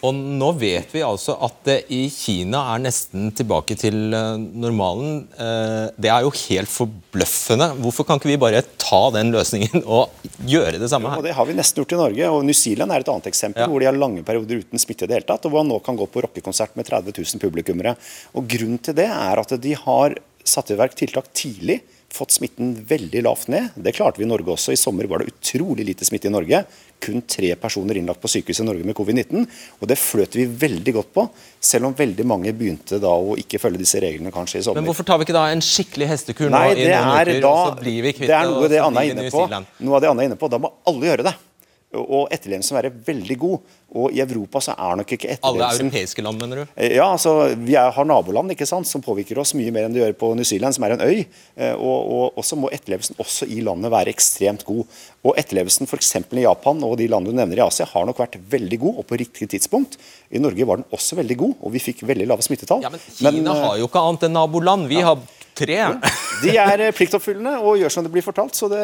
Og 0.06 0.16
nå 0.16 0.48
vet 0.56 0.92
vi 0.94 1.02
altså 1.04 1.34
at 1.44 1.58
det 1.66 1.76
i 1.92 2.06
Kina 2.12 2.62
er 2.72 2.80
nesten 2.86 3.28
tilbake 3.36 3.76
til 3.78 4.14
eh, 4.16 4.38
normalen. 4.38 5.26
Eh, 5.36 5.90
det 6.00 6.08
er 6.12 6.24
jo 6.24 6.32
helt 6.46 6.72
forbløffende. 6.72 7.68
Hvorfor 7.84 8.08
kan 8.08 8.20
ikke 8.20 8.30
vi 8.30 8.38
bare 8.40 8.62
ta 8.80 9.02
den 9.12 9.32
løsningen 9.34 9.84
og 9.98 10.24
gjøre 10.48 10.80
det 10.80 10.88
samme 10.92 11.12
her? 11.12 11.20
Jo, 11.20 11.26
det 11.28 11.36
har 11.36 11.50
vi 11.50 11.58
nesten 11.58 11.82
gjort 11.82 11.94
i 11.96 12.00
Norge. 12.00 12.32
og 12.32 12.48
New 12.48 12.56
Zealand 12.56 12.96
er 12.96 13.04
et 13.04 13.12
annet 13.12 13.30
eksempel, 13.32 13.66
ja. 13.66 13.68
hvor 13.68 13.84
de 13.84 13.90
har 13.90 14.00
lange 14.00 14.24
perioder 14.26 14.64
uten 14.64 14.80
smitte 14.80 15.04
i 15.04 15.10
det 15.10 15.20
hele 15.20 15.28
tatt, 15.28 15.44
og 15.44 15.52
hvor 15.52 15.64
man 15.64 15.74
nå 15.74 15.80
kan 15.84 16.00
gå 16.00 16.08
på 16.08 16.24
rockekonsert 16.24 16.80
med 16.80 16.88
30 16.88 17.12
000 17.20 17.44
publikummere. 17.44 17.96
Og 18.32 18.48
Grunnen 18.50 18.80
til 18.80 18.96
det 18.96 19.10
er 19.12 19.44
at 19.44 19.56
de 19.60 19.76
har 19.84 20.16
satt 20.48 20.72
i 20.72 20.80
verk 20.80 20.96
tiltak 20.96 21.28
tidlig 21.36 21.82
fått 22.14 22.34
smitten 22.34 22.72
veldig 22.86 23.22
lavt 23.22 23.48
ned. 23.48 23.70
Det 23.74 23.92
klarte 23.96 24.20
vi 24.20 24.26
i 24.26 24.28
Norge 24.30 24.52
også. 24.54 24.74
I 24.74 24.78
sommer 24.78 25.06
var 25.10 25.22
det 25.22 25.30
utrolig 25.32 25.86
lite 25.86 26.06
smitte 26.06 26.28
i 26.28 26.32
Norge. 26.34 26.62
Kun 27.00 27.22
tre 27.22 27.52
personer 27.60 28.00
innlagt 28.00 28.20
på 28.20 28.28
sykehus 28.30 28.60
i 28.60 28.66
Norge 28.66 28.86
med 28.86 28.96
covid-19. 28.98 29.46
Og 29.80 29.90
det 29.90 29.98
fløt 30.00 30.36
vi 30.36 30.46
veldig 30.46 30.94
godt 30.98 31.12
på, 31.16 31.26
selv 31.60 31.90
om 31.90 31.96
veldig 31.96 32.26
mange 32.28 32.54
begynte 32.56 33.00
da 33.02 33.12
å 33.14 33.36
ikke 33.40 33.60
følge 33.62 33.82
disse 33.82 34.02
reglene 34.02 34.34
kanskje 34.34 34.60
i 34.60 34.66
sommer. 34.66 34.82
Men 34.82 34.90
hvorfor 34.90 35.06
tar 35.08 35.20
vi 35.20 35.28
ikke 35.28 35.38
da 35.38 35.46
en 35.52 35.64
skikkelig 35.64 36.10
hestekur 36.14 36.50
Nei, 36.50 36.64
nå 36.72 36.80
i 36.80 36.88
noen 36.90 37.12
uker, 37.20 37.32
da, 37.36 37.52
og 37.52 37.62
så 37.70 37.84
blir 37.84 38.02
vi 38.08 38.16
kvitt 38.18 38.28
det? 38.28 38.40
Er 38.40 38.50
noe, 38.50 38.72
det 38.72 38.82
Anna 38.82 39.04
er 39.06 39.14
inne 39.14 39.30
på. 39.30 39.46
noe 39.86 40.00
av 40.00 40.04
det 40.04 40.10
Anna 40.10 40.26
er 40.26 40.32
inne 40.32 40.40
på. 40.40 40.50
Da 40.50 40.60
må 40.62 40.74
alle 40.90 41.12
gjøre 41.12 41.30
det 41.30 41.36
og 41.98 42.28
etterlevelsen 42.30 42.76
være 42.76 42.92
veldig 43.06 43.36
god. 43.40 43.76
Og 43.98 44.12
I 44.14 44.20
Europa 44.22 44.60
så 44.62 44.76
er 44.78 44.98
nok 45.00 45.12
ikke 45.16 45.32
etterlevelsen 45.32 45.88
Alle 45.88 45.88
europeiske 45.88 46.22
land, 46.22 46.38
mener 46.38 46.60
du? 46.60 46.74
Ja, 46.86 47.08
altså 47.08 47.32
Vi 47.58 47.74
er, 47.74 47.90
har 47.90 48.06
naboland 48.06 48.54
ikke 48.54 48.68
sant, 48.68 48.86
som 48.86 49.02
påvirker 49.02 49.40
oss 49.42 49.56
mye 49.58 49.72
mer 49.74 49.88
enn 49.88 49.96
det 49.96 50.04
gjør 50.04 50.14
på 50.20 50.30
New 50.38 50.46
Zealand, 50.46 50.76
som 50.76 50.86
er 50.86 50.94
en 50.94 51.02
øy. 51.02 51.24
Og, 51.74 51.98
og, 51.98 52.38
og 52.38 52.46
så 52.46 52.58
må 52.60 52.70
etterlevelsen 52.70 53.18
også 53.18 53.48
i 53.50 53.58
landet 53.66 53.90
være 53.90 54.14
ekstremt 54.14 54.62
god. 54.68 54.84
Og 55.26 55.34
etterlevelsen 55.42 55.90
f.eks. 55.90 56.14
i 56.22 56.46
Japan 56.46 56.86
og 56.86 56.94
de 57.00 57.10
landene 57.10 57.34
du 57.34 57.40
nevner 57.42 57.58
i 57.58 57.66
Asia 57.66 57.88
har 57.90 58.06
nok 58.06 58.22
vært 58.22 58.38
veldig 58.54 58.78
god, 58.86 59.02
og 59.02 59.08
på 59.10 59.18
riktig 59.20 59.50
tidspunkt. 59.50 59.98
I 60.30 60.38
Norge 60.38 60.70
var 60.70 60.78
den 60.78 60.88
også 60.94 61.18
veldig 61.18 61.40
god, 61.42 61.58
og 61.58 61.74
vi 61.74 61.82
fikk 61.82 62.06
veldig 62.06 62.30
lave 62.30 62.46
smittetall. 62.46 62.86
Ja, 62.86 62.94
Men 62.94 63.02
Kina 63.10 63.34
men, 63.50 63.64
har 63.66 63.82
jo 63.82 63.90
ikke 63.90 64.06
annet 64.06 64.30
enn 64.30 64.38
naboland. 64.38 64.86
Vi 64.90 65.02
ja. 65.02 65.10
har 65.10 65.39
tre. 65.60 65.78
De 66.40 66.54
er 66.56 66.82
eh, 66.86 66.92
pliktoppfyllende 66.96 67.52
og 67.60 67.78
gjør 67.80 67.92
som 67.92 68.06
det 68.06 68.12
blir 68.14 68.24
fortalt. 68.24 68.56
Så 68.56 68.68
det, 68.72 68.80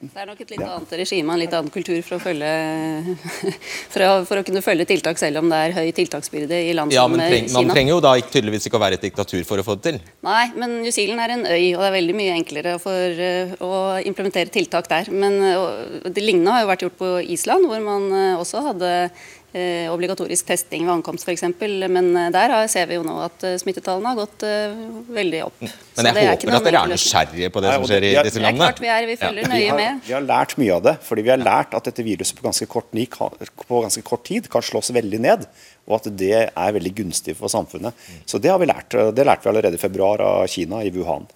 det 0.00 0.22
er 0.22 0.28
nok 0.28 0.40
et 0.44 0.54
litt 0.54 0.62
ja. 0.62 0.70
annet 0.76 0.94
regime 1.00 1.30
og 1.30 1.36
en 1.36 1.42
litt 1.42 1.56
annen 1.56 1.72
kultur 1.74 2.00
for 2.06 2.18
å, 2.18 2.22
følge, 2.22 2.50
for, 3.92 4.06
å, 4.06 4.10
for 4.28 4.40
å, 4.40 4.44
kunne 4.46 4.64
følge 4.64 4.88
tiltak, 4.90 5.20
selv 5.20 5.42
om 5.42 5.52
det 5.52 5.60
er 5.68 5.76
høy 5.78 5.92
tiltaksbyrde 5.96 6.60
i 6.70 6.74
land 6.76 6.94
ja, 6.94 7.04
som 7.06 7.16
men 7.16 7.24
treng, 7.24 7.48
Kina. 7.48 7.60
Man 7.60 7.72
trenger 7.74 7.96
jo 7.96 8.00
da 8.04 8.16
tydeligvis 8.22 8.68
ikke 8.68 8.80
å 8.80 8.84
være 8.84 9.00
et 9.00 9.06
diktatur 9.08 9.46
for 9.48 9.60
å 9.62 9.66
få 9.66 9.78
det 9.78 9.86
til? 9.88 10.02
Nei, 10.26 10.44
men 10.58 10.80
New 10.82 10.94
Zealand 10.94 11.24
er 11.24 11.36
en 11.36 11.46
øy, 11.48 11.70
og 11.74 11.84
det 11.84 11.88
er 11.90 11.96
veldig 11.98 12.18
mye 12.20 12.34
enklere 12.38 12.76
for 12.82 13.22
uh, 13.24 13.54
å 13.64 13.72
implementere 14.04 14.52
tiltak 14.54 14.90
der. 14.90 15.12
Men 15.14 15.40
og, 15.54 16.10
Det 16.10 16.24
lignende 16.24 16.54
har 16.54 16.64
jo 16.64 16.72
vært 16.72 16.86
gjort 16.86 17.00
på 17.00 17.14
Island, 17.34 17.68
hvor 17.70 17.80
man 17.84 18.10
også 18.40 18.62
hadde 18.68 18.92
Eh, 18.94 19.10
obligatorisk 19.94 20.48
testing 20.48 20.82
ved 20.86 20.92
ankomst 20.96 21.28
f.eks. 21.28 21.44
Men 21.88 22.08
eh, 22.18 22.30
der 22.34 22.54
ser 22.70 22.88
vi 22.90 22.98
jo 22.98 23.04
nå 23.06 23.16
at 23.22 23.44
eh, 23.46 23.56
smittetallene 23.60 24.10
har 24.10 24.18
gått 24.18 24.44
veldig 25.14 25.42
opp. 25.46 25.60
Mm. 25.62 25.74
Men 25.98 26.08
jeg 26.10 26.30
håper 26.32 26.56
at 26.58 26.66
dere 26.66 26.80
er 26.80 26.92
nysgjerrige 26.94 27.50
på 27.54 27.62
det 27.62 27.74
som 27.74 27.86
skjer 27.90 28.08
i 28.08 28.14
disse 28.26 28.42
landene. 28.42 28.58
Det 28.58 28.64
er 28.64 28.72
klart 28.72 28.82
vi 28.82 28.90
er, 28.94 29.06
vi 29.10 29.18
følger 29.20 29.46
ja. 29.46 29.52
nøye 29.52 29.60
vi 29.60 29.68
har, 29.68 29.78
med. 29.78 30.02
Vi 30.08 30.16
har 30.16 30.26
lært 30.26 30.56
mye 30.60 30.74
av 30.78 30.82
det. 30.88 30.96
fordi 31.06 31.26
vi 31.26 31.32
har 31.34 31.42
lært 31.42 31.78
at 31.78 31.90
dette 31.90 32.06
viruset 32.06 32.40
på 32.40 32.48
ganske, 32.48 32.68
kort, 32.70 32.90
på 33.68 33.84
ganske 33.86 34.04
kort 34.06 34.26
tid 34.26 34.50
kan 34.50 34.64
slås 34.64 34.90
veldig 34.96 35.22
ned. 35.22 35.46
Og 35.84 36.00
at 36.00 36.10
det 36.18 36.34
er 36.48 36.76
veldig 36.78 36.94
gunstig 37.04 37.36
for 37.38 37.52
samfunnet. 37.52 37.94
Så 38.26 38.40
det 38.42 38.50
har 38.50 38.58
vi 38.62 38.70
lært. 38.70 38.90
Det 38.90 39.26
lærte 39.26 39.46
vi 39.46 39.54
allerede 39.54 39.78
i 39.78 39.82
februar 39.82 40.22
av 40.24 40.46
Kina, 40.50 40.82
i 40.82 40.92
Wuhan. 40.94 41.28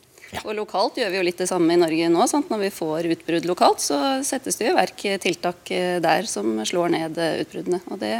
Og 0.45 0.53
lokalt 0.59 0.99
gjør 1.01 1.13
vi 1.13 1.19
jo 1.19 1.25
litt 1.25 1.41
det 1.41 1.49
samme 1.49 1.73
i 1.73 1.81
Norge 1.81 2.11
nå. 2.13 2.27
Sant? 2.29 2.51
Når 2.53 2.63
vi 2.67 2.71
får 2.75 3.09
utbrudd 3.15 3.49
lokalt, 3.49 3.81
så 3.81 3.99
settes 4.27 4.61
det 4.61 4.69
i 4.69 4.77
verk 4.77 5.05
tiltak 5.25 5.73
eh, 5.75 5.97
der 6.05 6.29
som 6.29 6.59
slår 6.69 6.93
ned 6.95 7.21
eh, 7.23 7.41
utbruddene. 7.45 7.81
Og 7.89 8.03
det 8.03 8.15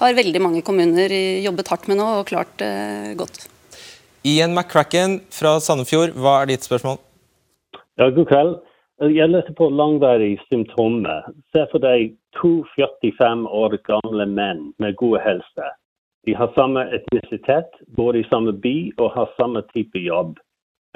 har 0.00 0.18
veldig 0.20 0.42
mange 0.42 0.64
kommuner 0.66 1.12
jobbet 1.42 1.72
hardt 1.72 1.90
med 1.90 2.00
nå 2.00 2.08
og 2.20 2.26
klart 2.30 2.62
godt. 3.18 3.46
Ian 4.26 4.52
McCracken 4.52 5.20
fra 5.32 5.56
Sandefjord, 5.64 6.12
hva 6.12 6.42
er 6.42 6.52
ditt 6.52 6.66
spørsmål? 6.66 7.00
Ja, 8.00 8.10
god 8.14 8.26
kveld. 8.28 8.58
Jeg 9.00 9.28
lurte 9.32 9.52
på 9.56 9.68
langvarige 9.72 10.38
symptomer. 10.50 11.24
Se 11.56 11.64
for 11.72 11.80
deg 11.80 12.12
to 12.36 12.66
45 12.76 13.46
år 13.48 13.78
gamle 13.88 14.26
menn 14.28 14.74
med 14.78 14.96
god 15.00 15.22
helse. 15.24 15.68
De 16.28 16.34
har 16.36 16.52
samme 16.52 16.82
etnisitet, 16.92 17.72
bor 17.96 18.16
i 18.16 18.26
samme 18.28 18.52
by 18.52 18.92
og 19.00 19.14
har 19.14 19.32
samme 19.38 19.62
type 19.72 19.98
jobb. 20.04 20.36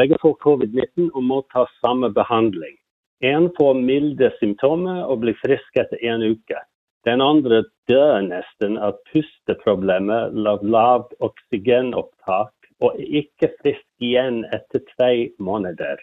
Begge 0.01 0.19
får 0.23 0.39
covid-19 0.43 1.11
og 1.15 1.23
må 1.23 1.43
ta 1.55 1.67
samme 1.79 2.11
behandling. 2.15 2.75
En 3.23 3.47
får 3.57 3.77
milde 3.79 4.31
symptomer 4.41 5.05
og 5.07 5.21
blir 5.23 5.37
frisk 5.39 5.79
etter 5.79 6.01
en 6.11 6.25
uke. 6.35 6.59
Den 7.07 7.21
andre 7.23 7.63
dør 7.89 8.25
nesten 8.25 8.79
av 8.81 8.97
pusteproblemer, 9.13 10.33
lavt 10.35 11.15
oksygenopptak 11.23 12.53
og 12.83 12.99
er 12.99 13.21
ikke 13.23 13.53
frisk 13.61 13.87
igjen 14.03 14.43
etter 14.57 14.83
tre 14.97 15.13
måneder. 15.39 16.01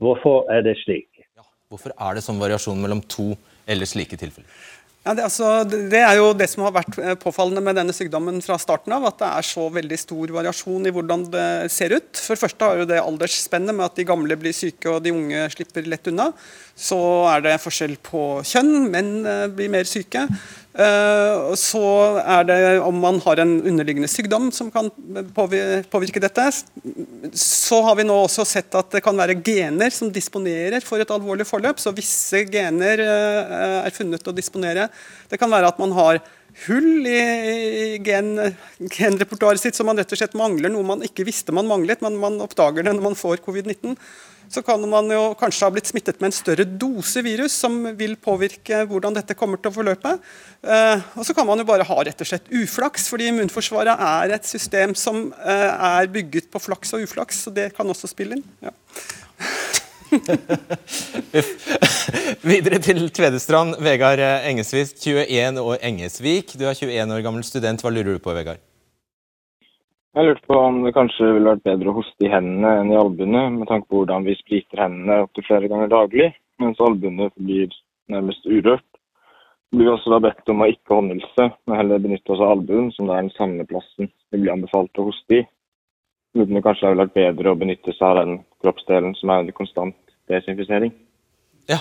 Hvorfor 0.00 0.48
er 0.50 0.64
det 0.66 0.78
slik? 0.82 1.22
Ja, 1.36 1.44
hvorfor 1.70 1.94
er 1.94 2.16
det 2.16 2.24
sånn 2.24 2.40
variasjon 2.40 2.80
mellom 2.82 3.04
to 3.04 3.34
eller 3.70 3.86
slike 3.86 4.18
tilfeller? 4.18 4.48
Ja, 5.00 5.14
det, 5.16 5.22
altså, 5.24 5.46
det, 5.64 5.96
er 5.96 6.18
jo 6.18 6.26
det 6.36 6.44
som 6.52 6.66
har 6.66 6.74
vært 6.74 6.98
eh, 7.00 7.14
påfallende 7.16 7.62
med 7.64 7.78
denne 7.78 7.94
sykdommen 7.96 8.36
fra 8.44 8.58
starten 8.60 8.92
av. 8.92 9.06
At 9.08 9.22
det 9.22 9.30
er 9.32 9.46
så 9.48 9.64
veldig 9.72 9.96
stor 9.96 10.32
variasjon 10.34 10.90
i 10.90 10.92
hvordan 10.92 11.24
det 11.32 11.46
ser 11.72 11.94
ut. 11.96 12.10
For 12.20 12.36
det 12.36 12.42
første 12.42 12.68
har 12.68 12.82
jo 12.82 12.88
det 12.90 12.98
aldersspennet 13.00 13.78
med 13.78 13.86
at 13.86 13.96
de 13.96 14.04
gamle 14.10 14.36
blir 14.36 14.52
syke 14.52 14.92
og 14.92 15.00
de 15.06 15.14
unge 15.16 15.46
slipper 15.56 15.88
lett 15.88 16.12
unna. 16.12 16.28
Så 16.76 17.00
er 17.32 17.46
det 17.48 17.56
forskjell 17.64 17.96
på 18.10 18.26
kjønn. 18.44 18.74
Menn 18.92 19.14
eh, 19.24 19.46
blir 19.56 19.72
mer 19.72 19.88
syke. 19.88 20.26
Uh, 20.70 21.50
så 21.58 21.82
er 22.22 22.44
det 22.46 22.58
om 22.86 22.94
man 23.02 23.16
har 23.24 23.40
en 23.42 23.56
underliggende 23.66 24.06
sykdom 24.10 24.52
som 24.54 24.68
kan 24.70 24.86
påvirke 25.34 26.22
dette. 26.22 26.44
Så 27.34 27.80
har 27.82 27.98
vi 27.98 28.06
nå 28.06 28.14
også 28.22 28.46
sett 28.46 28.76
at 28.78 28.94
det 28.94 29.02
kan 29.02 29.18
være 29.18 29.40
gener 29.42 29.90
som 29.90 30.12
disponerer 30.14 30.84
for 30.86 31.02
et 31.02 31.10
alvorlig 31.10 31.48
forløp. 31.48 31.82
Så 31.82 31.94
visse 31.96 32.44
gener 32.52 33.02
uh, 33.02 33.80
er 33.82 33.96
funnet 33.96 34.30
å 34.30 34.36
disponere. 34.36 34.86
Det 35.30 35.40
kan 35.42 35.50
være 35.50 35.72
at 35.74 35.82
man 35.82 35.96
har 35.98 36.22
hull 36.66 37.06
i 37.06 37.98
gen, 38.04 38.34
genrepertoaret 38.90 39.62
sitt 39.62 39.78
som 39.78 39.86
man 39.90 39.98
rett 39.98 40.10
og 40.12 40.18
slett 40.18 40.38
mangler, 40.38 40.70
noe 40.72 40.86
man 40.86 41.04
ikke 41.06 41.26
visste 41.26 41.54
man 41.54 41.68
manglet, 41.70 42.02
men 42.04 42.18
man 42.20 42.40
oppdager 42.42 42.84
det 42.84 42.94
når 42.94 43.10
man 43.10 43.18
får 43.18 43.42
covid-19 43.46 43.94
så 44.50 44.62
kan 44.66 44.82
man 44.90 45.10
jo 45.12 45.34
kanskje 45.38 45.66
ha 45.66 45.72
blitt 45.74 45.90
smittet 45.90 46.20
med 46.20 46.30
en 46.30 46.34
større 46.34 46.64
dose 46.66 47.22
virus 47.22 47.54
som 47.62 47.76
vil 47.98 48.16
påvirke 48.18 48.82
hvordan 48.90 49.14
dette 49.14 49.36
kommer 49.38 49.60
til 49.60 49.70
å 49.70 49.76
forløpe. 49.76 50.16
Eh, 50.62 51.04
og 51.14 51.26
så 51.26 51.34
kan 51.36 51.46
man 51.46 51.58
jo 51.62 51.66
bare 51.68 51.86
ha 51.86 51.98
rett 52.06 52.24
og 52.24 52.28
slett 52.28 52.50
uflaks, 52.50 53.06
fordi 53.12 53.28
immunforsvaret 53.30 54.02
er 54.06 54.34
et 54.36 54.48
system 54.48 54.94
som 54.98 55.28
eh, 55.38 55.70
er 55.70 56.10
bygget 56.10 56.50
på 56.50 56.62
flaks 56.62 56.94
og 56.96 57.06
uflaks, 57.06 57.44
så 57.46 57.50
det 57.54 57.70
kan 57.76 57.94
også 57.94 58.10
spille 58.10 58.38
inn. 58.38 58.46
Ja. 58.64 58.72
Videre 62.50 62.80
til 62.82 63.06
Tvedestrand. 63.14 63.78
Vegard 63.84 64.18
Engesvik, 64.18 64.96
21 64.98 65.62
år 65.62 65.78
Engesvik. 65.86 66.58
Du 66.58 66.66
er 66.66 66.74
21 66.74 67.14
år 67.14 67.22
gammel 67.28 67.46
student. 67.46 67.82
Hva 67.84 67.94
lurer 67.94 68.18
du 68.18 68.22
på, 68.22 68.34
Vegard? 68.34 68.69
Jeg 70.10 70.26
lurte 70.26 70.42
på 70.42 70.56
om 70.58 70.80
det 70.82 70.90
kanskje 70.96 71.28
ville 71.36 71.52
vært 71.52 71.66
bedre 71.68 71.92
å 71.92 72.00
hoste 72.00 72.26
i 72.26 72.30
hendene 72.32 72.70
enn 72.80 72.88
i 72.90 72.96
albuene, 72.98 73.44
med 73.54 73.68
tanke 73.70 73.86
på 73.86 74.00
hvordan 74.00 74.24
vi 74.26 74.34
spriter 74.40 74.80
hendene 74.82 75.20
opptil 75.22 75.44
flere 75.46 75.68
ganger 75.70 75.92
daglig, 75.92 76.32
mens 76.58 76.80
albuene 76.82 77.28
blir 77.36 77.70
nærmest 78.10 78.48
urørt. 78.50 78.86
Vi 79.70 79.78
blir 79.78 79.92
også 79.92 80.10
da 80.10 80.18
bedt 80.24 80.50
om 80.50 80.64
å 80.64 80.66
ikke 80.72 80.96
håndhilse, 80.96 81.46
men 81.54 81.78
heller 81.78 82.02
benytte 82.02 82.34
oss 82.34 82.42
av 82.42 82.56
albuen, 82.56 82.88
som 82.96 83.06
da 83.06 83.20
er 83.20 83.28
den 83.28 83.36
samme 83.36 83.66
plassen 83.70 84.10
vi 84.10 84.40
blir 84.40 84.50
anbefalt 84.56 84.98
å 84.98 85.04
hoste 85.12 85.38
i. 85.38 85.44
Uten 86.34 86.58
det 86.58 86.64
kanskje 86.66 86.90
ville 86.90 87.04
vært 87.04 87.14
bedre 87.20 87.52
å 87.52 87.60
benytte 87.60 87.94
seg 87.94 88.06
av 88.08 88.18
den 88.24 88.40
kroppsdelen 88.64 89.14
som 89.18 89.30
er 89.30 89.44
under 89.44 89.54
konstant 89.54 90.16
desinfisering. 90.30 90.90
Ja. 91.70 91.78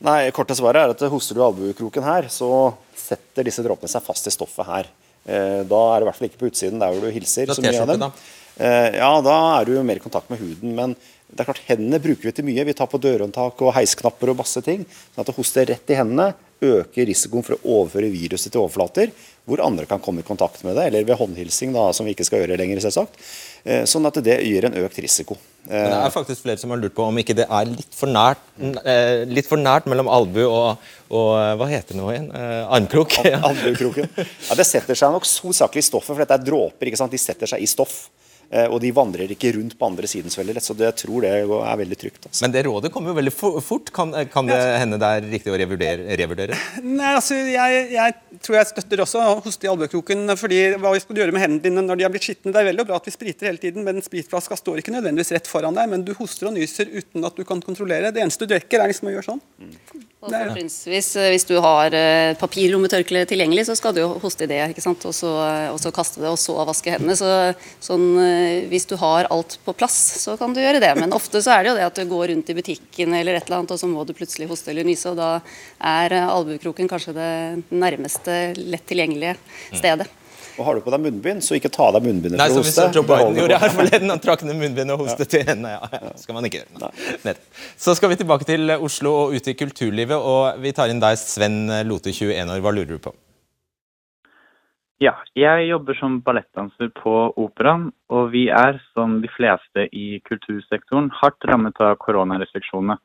Nei, 0.00 0.30
korte 0.32 0.56
svaret 0.56 0.80
er 0.80 0.96
at 0.96 1.04
hoster 1.12 1.36
du 1.36 1.44
albuekroken 1.44 2.08
her, 2.08 2.32
så 2.32 2.72
setter 2.96 3.44
disse 3.44 3.64
dråpene 3.68 3.92
seg 3.92 4.04
fast 4.08 4.32
i 4.32 4.32
stoffet 4.32 4.72
her. 4.72 4.88
Eh, 5.30 5.62
da 5.70 5.80
er 5.92 6.00
det 6.00 6.06
i 6.06 6.10
hvert 6.10 6.18
fall 6.18 6.30
ikke 6.30 6.42
på 6.42 6.50
utsiden 6.50 6.82
der 6.82 6.92
hvor 6.92 7.06
du 7.06 7.14
hilser. 7.14 7.54
så 7.54 7.62
mye 7.62 7.80
av 7.84 7.94
dem. 7.94 8.20
Eh, 8.60 8.98
ja, 8.98 9.10
da 9.24 9.38
er 9.60 9.68
du 9.68 9.78
mer 9.86 10.00
i 10.00 10.04
kontakt 10.04 10.30
med 10.32 10.42
huden. 10.42 10.74
Men 10.76 10.94
det 11.30 11.44
er 11.44 11.48
klart, 11.48 11.62
hendene 11.68 12.02
bruker 12.02 12.28
vi 12.28 12.34
til 12.36 12.46
mye. 12.48 12.66
Vi 12.66 12.76
tar 12.76 12.90
på 12.90 13.00
dørhåndtak 13.00 13.62
og 13.62 13.74
heisknapper 13.76 14.32
og 14.32 14.40
masse 14.42 14.62
ting. 14.66 14.84
sånn 15.14 15.22
at 15.22 15.32
Å 15.32 15.36
hoste 15.36 15.66
rett 15.70 15.92
i 15.94 15.98
hendene 15.98 16.32
øker 16.60 17.06
risikoen 17.08 17.46
for 17.46 17.56
å 17.56 17.76
overføre 17.78 18.10
viruset 18.12 18.52
til 18.52 18.60
overflater 18.60 19.14
hvor 19.48 19.62
andre 19.64 19.86
kan 19.88 20.02
komme 20.02 20.20
i 20.20 20.26
kontakt 20.26 20.60
med 20.66 20.76
det, 20.76 20.90
eller 20.90 21.06
ved 21.08 21.16
håndhilsing, 21.18 21.72
da, 21.72 21.88
som 21.96 22.06
vi 22.06 22.12
ikke 22.14 22.26
skal 22.28 22.42
gjøre 22.42 22.58
lenger. 22.60 22.82
selvsagt. 22.84 23.16
Eh, 23.64 23.86
sånn 23.88 24.06
at 24.06 24.20
det 24.22 24.36
gir 24.44 24.66
en 24.68 24.76
økt 24.82 25.00
risiko. 25.02 25.38
Men 25.68 25.90
det 25.92 25.98
er 25.98 26.12
faktisk 26.14 26.44
flere 26.46 26.58
som 26.60 26.72
har 26.72 26.80
lurt 26.80 26.94
på 26.96 27.04
om 27.06 27.18
ikke 27.20 27.36
det 27.36 27.44
er 27.46 27.68
litt 27.68 27.94
for 27.94 28.10
nært, 28.10 28.40
litt 29.30 29.46
for 29.46 29.60
nært 29.60 29.86
mellom 29.90 30.08
albu 30.10 30.40
og, 30.46 30.88
og, 31.12 31.28
hva 31.60 31.68
heter 31.70 31.94
det 31.94 32.00
nå 32.00 32.08
igjen? 32.10 32.30
Armkrok? 32.76 33.18
Albuekroken. 33.50 34.08
Ja, 34.16 34.56
det 34.58 34.66
setter 34.66 34.98
seg 34.98 35.12
nok 35.14 35.28
hovedsakelig 35.28 35.84
i 35.84 35.88
stoffet, 35.90 36.14
for 36.14 36.24
dette 36.24 36.38
er 36.38 36.46
dråper. 36.48 36.90
ikke 36.90 37.02
sant? 37.02 37.14
De 37.14 37.20
setter 37.20 37.50
seg 37.52 37.62
i 37.62 37.68
stoff. 37.70 38.00
Eh, 38.50 38.66
og 38.66 38.80
de 38.82 38.90
vandrer 38.90 39.30
ikke 39.30 39.52
rundt 39.54 39.76
på 39.78 39.86
andre 39.86 40.08
siden 40.10 40.32
så 40.32 40.40
veldig 40.40 40.56
lett. 40.56 40.66
Så 40.66 40.74
jeg 40.74 40.96
tror 41.04 41.22
det 41.22 41.30
er 41.30 41.78
veldig 41.82 41.98
trygt. 42.00 42.24
Altså. 42.26 42.42
Men 42.42 42.54
det 42.56 42.64
rådet 42.66 42.90
kommer 42.90 43.12
jo 43.12 43.18
veldig 43.20 43.34
fort. 43.62 43.92
Kan, 43.94 44.14
kan 44.32 44.50
det 44.50 44.58
hende 44.82 44.98
det 44.98 45.10
er 45.10 45.28
riktig 45.36 45.54
å 45.54 45.60
revurdere? 45.60 46.16
revurdere? 46.18 46.58
Nei, 46.82 47.12
altså, 47.14 47.38
jeg, 47.46 47.84
jeg, 47.94 48.16
tror 48.42 48.58
jeg 48.58 48.70
støtter 48.72 49.04
også 49.06 49.22
å 49.22 49.38
hoste 49.44 49.68
i 49.68 49.70
albuekroken. 49.70 50.34
fordi 50.40 50.60
hva 50.82 50.94
skal 50.98 51.16
du 51.16 51.22
gjøre 51.22 51.36
med 51.36 51.44
hendene 51.44 51.66
dine 51.68 51.86
når 51.86 52.00
de 52.00 52.08
har 52.08 52.14
blitt 52.14 52.26
skitne? 52.26 52.54
Det 52.54 52.62
er 52.62 52.70
veldig 52.72 52.88
bra 52.90 52.98
at 52.98 53.06
vi 53.06 53.14
spriter 53.14 53.50
hele 53.52 53.62
tiden, 53.62 53.86
men 53.86 54.02
spritflaska 54.02 54.58
står 54.58 54.82
ikke 54.82 54.96
nødvendigvis 54.96 55.34
rett 55.36 55.50
foran 55.50 55.78
deg. 55.78 55.90
Men 55.94 56.06
du 56.06 56.16
hoster 56.18 56.50
og 56.50 56.56
nyser 56.58 56.90
uten 56.90 57.26
at 57.30 57.38
du 57.38 57.46
kan 57.46 57.62
kontrollere. 57.62 58.10
Det 58.10 58.24
eneste 58.24 58.48
du 58.48 58.56
drikker, 58.56 58.82
er 58.82 58.90
liksom 58.90 59.12
å 59.12 59.14
gjøre 59.14 59.28
sånn. 59.30 59.44
Mm. 59.62 59.74
Og 60.20 60.34
fortrinnsvis 60.34 61.14
hvis 61.32 61.46
du 61.48 61.54
har 61.64 61.94
eh, 61.96 62.34
papirlommetørkle 62.36 63.22
tilgjengelig, 63.30 63.64
så 63.70 63.76
skal 63.78 63.94
du 63.96 64.02
jo 64.02 64.10
hoste 64.20 64.44
i 64.44 64.50
det. 64.50 64.58
ikke 64.74 64.84
sant? 64.84 65.06
Og 65.08 65.14
så, 65.16 65.30
og 65.70 65.78
så 65.80 65.94
kaste 65.94 66.20
det, 66.20 66.28
og 66.28 66.36
så 66.40 66.58
vaske 66.68 66.92
hendene. 66.92 67.16
Så, 67.16 67.30
sånn, 67.80 68.04
eh, 68.20 68.39
hvis 68.70 68.86
du 68.90 68.96
har 69.00 69.28
alt 69.32 69.58
på 69.64 69.74
plass, 69.76 69.96
så 70.22 70.36
kan 70.40 70.54
du 70.54 70.60
gjøre 70.62 70.82
det. 70.82 70.92
Men 70.98 71.14
ofte 71.16 71.42
så 71.42 71.54
er 71.54 71.64
det 71.64 71.72
jo 71.72 71.78
det 71.78 71.88
at 71.88 71.98
du 72.00 72.10
går 72.10 72.30
rundt 72.32 72.52
i 72.52 72.56
butikken, 72.58 73.16
eller 73.16 73.38
et 73.38 73.48
eller 73.48 73.60
annet, 73.60 73.74
og 73.74 73.80
så 73.82 73.90
må 73.90 74.04
du 74.06 74.14
plutselig 74.16 74.48
hoste 74.50 74.72
eller 74.72 74.86
nyse. 74.88 75.12
Og 75.12 75.18
da 75.20 75.32
er 75.92 76.16
eh, 76.16 76.30
albuekroken 76.30 76.90
kanskje 76.90 77.16
det 77.16 77.30
nærmeste 77.70 78.40
lett 78.60 78.86
tilgjengelige 78.90 79.36
mm. 79.36 79.78
stedet. 79.78 80.10
Og 80.60 80.66
har 80.66 80.76
du 80.76 80.82
på 80.84 80.92
deg 80.92 81.00
munnbind, 81.06 81.40
så 81.44 81.56
ikke 81.56 81.70
ta 81.72 81.86
av 81.88 81.96
deg 81.96 82.04
munnbindet 82.10 82.36
Nei, 82.36 82.50
for 82.50 82.60
å 82.60 82.66
hoste. 82.66 82.88
Joe 82.92 83.06
Biden 83.08 83.38
gjorde 83.38 83.60
her 83.62 83.72
forleden. 83.72 84.12
Han 84.12 84.20
trakk 84.20 84.44
ned 84.44 84.58
munnbindet 84.60 84.92
og 84.96 85.06
hostet 85.06 85.24
ja. 85.24 85.30
til 85.38 85.46
henne. 85.48 85.72
Ja, 85.72 85.88
ja, 85.94 86.12
skal 86.20 86.36
man 86.36 86.48
ikke 86.48 86.60
gjøre. 86.60 86.90
Nei. 87.24 87.34
Så 87.80 87.96
skal 87.96 88.12
vi 88.12 88.20
tilbake 88.20 88.48
til 88.48 88.76
Oslo 88.76 89.14
og 89.22 89.38
ut 89.38 89.48
i 89.48 89.56
kulturlivet. 89.56 90.18
Og 90.18 90.60
vi 90.60 90.74
tar 90.76 90.92
inn 90.92 91.00
deg, 91.00 91.16
Sven 91.20 91.62
Lote, 91.88 92.12
21 92.12 92.52
år. 92.52 92.60
Hva 92.66 92.74
lurer 92.76 92.92
du 92.92 93.00
på? 93.00 93.14
Ja, 95.00 95.14
jeg 95.32 95.70
jobber 95.70 95.96
som 95.96 96.18
ballettdanser 96.20 96.90
på 96.98 97.12
Operaen. 97.40 97.86
Og 98.12 98.34
vi 98.34 98.48
er, 98.52 98.76
som 98.92 99.20
de 99.22 99.30
fleste 99.32 99.86
i 99.96 100.20
kultursektoren, 100.28 101.08
hardt 101.22 101.46
rammet 101.48 101.80
av 101.80 101.96
koronarestriksjonene. 102.04 102.98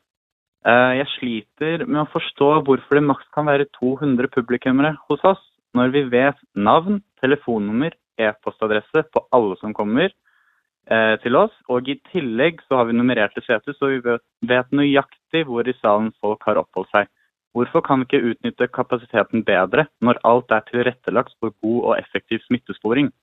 Eh, 0.68 0.92
jeg 1.00 1.08
sliter 1.14 1.86
med 1.86 2.02
å 2.02 2.10
forstå 2.12 2.50
hvorfor 2.68 3.00
det 3.00 3.06
maks 3.08 3.30
kan 3.38 3.48
være 3.48 3.70
200 3.80 4.28
publikummere 4.34 4.96
hos 5.08 5.24
oss, 5.24 5.42
når 5.78 5.94
vi 5.94 6.04
vet 6.12 6.42
navn, 6.58 7.00
telefonnummer, 7.24 7.96
e-postadresse 8.20 9.06
på 9.14 9.24
alle 9.36 9.56
som 9.62 9.76
kommer 9.78 10.10
eh, 10.10 11.16
til 11.24 11.40
oss. 11.40 11.56
Og 11.72 11.88
i 11.88 11.96
tillegg 12.12 12.60
så 12.68 12.82
har 12.82 12.90
vi 12.90 12.98
nummererte 12.98 13.44
seter, 13.46 13.78
så 13.80 13.94
vi 13.94 14.02
vet, 14.04 14.76
nøyaktig 14.76 15.46
hvor 15.48 15.64
i 15.64 15.78
salen 15.80 16.12
folk 16.20 16.44
har 16.50 16.60
oppholdt 16.60 16.92
seg. 16.92 17.08
Hvorfor 17.56 17.84
kan 17.86 18.02
vi 18.02 18.10
ikke 18.10 18.34
utnytte 18.34 18.68
kapasiteten 18.68 19.46
bedre 19.48 19.88
når 20.04 20.20
alt 20.28 20.52
er 20.52 20.66
tilrettelagt 20.68 21.38
for 21.40 21.56
god 21.64 21.78
og 21.80 21.94
effektiv 22.02 22.44
smittesporing? 22.50 23.14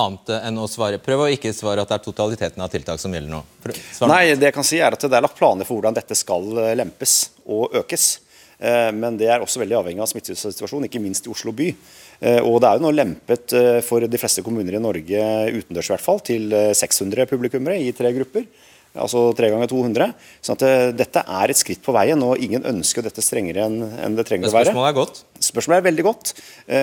Annet 0.00 0.30
enn 0.38 0.58
å 0.62 0.68
svare. 0.70 1.00
Prøv 1.02 1.24
å 1.24 1.28
ikke 1.34 1.50
svare 1.52 1.82
at 1.82 1.90
det 1.90 1.98
er 1.98 2.04
totaliteten 2.04 2.62
av 2.62 2.70
tiltak 2.72 3.00
som 3.02 3.12
gjelder 3.12 3.32
nå. 3.34 3.40
Nei, 4.06 4.22
det 4.38 4.48
jeg 4.48 4.56
kan 4.56 4.66
si 4.66 4.78
er 4.78 4.94
at 4.94 5.02
det 5.02 5.18
er 5.18 5.24
lagt 5.26 5.36
planer 5.36 5.66
for 5.66 5.76
hvordan 5.76 5.96
dette 5.96 6.16
skal 6.16 6.46
eh, 6.62 6.76
lempes 6.78 7.14
og 7.44 7.74
økes. 7.82 8.06
Eh, 8.62 8.88
men 8.94 9.18
det 9.18 9.28
er 9.28 9.42
også 9.42 9.60
veldig 9.60 9.80
avhengig 9.80 10.04
av 10.04 10.08
smittesituasjonen, 10.12 10.86
ikke 10.86 11.02
minst 11.02 11.26
i 11.26 11.34
Oslo 11.34 11.52
by. 11.58 11.68
Eh, 12.22 12.38
og 12.38 12.60
det 12.62 12.70
er 12.70 12.78
jo 12.78 12.86
nå 12.86 12.94
lempet 12.94 13.56
for 13.84 14.06
de 14.06 14.22
fleste 14.22 14.46
kommuner 14.46 14.78
i 14.78 14.84
Norge, 14.86 15.26
utendørs 15.58 15.90
i 15.90 15.96
hvert 15.96 16.06
fall, 16.06 16.22
til 16.24 16.54
600 16.54 17.26
publikummere 17.34 17.82
i 17.82 17.90
tre 17.96 18.14
grupper. 18.14 18.46
Altså 18.94 19.28
tre 19.38 19.52
ganger 19.52 19.70
200. 19.70 20.10
Så 20.42 20.56
at 20.56 20.66
dette 20.98 21.22
er 21.22 21.52
et 21.52 21.60
skritt 21.60 21.82
på 21.84 21.94
veien, 21.94 22.20
og 22.26 22.42
ingen 22.42 22.66
ønsker 22.66 23.06
dette 23.06 23.22
strengere 23.22 23.68
enn 23.68 24.18
det 24.18 24.26
trenger 24.26 24.50
å 24.50 24.56
være. 24.56 24.72
Spørsmålet 24.72 24.90
er 24.90 24.98
godt? 24.98 25.22
Spørsmålet 25.50 25.78
er 25.78 25.88
veldig 25.90 26.06
godt. 26.08 26.34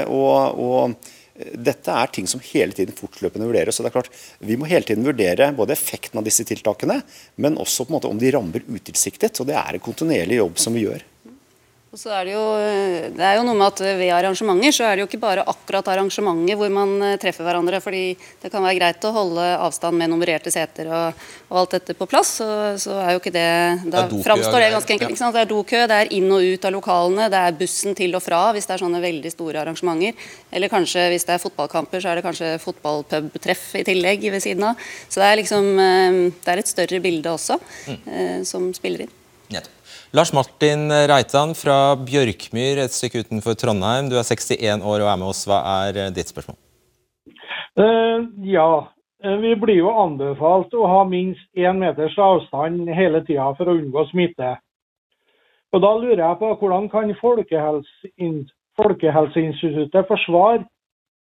Og, 0.07 0.63
og 0.63 1.13
Dette 1.37 1.93
er 1.93 2.09
ting 2.09 2.25
som 2.25 2.41
hele 2.41 2.73
tiden 2.73 2.95
fortløpende 2.97 3.45
vurderes. 3.45 3.77
så 3.77 3.83
det 3.85 3.91
er 3.91 3.97
klart, 3.99 4.09
Vi 4.39 4.57
må 4.57 4.65
hele 4.65 4.87
tiden 4.87 5.05
vurdere 5.05 5.51
både 5.53 5.75
effekten 5.75 6.17
av 6.17 6.25
disse 6.25 6.43
tiltakene, 6.47 7.03
men 7.37 7.59
også 7.61 7.85
på 7.85 7.93
en 7.93 7.97
måte 7.99 8.09
om 8.09 8.17
de 8.17 8.31
rammer 8.33 8.65
utilsiktet. 8.65 9.39
og 9.39 9.47
Det 9.47 9.55
er 9.55 9.77
en 9.77 9.83
kontinuerlig 9.83 10.39
jobb 10.41 10.57
som 10.57 10.73
vi 10.73 10.87
gjør. 10.87 11.03
Og 11.97 12.01
så 12.03 12.11
er 12.13 12.27
det, 12.27 12.33
jo, 12.35 12.41
det 13.17 13.23
er 13.25 13.39
jo 13.39 13.45
noe 13.47 13.57
med 13.57 13.71
at 13.71 13.79
Ved 13.97 14.11
arrangementer 14.13 14.73
så 14.75 14.83
er 14.85 14.91
det 14.93 15.01
jo 15.01 15.07
ikke 15.07 15.17
bare 15.23 15.45
akkurat 15.49 15.87
arrangementer 15.95 16.59
hvor 16.59 16.69
man 16.69 16.91
eh, 17.01 17.15
treffer 17.17 17.41
hverandre. 17.41 17.79
fordi 17.81 18.13
Det 18.37 18.51
kan 18.53 18.61
være 18.61 18.77
greit 18.77 19.07
å 19.09 19.11
holde 19.15 19.45
avstand 19.65 19.97
med 19.97 20.11
nummererte 20.11 20.53
seter 20.53 20.91
og, 20.93 21.25
og 21.49 21.57
alt 21.63 21.73
dette 21.73 21.97
på 21.97 22.05
plass. 22.05 22.35
Så, 22.37 22.45
så 22.85 22.99
er 23.01 23.15
jo 23.15 23.23
ikke 23.23 23.33
det 23.33 23.49
Da 23.89 24.05
Det 24.11 24.21
framstår 24.29 24.61
det 24.61 24.69
ganske 24.77 24.97
enkelt. 24.99 25.17
sant? 25.17 25.33
Det 25.33 25.41
er 25.47 25.51
dokø, 25.55 25.81
det 25.89 25.99
er 26.03 26.13
inn 26.19 26.29
og 26.37 26.45
ut 26.45 26.69
av 26.69 26.77
lokalene, 26.77 27.29
det 27.33 27.43
er 27.49 27.59
bussen 27.65 27.97
til 27.97 28.13
og 28.13 28.25
fra 28.29 28.45
hvis 28.53 28.69
det 28.69 28.77
er 28.77 28.85
sånne 28.85 29.01
veldig 29.09 29.33
store 29.33 29.65
arrangementer. 29.65 30.31
Eller 30.53 30.69
kanskje 30.69 31.09
hvis 31.09 31.25
det 31.25 31.39
er 31.39 31.45
fotballkamper, 31.49 32.03
så 32.03 32.13
er 32.13 32.21
det 32.21 32.29
kanskje 32.29 32.57
fotballpubtreff 32.61 33.71
i 33.81 33.87
tillegg 33.89 34.29
ved 34.37 34.45
siden 34.45 34.69
av. 34.69 34.89
Så 35.09 35.17
det 35.17 35.31
er 35.31 35.41
liksom 35.41 35.77
eh, 35.81 36.25
Det 36.37 36.53
er 36.53 36.61
et 36.61 36.75
større 36.77 37.01
bilde 37.01 37.39
også 37.39 37.57
mm. 37.57 38.43
som 38.45 38.69
spiller 38.77 39.09
inn. 39.09 39.21
Nettopp. 39.53 39.73
Lars 40.15 40.31
Martin 40.33 40.87
Reitan 41.09 41.51
fra 41.55 41.95
Bjørkmyr, 41.99 42.79
et 42.79 42.95
stykke 42.95 43.25
utenfor 43.25 43.57
Trondheim. 43.59 44.07
Du 44.07 44.15
er 44.15 44.23
61 44.23 44.83
år 44.83 45.03
og 45.03 45.09
er 45.11 45.17
med 45.19 45.27
oss. 45.27 45.43
Hva 45.47 45.59
er 45.83 45.99
eh, 45.99 46.13
ditt 46.15 46.31
spørsmål? 46.31 46.55
Uh, 47.77 48.23
ja, 48.47 48.69
eh, 49.23 49.35
vi 49.43 49.51
blir 49.59 49.81
jo 49.81 49.91
anbefalt 49.91 50.71
å 50.73 50.87
ha 50.89 51.01
minst 51.09 51.43
én 51.59 51.81
meters 51.81 52.15
avstand 52.17 52.87
hele 52.95 53.21
tida 53.27 53.51
for 53.59 53.67
å 53.67 53.75
unngå 53.75 54.07
smitte. 54.13 54.55
Og 55.75 55.83
Da 55.83 55.91
lurer 55.99 56.23
jeg 56.23 56.39
på 56.39 56.53
hvordan 56.61 56.87
kan 56.89 57.11
Folkehelsein- 57.19 58.47
Folkehelseinstituttet 58.77 60.07
forsvare 60.07 60.65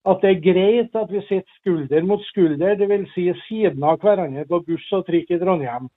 at 0.06 0.22
det 0.22 0.30
er 0.30 0.42
greit 0.44 0.96
at 0.96 1.10
vi 1.10 1.20
sitter 1.26 1.52
skulder 1.58 2.04
mot 2.06 2.22
skulder, 2.28 2.76
dvs. 2.78 3.08
Si 3.14 3.26
siden 3.48 3.82
av 3.82 3.98
hverandre 3.98 4.44
på 4.46 4.60
buss 4.68 4.92
og 4.92 5.06
trikk 5.08 5.32
i 5.34 5.40
Trondheim. 5.40 5.88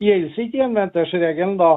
Gjelder 0.00 0.38
ikke 0.40 0.64
enventersregelen 0.64 1.58
da? 1.60 1.74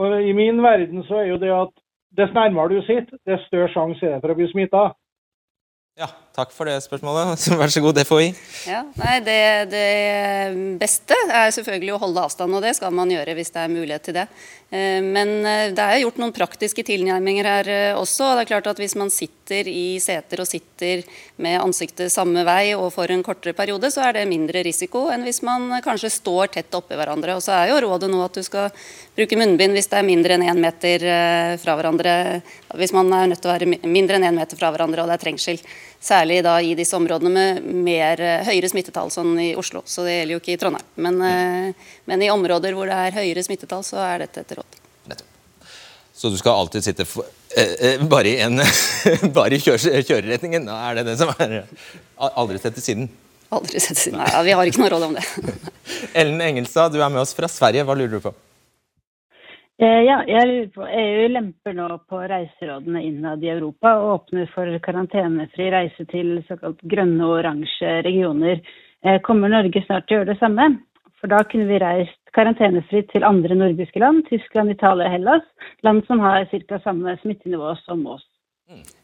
Og 0.00 0.22
I 0.22 0.32
min 0.32 0.62
verden 0.62 1.04
så 1.06 1.20
er 1.20 1.30
jo 1.30 1.38
det 1.38 1.52
at 1.54 1.72
dess 2.18 2.34
nærmere 2.34 2.68
du 2.72 2.82
sitter, 2.82 3.18
dess 3.26 3.46
større 3.46 3.68
sjanse 3.70 4.06
er 4.06 4.16
det 4.16 4.24
for 4.24 4.32
å 4.32 4.38
bli 4.38 4.48
smitta. 4.50 4.88
Takk 6.30 6.52
for 6.54 6.68
det 6.70 6.76
spørsmålet. 6.84 7.42
Vær 7.60 7.72
så 7.74 7.82
god, 7.82 7.98
FHI. 8.06 8.28
Ja, 8.70 8.84
nei, 9.00 9.16
det, 9.26 9.40
det 9.72 9.86
beste 10.78 11.16
er 11.26 11.50
selvfølgelig 11.56 11.96
å 11.96 12.02
holde 12.04 12.22
avstand, 12.28 12.54
og 12.54 12.62
det 12.62 12.76
skal 12.78 12.94
man 12.94 13.10
gjøre 13.10 13.34
hvis 13.34 13.50
det 13.50 13.64
er 13.64 13.72
mulighet 13.72 14.06
til 14.06 14.18
det. 14.20 14.26
Eh, 14.70 15.02
Men 15.02 15.40
eh, 15.42 15.72
det 15.74 15.82
er 15.82 16.04
gjort 16.04 16.20
noen 16.22 16.34
praktiske 16.34 16.84
tilnærminger 16.86 17.48
her 17.50 17.70
eh, 17.74 17.98
også. 17.98 18.28
og 18.28 18.38
det 18.38 18.44
er 18.44 18.50
klart 18.52 18.68
at 18.70 18.78
Hvis 18.78 18.94
man 18.94 19.10
sitter 19.10 19.66
i 19.66 19.98
seter 19.98 20.44
og 20.44 20.46
sitter 20.46 21.02
med 21.42 21.58
ansiktet 21.58 22.12
samme 22.14 22.44
vei 22.46 22.76
og 22.76 22.92
for 22.94 23.10
en 23.10 23.24
kortere 23.26 23.56
periode, 23.58 23.90
så 23.90 24.06
er 24.06 24.20
det 24.20 24.28
mindre 24.30 24.62
risiko 24.62 25.08
enn 25.10 25.26
hvis 25.26 25.42
man 25.42 25.66
kanskje 25.82 26.12
står 26.14 26.54
tett 26.54 26.78
oppi 26.78 26.94
hverandre. 26.94 27.34
Og 27.34 27.42
så 27.42 27.56
er 27.58 27.72
jo 27.72 27.80
rådet 27.82 28.12
nå 28.12 28.22
at 28.22 28.38
du 28.38 28.46
skal 28.46 28.70
bruke 29.18 29.38
munnbind 29.40 29.74
hvis 29.74 29.90
det 29.90 29.98
er 29.98 30.06
mindre 30.06 30.38
enn 30.38 30.46
én 30.46 30.62
meter 30.62 31.02
fra 31.58 31.74
hverandre. 31.74 32.14
Hvis 32.78 32.94
man 32.94 33.10
er 33.12 33.26
nødt 33.32 33.42
til 33.42 33.50
å 33.50 33.56
være 33.56 33.90
mindre 33.90 34.20
enn 34.20 34.28
én 34.30 34.38
meter 34.38 34.60
fra 34.60 34.70
hverandre 34.70 35.02
og 35.02 35.10
det 35.10 35.18
er 35.18 35.24
trengsel. 35.26 35.58
Særlig 36.00 36.40
da 36.46 36.54
i 36.64 36.72
disse 36.78 36.96
områdene 36.96 37.30
med 37.30 37.64
mer, 37.84 38.20
eh, 38.24 38.44
høyere 38.46 38.70
smittetall, 38.72 39.10
sånn 39.12 39.34
i 39.40 39.50
Oslo. 39.60 39.82
Så 39.84 40.06
det 40.06 40.18
gjelder 40.18 40.36
jo 40.36 40.40
ikke 40.40 40.54
i 40.54 40.60
Trondheim. 40.60 40.86
Men, 40.96 41.22
eh, 41.22 41.90
men 42.08 42.22
i 42.22 42.30
områder 42.32 42.72
hvor 42.72 42.88
det 42.88 42.96
er 42.96 43.18
høyere 43.20 43.44
smittetall, 43.44 43.84
så 43.84 44.00
er 44.00 44.24
dette 44.24 44.40
et 44.40 44.56
råd. 44.56 44.80
Så 46.20 46.28
du 46.28 46.36
skal 46.36 46.52
alltid 46.52 46.84
sitte 46.84 47.04
for, 47.08 47.24
eh, 47.56 47.70
eh, 47.80 48.02
bare 48.04 48.28
i, 48.28 48.40
en, 48.44 48.60
bare 49.38 49.56
i 49.56 49.60
kjør, 49.64 49.80
kjøreretningen? 50.04 50.66
Er 50.68 50.98
det 50.98 51.06
det 51.06 51.14
som 51.16 51.30
er 51.40 51.62
Aldri 52.20 52.60
sett 52.60 52.76
til 52.76 52.84
siden? 52.84 53.06
Aldri 53.48 53.80
sett 53.80 53.96
siden. 53.96 54.20
Nei, 54.20 54.42
vi 54.44 54.52
har 54.52 54.68
ikke 54.68 54.82
noe 54.82 54.90
råd 54.92 55.06
om 55.06 55.14
det. 55.16 55.24
Ellen 56.20 56.42
Engelstad, 56.44 56.92
du 56.92 57.00
er 57.00 57.08
med 57.08 57.22
oss 57.22 57.32
fra 57.32 57.48
Sverige. 57.48 57.86
Hva 57.88 57.96
lurer 57.96 58.12
du 58.12 58.20
på? 58.26 58.34
Eh, 59.80 60.02
Ja, 60.04 60.18
jeg 60.28 60.48
lurer 60.48 60.66
på, 60.74 60.84
EU 60.84 61.28
lemper 61.32 61.72
nå 61.72 61.86
på 62.10 62.18
reiserådene 62.28 63.00
innad 63.00 63.44
i 63.44 63.48
Europa 63.48 63.94
og 63.96 64.10
åpner 64.14 64.50
for 64.52 64.68
karantenefri 64.84 65.70
reise 65.72 66.04
til 66.10 66.34
såkalt 66.50 66.82
grønne 66.92 67.24
og 67.24 67.38
oransje 67.38 67.94
regioner. 68.04 68.60
Eh, 69.00 69.16
Kommer 69.24 69.48
Norge 69.48 69.80
snart 69.86 70.04
til 70.04 70.18
å 70.18 70.20
gjøre 70.20 70.34
det 70.34 70.40
samme? 70.42 70.66
For 71.16 71.32
da 71.32 71.40
kunne 71.48 71.70
vi 71.70 71.80
reist 71.80 72.34
karantenefritt 72.36 73.08
til 73.14 73.24
andre 73.24 73.56
nordiske 73.56 74.04
land, 74.04 74.26
Tyskland, 74.28 74.74
Italia 74.76 75.08
og 75.08 75.16
Hellas, 75.16 75.48
land 75.82 76.04
som 76.04 76.20
har 76.20 76.44
ca. 76.44 76.78
samme 76.84 77.16
smittenivå 77.22 77.72
som 77.86 78.04
oss. 78.06 78.29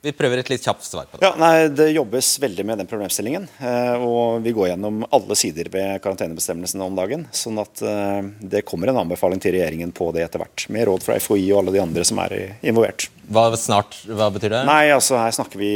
Vi 0.06 0.12
prøver 0.14 0.38
et 0.38 0.50
litt 0.52 0.62
kjapt 0.62 0.84
svar 0.86 1.08
på 1.10 1.18
det. 1.18 1.26
Ja, 1.26 1.32
nei, 1.40 1.66
Det 1.74 1.88
jobbes 1.90 2.28
veldig 2.38 2.64
med 2.68 2.78
den 2.78 2.86
problemstillingen. 2.86 3.48
eh, 3.58 3.94
Og 3.98 4.42
vi 4.44 4.52
går 4.54 4.68
gjennom 4.70 5.00
alle 5.10 5.34
sider 5.34 5.68
ved 5.72 6.00
karantenebestemmelsene 6.04 6.84
om 6.86 6.94
dagen. 6.94 7.24
Sånn 7.34 7.58
at 7.58 7.82
eh, 7.82 8.22
det 8.40 8.62
kommer 8.68 8.92
en 8.92 9.00
anbefaling 9.02 9.40
til 9.42 9.56
regjeringen 9.56 9.90
på 9.92 10.12
det 10.14 10.22
etter 10.26 10.38
hvert. 10.44 10.68
Med 10.70 10.86
råd 10.86 11.02
fra 11.02 11.18
FHI 11.18 11.48
og 11.52 11.64
alle 11.64 11.74
de 11.74 11.82
andre 11.82 12.04
som 12.06 12.18
er 12.22 12.36
involvert. 12.62 13.08
Hva 13.26 13.48
snart, 13.58 13.98
hva 14.06 14.30
betyr 14.30 14.54
det? 14.54 14.62
Nei, 14.70 14.84
altså 14.94 15.18
her 15.18 15.34
snakker 15.34 15.58
vi 15.58 15.72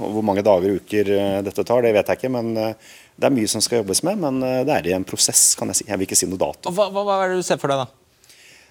om 0.00 0.16
hvor 0.16 0.24
mange 0.24 0.42
dager 0.46 0.72
og 0.72 0.80
uker 0.80 1.12
eh, 1.18 1.42
dette 1.44 1.64
tar, 1.68 1.84
det 1.84 1.92
vet 1.98 2.08
jeg 2.08 2.22
ikke. 2.22 2.32
Men 2.32 2.54
det 2.56 3.28
er 3.28 3.34
mye 3.34 3.48
som 3.50 3.60
skal 3.60 3.82
jobbes 3.82 4.02
med. 4.08 4.24
Men 4.24 4.40
det 4.64 4.72
er 4.72 4.88
i 4.88 4.96
en 4.96 5.04
prosess, 5.04 5.50
kan 5.58 5.68
jeg 5.68 5.82
si. 5.82 5.88
Jeg 5.90 5.98
vil 6.00 6.08
ikke 6.08 6.16
si 6.16 6.30
noe 6.30 6.40
dato. 6.40 6.72
Hva, 6.72 6.88
hva, 6.88 7.04
hva 7.04 7.20
er 7.26 7.34
det 7.34 7.42
du 7.42 7.48
ser 7.52 7.60
for 7.60 7.68
deg, 7.68 7.84
da? 7.84 8.07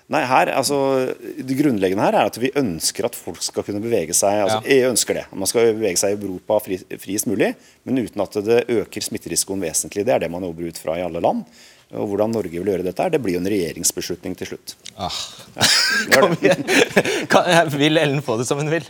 Nei, 0.08 0.22
her, 0.24 0.48
altså, 0.56 0.78
Det 1.20 1.56
grunnleggende 1.60 2.06
her 2.06 2.16
er 2.16 2.30
at 2.30 2.38
vi 2.40 2.52
ønsker 2.56 3.10
at 3.10 3.16
folk 3.18 3.42
skal 3.44 3.66
kunne 3.68 3.82
bevege 3.84 4.16
seg. 4.16 4.40
altså 4.46 4.62
EU 4.64 4.92
ønsker 4.94 5.20
det. 5.20 5.26
Man 5.36 5.50
skal 5.52 5.74
bevege 5.76 6.00
seg 6.00 6.14
i 6.16 6.20
Europa 6.22 6.62
fri, 6.64 6.78
friest 7.02 7.28
mulig, 7.28 7.54
men 7.84 8.00
uten 8.00 8.24
at 8.24 8.38
det 8.48 8.62
øker 8.72 9.04
smitterisikoen 9.04 9.66
vesentlig. 9.66 10.06
Det 10.08 10.16
er 10.16 10.24
det 10.24 10.32
man 10.32 10.48
jobber 10.48 10.70
ut 10.72 10.80
fra 10.80 10.96
i 10.96 11.04
alle 11.04 11.24
land. 11.24 11.44
Og 11.96 12.08
Hvordan 12.12 12.34
Norge 12.36 12.52
vil 12.52 12.68
gjøre 12.68 12.84
dette, 12.84 13.04
her, 13.04 13.12
det 13.12 13.22
blir 13.24 13.38
jo 13.38 13.42
en 13.44 13.52
regjeringsbeslutning 13.52 14.34
til 14.40 14.54
slutt. 14.54 14.76
Ah. 14.96 15.20
Ja, 16.12 16.24
igjen. 16.44 16.64
Kan, 17.32 17.72
vil 17.76 18.00
Ellen 18.00 18.24
få 18.24 18.36
det 18.40 18.48
som 18.48 18.60
hun 18.60 18.72
vil? 18.72 18.88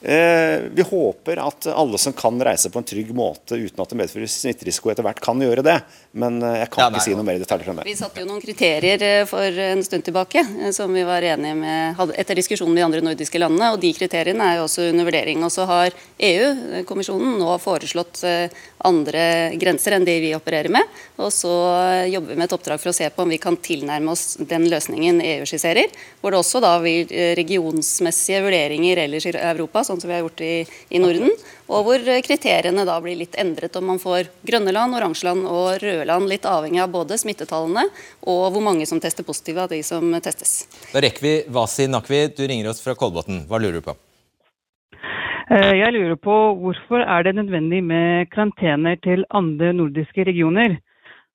Eh, 0.00 0.60
vi 0.72 0.82
håper 0.82 1.40
at 1.40 1.66
alle 1.66 1.98
som 1.98 2.12
kan 2.12 2.42
reise 2.44 2.70
på 2.70 2.78
en 2.78 2.84
trygg 2.84 3.14
måte 3.16 3.56
uten 3.56 3.80
at 3.80 3.92
det 3.92 3.96
medfører 3.96 4.28
smitterisiko 4.28 4.92
etter 4.92 5.06
hvert, 5.06 5.22
kan 5.24 5.40
gjøre 5.40 5.64
det. 5.64 5.78
Men 6.12 6.36
eh, 6.42 6.58
jeg 6.60 6.70
kan 6.74 6.84
Ja, 6.84 6.90
nei, 6.90 7.00
ikke 7.00 7.06
si 7.06 7.16
noe 7.16 7.26
mer 7.26 7.38
i 7.38 7.42
detaljer 7.42 7.72
om 7.72 7.80
det. 7.80 7.86
Vi 7.88 7.96
satte 7.96 8.20
jo 8.20 8.28
noen 8.28 8.42
kriterier 8.44 9.02
eh, 9.02 9.24
for 9.28 9.62
en 9.66 9.84
stund 9.86 10.04
tilbake 10.06 10.44
som 10.76 10.92
vi 10.92 11.06
var 11.08 11.24
enige 11.24 11.56
med 11.56 12.04
etter 12.12 12.36
diskusjonen 12.36 12.74
med 12.74 12.82
de 12.82 12.86
andre 12.90 13.04
nordiske 13.08 13.40
landene. 13.40 13.72
og 13.72 13.80
De 13.80 13.94
kriteriene 13.96 14.50
er 14.50 14.60
jo 14.60 14.66
også 14.68 14.90
under 14.90 15.08
vurdering. 15.08 15.42
Og 15.48 15.54
så 15.54 15.64
har 15.70 15.96
EU-kommisjonen 16.28 17.38
nå 17.40 17.56
foreslått 17.62 18.20
andre 18.86 19.24
grenser 19.56 19.96
enn 19.96 20.04
de 20.06 20.16
vi 20.22 20.34
opererer 20.36 20.72
med. 20.72 20.84
Og 21.16 21.32
så 21.32 21.52
jobber 22.10 22.34
vi 22.34 22.38
med 22.38 22.46
et 22.48 22.54
oppdrag 22.56 22.80
for 22.82 22.92
å 22.92 22.96
se 22.96 23.08
på 23.10 23.24
om 23.24 23.32
vi 23.32 23.40
kan 23.40 23.56
tilnærme 23.56 24.12
oss 24.12 24.36
den 24.38 24.68
løsningen 24.70 25.22
EU 25.24 25.46
skisserer. 25.48 25.92
Hvor 26.20 26.34
det 26.34 26.40
også 26.42 26.60
da 26.64 26.74
eh, 26.84 27.32
regionsmessige 27.38 28.42
vurderinger 28.44 29.00
ellers 29.06 29.28
i 29.28 29.34
Europa, 29.34 29.85
sånn 29.86 30.02
som 30.02 30.10
vi 30.10 30.16
har 30.16 30.24
gjort 30.24 30.42
i, 30.44 30.52
i 30.90 31.02
Norden. 31.02 31.32
Og 31.70 31.86
hvor 31.86 32.02
eh, 32.02 32.22
kriteriene 32.26 32.86
da 32.88 32.98
blir 33.02 33.18
litt 33.18 33.38
endret 33.40 33.76
om 33.78 33.88
man 33.92 34.02
får 34.02 34.30
grønne 34.46 34.74
land, 34.74 34.96
oransje 34.98 35.28
land 35.28 35.46
og 35.50 35.78
røde 35.82 36.08
land. 36.08 36.30
Litt 36.30 36.48
avhengig 36.50 36.82
av 36.84 36.92
både 36.94 37.18
smittetallene 37.22 37.86
og 38.26 38.42
hvor 38.54 38.64
mange 38.64 38.86
som 38.90 39.00
tester 39.02 39.26
positive 39.26 39.64
av 39.64 39.72
de 39.72 39.82
som 39.86 40.10
testes. 40.22 40.58
Da 40.92 41.02
rekker 41.04 41.24
vi 41.24 41.36
Wasi 41.54 41.88
Nakvi, 41.90 42.26
du 42.36 42.44
ringer 42.46 42.72
oss 42.72 42.82
fra 42.84 42.96
Kolbotn. 42.98 43.46
Hva 43.48 43.62
lurer 43.62 43.80
du 43.80 43.86
på? 43.86 43.96
Eh, 45.50 45.74
Jeg 45.78 45.92
lurer 45.94 46.16
på 46.18 46.36
hvorfor 46.58 47.04
er 47.06 47.22
det 47.22 47.36
nødvendig 47.36 47.82
med 47.84 48.30
karantener 48.34 48.96
til 48.98 49.24
andre 49.30 49.72
nordiske 49.72 50.24
regioner, 50.26 50.80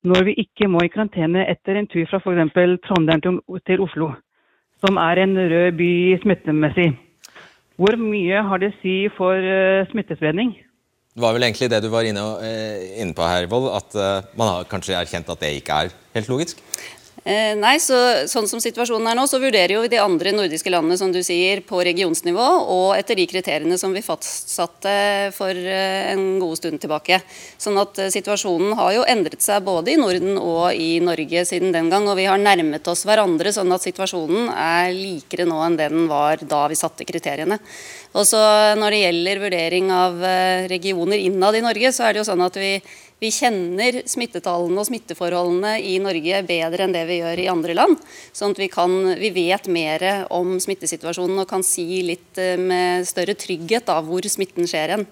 når 0.04 0.26
vi 0.28 0.34
ikke 0.44 0.68
må 0.68 0.82
i 0.84 0.92
karantene 0.92 1.46
etter 1.48 1.78
en 1.80 1.88
tur 1.88 2.04
fra 2.10 2.20
f.eks. 2.20 2.82
Trondheim 2.88 3.22
til 3.24 3.40
til 3.66 3.82
Oslo, 3.86 4.12
som 4.84 4.98
er 4.98 5.24
en 5.24 5.38
rød 5.38 5.78
by 5.78 5.92
smittemessig. 6.24 6.90
Hvor 7.82 7.98
mye 7.98 8.42
har 8.46 8.62
det 8.62 8.68
å 8.70 8.78
si 8.84 8.96
for 9.16 9.34
eh, 9.34 9.88
smittespredning? 9.90 10.52
Det 11.12 11.24
var 11.24 11.34
vel 11.34 11.48
egentlig 11.48 11.72
det 11.72 11.80
du 11.82 11.88
var 11.90 12.06
inne, 12.06 12.22
eh, 12.46 13.02
på 13.18 13.26
her, 13.26 13.48
Vold, 13.50 13.72
at 13.74 13.96
eh, 13.98 14.28
man 14.38 14.52
har 14.52 14.68
kanskje 14.70 15.00
erkjent 15.00 15.32
at 15.34 15.42
det 15.42 15.50
ikke 15.58 15.80
er 15.88 15.96
helt 16.14 16.30
logisk? 16.30 16.62
Eh, 17.22 17.54
nei, 17.54 17.76
så, 17.78 17.96
sånn 18.26 18.48
som 18.50 18.58
situasjonen 18.64 19.12
er 19.12 19.18
nå, 19.20 19.28
så 19.30 19.38
vurderer 19.38 19.76
jo 19.76 19.84
de 19.86 20.00
andre 20.02 20.32
nordiske 20.34 20.72
landene 20.74 20.98
som 20.98 21.12
du 21.14 21.20
sier, 21.22 21.60
på 21.62 21.84
regionsnivå 21.86 22.46
og 22.74 22.96
etter 22.96 23.20
de 23.20 23.28
kriteriene 23.30 23.78
som 23.78 23.94
vi 23.94 24.02
fastsatte 24.02 24.94
for 25.36 25.54
eh, 25.54 26.10
en 26.16 26.40
god 26.42 26.58
stund 26.58 26.82
tilbake. 26.82 27.20
Sånn 27.62 27.78
at 27.78 28.02
eh, 28.02 28.10
situasjonen 28.14 28.74
har 28.80 28.96
jo 28.96 29.06
endret 29.06 29.46
seg 29.46 29.62
både 29.68 29.94
i 29.94 30.00
Norden 30.02 30.40
og 30.42 30.74
i 30.74 30.96
Norge 31.04 31.46
siden 31.46 31.70
den 31.76 31.92
gang. 31.94 32.10
Og 32.10 32.18
vi 32.18 32.26
har 32.26 32.42
nærmet 32.42 32.90
oss 32.90 33.06
hverandre, 33.06 33.54
sånn 33.54 33.70
at 33.78 33.86
situasjonen 33.86 34.50
er 34.56 34.90
likere 34.98 35.46
nå 35.46 35.62
enn 35.68 35.78
den 35.78 36.10
var 36.10 36.42
da 36.42 36.64
vi 36.74 36.80
satte 36.80 37.06
kriteriene. 37.06 37.62
Og 38.18 38.26
så 38.28 38.42
Når 38.76 38.92
det 38.92 39.00
gjelder 39.00 39.40
vurdering 39.40 39.92
av 39.94 40.18
regioner 40.68 41.22
innad 41.22 41.56
i 41.56 41.62
Norge, 41.64 41.92
så 41.94 42.08
er 42.08 42.14
det 42.14 42.22
jo 42.22 42.28
sånn 42.28 42.44
at 42.44 42.58
vi 42.60 42.74
vi 43.22 43.30
kjenner 43.30 44.00
smittetallene 44.10 44.82
og 44.82 44.88
smitteforholdene 44.88 45.76
i 45.86 46.00
Norge 46.02 46.42
bedre 46.48 46.88
enn 46.88 46.96
det 46.96 47.04
vi 47.06 47.20
gjør 47.20 47.44
i 47.44 47.52
andre 47.52 47.76
land. 47.78 48.02
Sånn 48.34 48.56
at 48.56 48.64
vi, 48.64 48.70
kan, 48.74 48.96
vi 49.20 49.30
vet 49.36 49.70
mer 49.70 50.06
om 50.34 50.56
smittesituasjonen 50.62 51.44
og 51.44 51.50
kan 51.52 51.62
si 51.66 52.02
litt 52.08 52.42
eh, 52.42 52.58
med 52.58 53.06
større 53.06 53.38
trygghet 53.38 53.94
av 53.94 54.10
hvor 54.10 54.26
smitten 54.26 54.66
skjer 54.66 54.96
hen. 54.96 55.06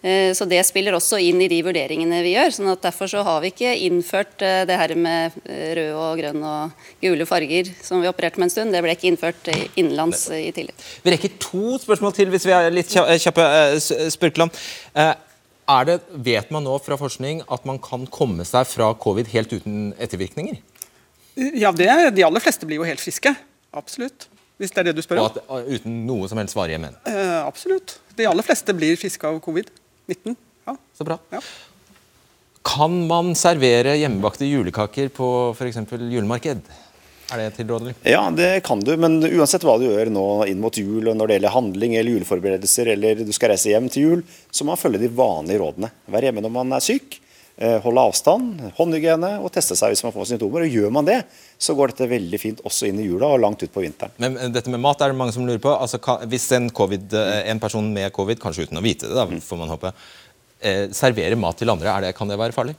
Eh, 0.00 0.32
så 0.32 0.48
Det 0.48 0.62
spiller 0.64 0.96
også 0.96 1.20
inn 1.20 1.44
i 1.44 1.50
de 1.52 1.60
vurderingene 1.68 2.24
vi 2.24 2.32
gjør. 2.32 2.56
sånn 2.56 2.72
at 2.72 2.80
Derfor 2.88 3.12
så 3.12 3.28
har 3.28 3.44
vi 3.44 3.52
ikke 3.52 3.76
innført 3.76 4.40
eh, 4.40 4.64
det 4.64 4.80
her 4.80 4.96
med 4.96 5.36
rød 5.44 5.94
og 6.00 6.24
grønn 6.24 6.40
og 6.40 6.84
gule 7.04 7.28
farger 7.28 7.76
som 7.84 8.00
vi 8.00 8.08
opererte 8.08 8.40
med 8.40 8.48
en 8.48 8.56
stund. 8.56 8.72
Det 8.72 8.86
ble 8.88 8.96
ikke 8.96 9.12
innført 9.12 9.56
innenlands 9.76 10.30
i 10.32 10.46
tillegg. 10.48 10.86
Vi 11.04 11.12
rekker 11.12 11.36
to 11.36 11.76
spørsmål 11.84 12.16
til 12.16 12.32
hvis 12.32 12.48
vi 12.48 12.56
er 12.56 12.72
litt 12.72 12.88
kjappe. 12.88 13.50
Spurkeland. 14.16 14.56
Det, 15.86 16.00
vet 16.26 16.50
man 16.54 16.64
nå 16.66 16.74
fra 16.82 16.98
forskning 17.00 17.44
at 17.46 17.64
man 17.68 17.78
kan 17.82 18.06
komme 18.10 18.46
seg 18.48 18.66
fra 18.68 18.90
covid 18.98 19.30
helt 19.32 19.52
uten 19.54 19.92
ettervirkninger? 19.98 20.58
Ja, 21.36 21.70
det, 21.72 21.88
De 22.16 22.26
aller 22.26 22.42
fleste 22.42 22.66
blir 22.68 22.80
jo 22.80 22.86
helt 22.88 23.00
friske. 23.02 23.32
Absolutt. 23.76 24.28
Hvis 24.60 24.74
det 24.74 24.82
er 24.82 24.90
det 24.90 24.98
du 24.98 25.02
spør 25.04 25.22
om. 25.22 25.30
At, 25.30 25.40
uten 25.70 26.02
noe 26.08 26.28
som 26.28 26.40
helst 26.40 26.56
varige 26.58 26.80
men? 26.82 26.96
Uh, 27.06 27.40
absolutt. 27.46 27.96
De 28.18 28.26
aller 28.28 28.44
fleste 28.44 28.74
blir 28.76 28.98
friske 29.00 29.24
av 29.24 29.38
covid-19. 29.44 30.36
Ja. 30.68 30.74
Så 30.98 31.06
bra. 31.08 31.16
Ja. 31.32 31.40
Kan 32.66 32.98
man 33.08 33.32
servere 33.38 33.94
hjemmebakte 33.96 34.44
julekaker 34.44 35.08
på 35.16 35.28
f.eks. 35.54 35.80
julemarked? 36.12 36.60
Er 37.30 37.44
det 37.44 37.48
tilrådelig? 37.60 37.94
Ja, 38.08 38.24
det 38.34 38.50
kan 38.66 38.82
du. 38.82 38.92
Men 39.00 39.20
uansett 39.24 39.64
hva 39.66 39.78
du 39.80 39.86
gjør 39.86 40.10
nå 40.12 40.26
inn 40.50 40.60
mot 40.62 40.76
jul, 40.76 41.06
og 41.06 41.16
når 41.16 41.30
det 41.30 41.38
gjelder 41.38 41.56
handling 41.56 41.96
eller 41.96 42.18
juleforberedelser, 42.18 42.92
eller 42.96 43.24
du 43.24 43.32
skal 43.36 43.54
reise 43.54 43.72
hjem 43.72 43.90
til 43.92 44.06
jul, 44.06 44.22
så 44.50 44.66
må 44.66 44.74
man 44.74 44.82
følge 44.82 45.02
de 45.04 45.12
vanlige 45.14 45.62
rådene. 45.62 45.92
Vær 46.10 46.26
hjemme 46.26 46.44
når 46.44 46.56
man 46.58 46.78
er 46.78 46.84
syk. 46.84 47.20
Eh, 47.60 47.76
holde 47.84 48.00
avstand, 48.08 48.60
håndhygiene 48.78 49.34
og 49.44 49.50
teste 49.52 49.76
seg 49.76 49.92
hvis 49.92 50.00
man 50.06 50.14
får 50.14 50.30
symptomer. 50.30 50.64
Og 50.64 50.76
Gjør 50.80 50.94
man 50.96 51.04
det, 51.04 51.18
så 51.60 51.74
går 51.76 51.92
dette 51.92 52.08
veldig 52.08 52.38
fint 52.40 52.62
også 52.64 52.88
inn 52.88 53.02
i 53.02 53.04
jula 53.04 53.28
og 53.34 53.42
langt 53.42 53.60
ut 53.60 53.74
på 53.74 53.82
vinteren. 53.84 54.14
Men 54.22 54.38
eh, 54.40 54.48
dette 54.54 54.72
med 54.72 54.80
mat 54.80 55.02
er 55.04 55.12
det 55.12 55.18
mange 55.20 55.34
som 55.36 55.44
lurer 55.44 55.60
på. 55.60 55.74
Altså, 55.74 56.00
hvis 56.30 56.48
en, 56.56 56.70
COVID, 56.72 57.12
eh, 57.20 57.42
en, 57.52 57.60
person 57.60 57.90
med 57.92 58.14
covid, 58.16 58.40
kanskje 58.40 58.64
uten 58.64 58.80
å 58.80 58.84
vite 58.84 59.10
det, 59.10 59.18
da, 59.18 59.26
mm. 59.28 59.42
får 59.44 59.60
man 59.60 59.74
håpe, 59.74 59.92
serverer 60.92 61.38
mat 61.40 61.56
til 61.56 61.72
andre, 61.72 61.92
det, 62.04 62.10
kan 62.16 62.28
det 62.28 62.36
være 62.36 62.52
farlig? 62.52 62.74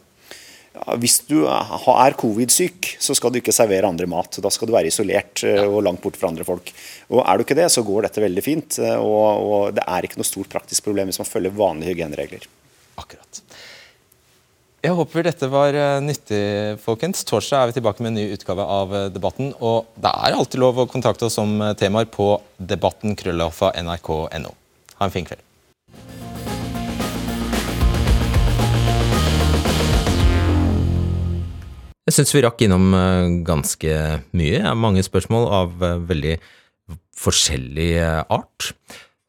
Ja, 0.71 0.95
hvis 0.95 1.17
du 1.27 1.43
er 1.51 2.13
covid-syk, 2.15 2.93
så 3.03 3.11
skal 3.17 3.33
du 3.33 3.41
ikke 3.41 3.51
servere 3.55 3.89
andre 3.89 4.07
mat. 4.07 4.37
Da 4.39 4.49
skal 4.53 4.69
du 4.69 4.73
være 4.75 4.87
isolert 4.87 5.43
eh, 5.43 5.65
og 5.65 5.83
langt 5.83 6.01
borte 6.03 6.19
fra 6.21 6.29
andre 6.31 6.47
folk. 6.47 6.71
Og 7.11 7.19
Er 7.25 7.35
du 7.35 7.43
ikke 7.43 7.59
det, 7.59 7.67
så 7.73 7.83
går 7.83 8.07
dette 8.07 8.23
veldig 8.23 8.43
fint. 8.45 8.79
Eh, 8.79 8.95
og, 8.95 9.43
og 9.43 9.75
det 9.75 9.83
er 9.83 10.07
ikke 10.07 10.21
noe 10.21 10.29
stort 10.29 10.51
praktisk 10.53 10.87
problem 10.87 11.11
hvis 11.11 11.19
man 11.19 11.27
følger 11.27 11.57
vanlige 11.59 11.91
hygieneregler. 11.91 12.47
Akkurat. 13.03 13.43
Jeg 14.81 14.95
håper 14.97 15.27
dette 15.27 15.51
var 15.51 15.75
eh, 15.75 15.99
nyttig, 16.07 16.41
folkens. 16.87 17.27
Torsdag 17.27 17.59
er 17.59 17.67
vi 17.73 17.77
tilbake 17.81 17.99
med 17.99 18.13
en 18.13 18.19
ny 18.21 18.25
utgave 18.39 18.63
av 18.79 18.87
Debatten. 19.11 19.51
Og 19.59 19.91
det 19.99 20.15
er 20.15 20.39
alltid 20.39 20.63
lov 20.63 20.79
å 20.79 20.89
kontakte 20.89 21.27
oss 21.27 21.35
om 21.43 21.59
temaer 21.79 22.07
på 22.07 22.31
debattenkrøllehoffa.nrk.no. 22.71 24.51
Ha 24.95 25.03
en 25.03 25.17
fin 25.19 25.27
kveld. 25.27 25.50
Jeg 32.09 32.15
syns 32.15 32.33
vi 32.33 32.41
rakk 32.41 32.61
innom 32.65 32.93
eh, 32.97 33.27
ganske 33.45 33.97
mye. 34.33 34.73
Mange 34.73 35.03
spørsmål 35.05 35.45
av 35.53 35.83
eh, 35.85 35.99
veldig 36.09 36.37
forskjellig 37.21 37.91
eh, 38.01 38.21
art. 38.25 38.71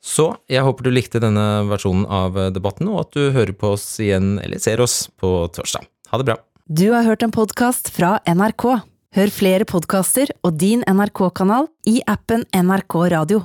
Så 0.03 0.31
jeg 0.51 0.65
håper 0.65 0.89
du 0.89 0.91
likte 0.95 1.21
denne 1.23 1.67
versjonen 1.69 2.07
av 2.11 2.39
debatten, 2.51 2.89
og 2.91 3.05
at 3.05 3.13
du 3.15 3.29
hører 3.37 3.53
på 3.55 3.75
oss 3.77 3.85
igjen, 4.03 4.35
eller 4.43 4.59
ser 4.59 4.83
oss, 4.83 5.05
på 5.21 5.45
torsdag. 5.55 5.85
Ha 6.11 6.19
det 6.19 6.27
bra. 6.33 6.39
Du 6.67 6.89
har 6.91 7.07
hørt 7.07 7.23
en 7.23 7.35
podkast 7.35 7.93
fra 7.95 8.17
NRK. 8.27 8.67
Hør 9.13 9.31
flere 9.31 9.69
podkaster 9.69 10.33
og 10.43 10.57
din 10.59 10.83
NRK-kanal 10.89 11.69
i 11.87 12.01
appen 12.09 12.49
NRK 12.57 12.99
Radio. 13.13 13.45